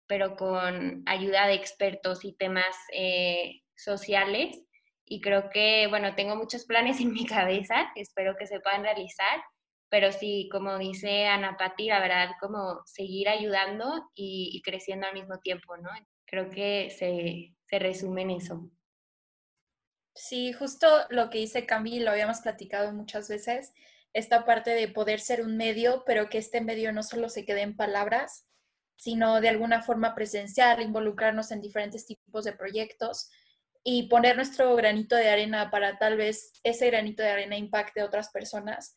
pero 0.05 0.35
con 0.35 1.01
ayuda 1.07 1.47
de 1.47 1.55
expertos 1.55 2.23
y 2.23 2.37
temas 2.37 2.75
eh, 2.93 3.61
sociales. 3.75 4.61
Y 5.05 5.21
creo 5.21 5.49
que, 5.49 5.87
bueno, 5.89 6.13
tengo 6.13 6.35
muchos 6.35 6.65
planes 6.65 7.01
en 7.01 7.13
mi 7.13 7.25
cabeza, 7.25 7.91
espero 7.95 8.35
que 8.37 8.45
se 8.45 8.59
puedan 8.59 8.83
realizar, 8.83 9.41
pero 9.95 10.11
sí, 10.11 10.49
como 10.51 10.77
dice 10.77 11.25
Ana 11.25 11.55
Pati, 11.55 11.87
la 11.87 12.01
verdad, 12.01 12.31
como 12.41 12.81
seguir 12.85 13.29
ayudando 13.29 14.11
y, 14.13 14.61
creciendo 14.61 15.07
al 15.07 15.13
mismo 15.13 15.39
tiempo, 15.39 15.77
¿no? 15.77 15.89
Creo 16.25 16.49
que 16.49 16.89
se, 16.89 17.55
se 17.63 17.79
resume 17.79 18.23
en 18.23 18.31
eso. 18.31 18.69
Sí, 20.13 20.51
justo 20.51 20.85
lo 21.11 21.29
que 21.29 21.37
dice 21.37 21.65
Cami, 21.65 22.01
lo 22.01 22.11
habíamos 22.11 22.41
platicado 22.41 22.91
muchas 22.91 23.29
veces, 23.29 23.71
esta 24.11 24.43
parte 24.43 24.71
de 24.71 24.89
poder 24.89 25.21
ser 25.21 25.41
un 25.41 25.55
medio, 25.55 26.03
pero 26.05 26.27
que 26.27 26.39
este 26.39 26.59
medio 26.59 26.91
no 26.91 27.01
solo 27.01 27.29
se 27.29 27.45
quede 27.45 27.61
en 27.61 27.77
palabras, 27.77 28.45
sino 28.97 29.39
de 29.39 29.47
alguna 29.47 29.81
forma 29.81 30.13
presencial, 30.13 30.81
involucrarnos 30.81 31.51
en 31.51 31.61
diferentes 31.61 32.05
tipos 32.05 32.43
de 32.43 32.51
proyectos 32.51 33.29
y 33.81 34.09
poner 34.09 34.35
nuestro 34.35 34.75
granito 34.75 35.15
de 35.15 35.29
arena 35.29 35.71
para 35.71 35.97
tal 35.97 36.17
vez 36.17 36.51
ese 36.65 36.87
granito 36.87 37.23
de 37.23 37.29
arena 37.29 37.55
impacte 37.55 38.01
a 38.01 38.05
otras 38.05 38.29
personas 38.31 38.93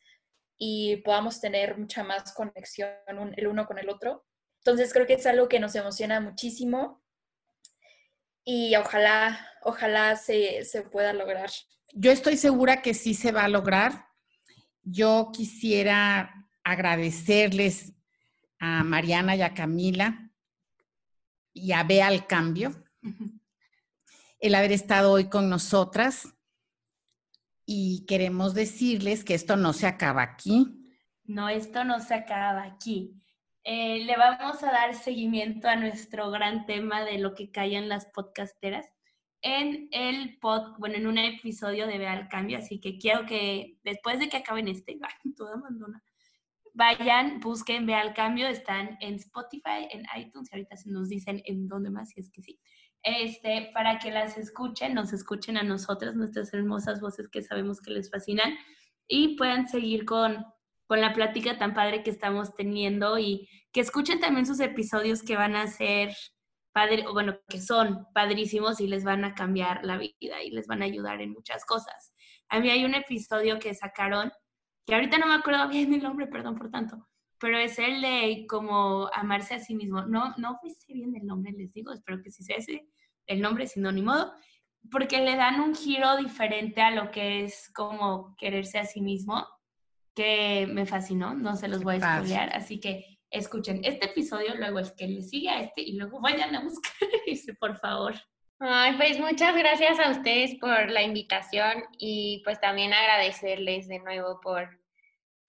y 0.59 0.97
podamos 0.97 1.39
tener 1.39 1.77
mucha 1.77 2.03
más 2.03 2.33
conexión 2.33 2.89
el 3.35 3.47
uno 3.47 3.65
con 3.65 3.79
el 3.79 3.89
otro. 3.89 4.25
Entonces 4.57 4.91
creo 4.93 5.07
que 5.07 5.13
es 5.13 5.25
algo 5.25 5.47
que 5.47 5.59
nos 5.59 5.73
emociona 5.73 6.19
muchísimo 6.19 7.01
y 8.43 8.75
ojalá, 8.75 9.47
ojalá 9.63 10.17
se, 10.17 10.65
se 10.65 10.81
pueda 10.83 11.13
lograr. 11.13 11.49
Yo 11.93 12.11
estoy 12.11 12.35
segura 12.35 12.81
que 12.81 12.93
sí 12.93 13.13
se 13.13 13.31
va 13.31 13.45
a 13.45 13.49
lograr. 13.49 14.05
Yo 14.83 15.31
quisiera 15.33 16.45
agradecerles 16.63 17.93
a 18.59 18.83
Mariana 18.83 19.37
y 19.37 19.41
a 19.41 19.53
Camila 19.53 20.29
y 21.53 21.71
a 21.71 21.83
Bea 21.83 22.07
al 22.07 22.27
cambio 22.27 22.83
el 24.39 24.55
haber 24.55 24.71
estado 24.71 25.13
hoy 25.13 25.29
con 25.29 25.49
nosotras 25.49 26.27
y 27.71 28.03
queremos 28.07 28.55
decirles 28.55 29.23
que 29.23 29.35
esto 29.35 29.55
no 29.55 29.73
se 29.73 29.85
acaba 29.85 30.23
aquí. 30.23 30.65
No, 31.25 31.49
esto 31.49 31.83
no 31.83 31.99
se 31.99 32.15
acaba 32.15 32.63
aquí. 32.63 33.13
Eh, 33.63 34.05
le 34.05 34.17
vamos 34.17 34.63
a 34.63 34.71
dar 34.71 34.95
seguimiento 34.95 35.67
a 35.67 35.75
nuestro 35.75 36.31
gran 36.31 36.65
tema 36.65 37.03
de 37.05 37.19
lo 37.19 37.35
que 37.35 37.51
callan 37.51 37.87
las 37.87 38.07
podcasteras 38.07 38.87
en 39.43 39.87
el 39.91 40.39
pod, 40.39 40.79
bueno, 40.79 40.95
en 40.95 41.05
un 41.05 41.19
episodio 41.19 41.85
de 41.85 41.99
Vea 41.99 42.13
al 42.13 42.27
Cambio, 42.27 42.57
así 42.57 42.81
que 42.81 42.97
quiero 42.97 43.27
que 43.27 43.77
después 43.83 44.17
de 44.17 44.29
que 44.29 44.37
acaben 44.37 44.67
este, 44.67 44.97
toda 45.37 45.53
abandona, 45.53 46.01
vayan, 46.73 47.39
busquen 47.39 47.85
Vea 47.85 48.01
al 48.01 48.15
Cambio, 48.15 48.47
están 48.47 48.97
en 48.99 49.13
Spotify, 49.13 49.87
en 49.91 50.05
iTunes, 50.19 50.49
y 50.51 50.55
ahorita 50.55 50.75
se 50.75 50.89
nos 50.89 51.07
dicen 51.07 51.43
en 51.45 51.67
dónde 51.67 51.91
más, 51.91 52.09
si 52.09 52.19
es 52.19 52.31
que 52.31 52.41
sí 52.41 52.59
este, 53.03 53.71
para 53.73 53.99
que 53.99 54.11
las 54.11 54.37
escuchen, 54.37 54.93
nos 54.93 55.13
escuchen 55.13 55.57
a 55.57 55.63
nosotras, 55.63 56.15
nuestras 56.15 56.53
hermosas 56.53 57.01
voces 57.01 57.29
que 57.29 57.41
sabemos 57.41 57.81
que 57.81 57.91
les 57.91 58.09
fascinan 58.09 58.57
y 59.07 59.35
puedan 59.37 59.67
seguir 59.67 60.05
con, 60.05 60.45
con 60.87 61.01
la 61.01 61.13
plática 61.13 61.57
tan 61.57 61.73
padre 61.73 62.03
que 62.03 62.11
estamos 62.11 62.55
teniendo 62.55 63.17
y 63.17 63.49
que 63.71 63.81
escuchen 63.81 64.19
también 64.19 64.45
sus 64.45 64.59
episodios 64.59 65.23
que 65.23 65.35
van 65.35 65.55
a 65.55 65.67
ser 65.67 66.15
padre, 66.71 67.05
bueno, 67.11 67.39
que 67.47 67.59
son 67.59 68.05
padrísimos 68.13 68.79
y 68.79 68.87
les 68.87 69.03
van 69.03 69.25
a 69.25 69.33
cambiar 69.33 69.83
la 69.83 69.97
vida 69.97 70.43
y 70.43 70.51
les 70.51 70.67
van 70.67 70.81
a 70.81 70.85
ayudar 70.85 71.21
en 71.21 71.31
muchas 71.31 71.65
cosas. 71.65 72.13
A 72.49 72.59
mí 72.59 72.69
hay 72.69 72.85
un 72.85 72.93
episodio 72.93 73.59
que 73.59 73.73
sacaron, 73.73 74.31
que 74.85 74.95
ahorita 74.95 75.17
no 75.17 75.27
me 75.27 75.35
acuerdo 75.35 75.67
bien 75.67 75.93
el 75.93 76.03
nombre, 76.03 76.27
perdón 76.27 76.55
por 76.55 76.69
tanto, 76.69 77.08
pero 77.39 77.57
es 77.57 77.79
el 77.79 78.01
de 78.01 78.45
como 78.47 79.09
amarse 79.13 79.55
a 79.55 79.59
sí 79.59 79.75
mismo. 79.75 80.03
No, 80.03 80.33
no 80.37 80.59
sé 80.63 80.93
bien 80.93 81.15
el 81.15 81.25
nombre, 81.25 81.51
les 81.51 81.73
digo, 81.73 81.93
espero 81.93 82.21
que 82.21 82.31
sí 82.31 82.43
sea 82.43 82.57
ese 82.57 82.87
el 83.27 83.41
nombre, 83.41 83.67
sinónimo, 83.67 84.31
porque 84.89 85.19
le 85.19 85.35
dan 85.35 85.61
un 85.61 85.75
giro 85.75 86.17
diferente 86.17 86.81
a 86.81 86.91
lo 86.91 87.11
que 87.11 87.43
es 87.43 87.71
como 87.73 88.35
quererse 88.37 88.79
a 88.79 88.85
sí 88.85 89.01
mismo, 89.01 89.47
que 90.15 90.67
me 90.67 90.85
fascinó, 90.85 91.35
no 91.35 91.55
se 91.55 91.67
los 91.67 91.83
voy 91.83 91.97
a 91.97 92.17
spoilear, 92.17 92.49
así 92.55 92.79
que 92.79 93.19
escuchen 93.29 93.81
este 93.83 94.07
episodio, 94.07 94.55
luego 94.55 94.79
el 94.79 94.95
que 94.95 95.07
le 95.07 95.21
sigue 95.21 95.49
a 95.49 95.61
este 95.61 95.81
y 95.81 95.93
luego 95.93 96.19
vayan 96.19 96.55
a 96.55 96.63
buscar 96.63 96.91
ese, 97.27 97.53
por 97.53 97.77
favor. 97.77 98.15
Ay, 98.59 98.97
pues 98.97 99.19
muchas 99.19 99.55
gracias 99.55 99.99
a 99.99 100.09
ustedes 100.09 100.55
por 100.55 100.89
la 100.89 101.03
invitación 101.03 101.83
y 101.97 102.41
pues 102.43 102.59
también 102.59 102.91
agradecerles 102.93 103.87
de 103.87 103.99
nuevo 103.99 104.41
por 104.41 104.78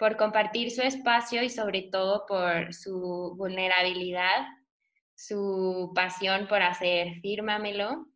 por 0.00 0.16
compartir 0.16 0.70
su 0.70 0.80
espacio 0.80 1.42
y 1.42 1.50
sobre 1.50 1.82
todo 1.92 2.24
por 2.26 2.72
su 2.72 3.34
vulnerabilidad, 3.36 4.46
su 5.14 5.92
pasión 5.94 6.48
por 6.48 6.62
hacer 6.62 7.20
Fírmamelo 7.20 8.06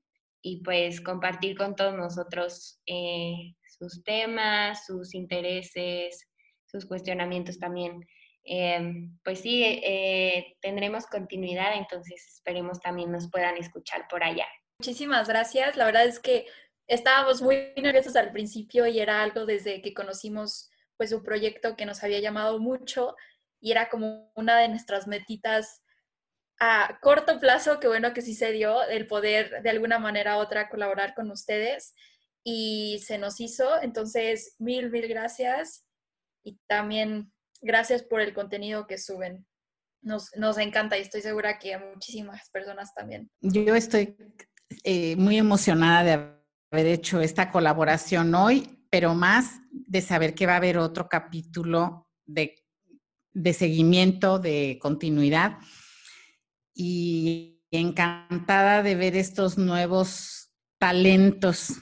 y 0.41 0.62
pues 0.62 1.03
compartir 1.03 1.59
con 1.59 1.76
todos 1.76 1.95
nosotros 1.95 2.80
eh, 2.87 3.55
sus 3.66 4.03
temas, 4.03 4.87
sus 4.87 5.14
intereses, 5.14 6.26
sus 6.64 6.87
cuestionamientos 6.87 7.59
también. 7.59 8.01
Em, 8.45 9.18
pues 9.22 9.41
sí, 9.41 9.62
eh, 9.62 10.57
tendremos 10.62 11.05
continuidad, 11.05 11.76
entonces 11.76 12.26
esperemos 12.35 12.80
también 12.80 13.12
nos 13.12 13.30
puedan 13.30 13.59
escuchar 13.59 14.07
por 14.09 14.24
allá. 14.24 14.47
Muchísimas 14.78 15.28
gracias. 15.28 15.76
La 15.76 15.85
verdad 15.85 16.07
es 16.07 16.18
que 16.18 16.47
estábamos 16.87 17.43
muy 17.43 17.74
nerviosos 17.76 18.16
al 18.16 18.32
principio 18.32 18.87
y 18.87 19.01
era 19.01 19.22
algo 19.22 19.45
desde 19.45 19.82
que 19.82 19.93
conocimos 19.93 20.70
pues 20.97 21.12
un 21.12 21.22
proyecto 21.22 21.76
que 21.76 21.86
nos 21.86 22.03
había 22.03 22.20
llamado 22.20 22.59
mucho 22.59 23.16
y 23.61 23.72
era 23.72 23.88
como 23.88 24.30
una 24.34 24.59
de 24.59 24.68
nuestras 24.68 25.07
metitas 25.07 25.82
a 26.61 26.99
corto 27.01 27.40
plazo, 27.40 27.80
que 27.80 27.88
bueno 27.88 28.12
que 28.12 28.22
sí 28.22 28.34
se 28.34 28.53
dio, 28.53 28.82
el 28.84 29.07
poder 29.07 29.62
de 29.62 29.70
alguna 29.70 29.99
manera 29.99 30.36
u 30.36 30.40
otra 30.40 30.68
colaborar 30.68 31.14
con 31.14 31.30
ustedes 31.30 31.95
y 32.45 33.03
se 33.05 33.18
nos 33.18 33.40
hizo. 33.40 33.80
Entonces, 33.82 34.55
mil, 34.59 34.90
mil 34.90 35.09
gracias 35.09 35.84
y 36.45 36.59
también 36.66 37.32
gracias 37.61 38.03
por 38.03 38.20
el 38.20 38.34
contenido 38.34 38.86
que 38.86 38.99
suben. 38.99 39.47
Nos, 40.03 40.30
nos 40.36 40.59
encanta 40.59 40.99
y 40.99 41.01
estoy 41.01 41.22
segura 41.22 41.59
que 41.59 41.74
a 41.74 41.78
muchísimas 41.78 42.51
personas 42.51 42.92
también. 42.95 43.30
Yo 43.40 43.74
estoy 43.74 44.14
eh, 44.84 45.16
muy 45.16 45.38
emocionada 45.38 46.05
de 46.05 46.12
haber 46.70 46.86
hecho 46.86 47.20
esta 47.20 47.51
colaboración 47.51 48.34
hoy 48.34 48.84
pero 48.95 49.12
más 49.12 49.61
de 49.70 50.01
saber 50.01 50.36
que 50.36 50.47
va 50.47 50.53
a 50.53 50.59
haber 50.59 50.78
otro 50.78 51.09
capítulo 51.09 52.07
de, 52.26 52.55
seguimiento, 53.53 54.38
de 54.38 54.78
continuidad. 54.80 55.59
Y 56.72 57.61
encantada 57.72 58.84
de 58.84 58.95
ver 58.95 59.16
estos 59.16 59.59
nuevos 59.59 60.53
talentos 60.78 61.72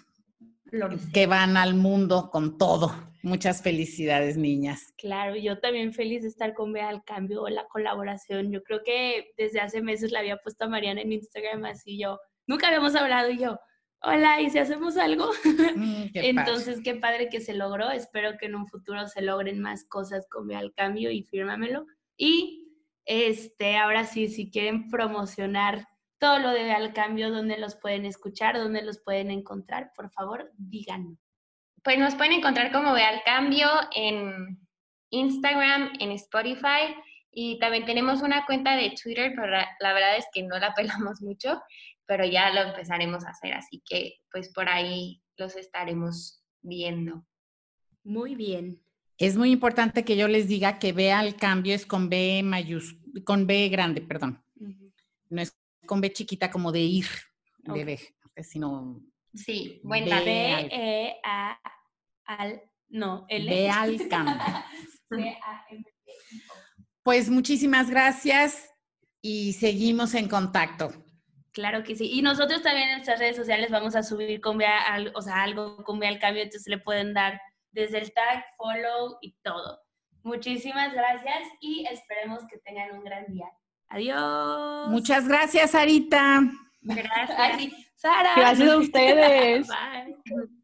que 1.12 1.26
van 1.26 1.58
al 1.58 1.74
mundo 1.74 2.30
con 2.32 2.56
todo. 2.56 3.12
Muchas 3.22 3.60
felicidades, 3.60 4.38
niñas. 4.38 4.94
Claro, 4.96 5.36
yo 5.36 5.60
también 5.60 5.92
feliz 5.92 6.22
de 6.22 6.28
estar 6.28 6.54
con 6.54 6.72
Bea 6.72 6.88
al 6.88 7.04
cambio, 7.04 7.46
la 7.50 7.66
colaboración. 7.66 8.50
Yo 8.50 8.62
creo 8.62 8.80
que 8.82 9.34
desde 9.36 9.60
hace 9.60 9.82
meses 9.82 10.12
la 10.12 10.20
había 10.20 10.38
puesto 10.38 10.64
a 10.64 10.68
Mariana 10.70 11.02
en 11.02 11.12
Instagram, 11.12 11.66
así 11.66 11.98
yo, 11.98 12.18
nunca 12.46 12.68
habíamos 12.68 12.94
hablado 12.94 13.28
y 13.28 13.36
yo, 13.36 13.58
hola, 14.02 14.40
¿y 14.40 14.50
si 14.50 14.58
hacemos 14.58 14.96
algo? 14.96 15.30
Mm, 15.76 16.10
Entonces, 16.14 16.80
qué 16.84 16.94
padre 16.96 17.28
que 17.28 17.40
se 17.40 17.54
logró. 17.54 17.90
Espero 17.90 18.36
que 18.38 18.46
en 18.46 18.54
un 18.54 18.66
futuro 18.66 19.08
se 19.08 19.22
logren 19.22 19.60
más 19.60 19.84
cosas 19.88 20.26
con 20.28 20.52
al 20.52 20.72
cambio 20.74 21.10
y 21.10 21.22
fírmamelo. 21.22 21.86
Y 22.16 22.68
este, 23.04 23.76
ahora 23.76 24.04
sí, 24.04 24.28
si 24.28 24.50
quieren 24.50 24.90
promocionar 24.90 25.88
todo 26.18 26.38
lo 26.38 26.50
de 26.50 26.70
al 26.72 26.92
cambio, 26.92 27.30
dónde 27.30 27.58
los 27.58 27.74
pueden 27.76 28.04
escuchar, 28.04 28.56
dónde 28.56 28.82
los 28.82 29.00
pueden 29.02 29.30
encontrar, 29.30 29.92
por 29.96 30.10
favor, 30.10 30.52
díganos. 30.56 31.18
Pues 31.82 31.98
nos 31.98 32.14
pueden 32.14 32.34
encontrar 32.34 32.70
como 32.70 32.92
Ve 32.92 33.02
al 33.02 33.22
Cambio 33.24 33.68
en 33.94 34.60
Instagram, 35.10 35.92
en 35.98 36.12
Spotify 36.12 36.94
y 37.32 37.58
también 37.58 37.86
tenemos 37.86 38.22
una 38.22 38.46
cuenta 38.46 38.76
de 38.76 38.94
Twitter, 39.02 39.32
pero 39.34 39.48
la, 39.48 39.68
la 39.80 39.92
verdad 39.92 40.16
es 40.16 40.26
que 40.32 40.42
no 40.42 40.58
la 40.58 40.74
pelamos 40.76 41.22
mucho, 41.22 41.60
pero 42.06 42.24
ya 42.24 42.50
lo 42.52 42.60
empezaremos 42.70 43.24
a 43.24 43.30
hacer, 43.30 43.54
así 43.54 43.82
que 43.84 44.14
pues 44.30 44.52
por 44.52 44.68
ahí 44.68 45.22
los 45.36 45.56
estaremos 45.56 46.44
viendo. 46.60 47.26
Muy 48.04 48.34
bien. 48.34 48.82
Es 49.18 49.36
muy 49.36 49.50
importante 49.52 50.04
que 50.04 50.16
yo 50.16 50.26
les 50.28 50.48
diga 50.48 50.78
que 50.78 50.92
vea 50.92 51.20
el 51.22 51.36
cambio 51.36 51.74
es 51.74 51.86
con 51.86 52.08
B 52.08 52.42
mayús 52.44 52.96
con 53.24 53.46
B 53.46 53.68
grande, 53.68 54.00
perdón. 54.00 54.42
No 55.28 55.40
es 55.40 55.56
con 55.86 56.00
B 56.00 56.12
chiquita 56.12 56.50
como 56.50 56.72
de 56.72 56.80
ir, 56.80 57.06
de 57.58 57.72
Ok. 57.72 57.86
B, 57.86 58.00
sino 58.42 59.00
Sí, 59.34 59.80
buen 59.84 60.04
Ve 60.04 60.10
dato. 60.10 60.24
B, 60.24 60.52
al- 60.52 60.68
E, 60.72 61.16
A, 61.24 61.58
al, 62.26 62.62
no, 62.88 63.24
L. 63.28 63.50
ve 63.50 63.70
al 63.70 64.08
cambio. 64.08 64.34
A, 64.34 64.66
M, 65.70 65.84
P. 66.04 66.12
Pues 67.02 67.30
muchísimas 67.30 67.88
gracias 67.90 68.68
y 69.20 69.54
seguimos 69.54 70.14
en 70.14 70.28
contacto. 70.28 70.92
Claro 71.52 71.82
que 71.84 71.94
sí. 71.96 72.10
Y 72.10 72.22
nosotros 72.22 72.62
también 72.62 72.88
en 72.88 72.94
nuestras 72.96 73.18
redes 73.18 73.36
sociales 73.36 73.70
vamos 73.70 73.94
a 73.94 74.02
subir 74.02 74.40
con 74.40 74.56
Bea 74.58 74.80
al- 74.86 75.12
o 75.14 75.20
sea, 75.20 75.42
algo 75.42 75.76
con 75.84 75.98
Bea 75.98 76.08
al 76.08 76.18
cambio, 76.18 76.42
entonces 76.42 76.66
le 76.68 76.78
pueden 76.78 77.12
dar 77.12 77.40
desde 77.72 77.98
el 77.98 78.12
tag, 78.12 78.44
follow 78.56 79.18
y 79.20 79.34
todo. 79.42 79.80
Muchísimas 80.22 80.92
gracias 80.92 81.42
y 81.60 81.86
esperemos 81.90 82.46
que 82.48 82.58
tengan 82.58 82.92
un 82.92 83.04
gran 83.04 83.26
día. 83.26 83.46
Adiós. 83.88 84.88
Muchas 84.88 85.28
gracias, 85.28 85.72
Sarita. 85.72 86.40
Gracias. 86.80 87.72
Sara. 87.96 88.32
Gracias 88.36 88.68
a 88.70 88.76
ustedes. 88.78 89.68
Bye. 89.68 90.61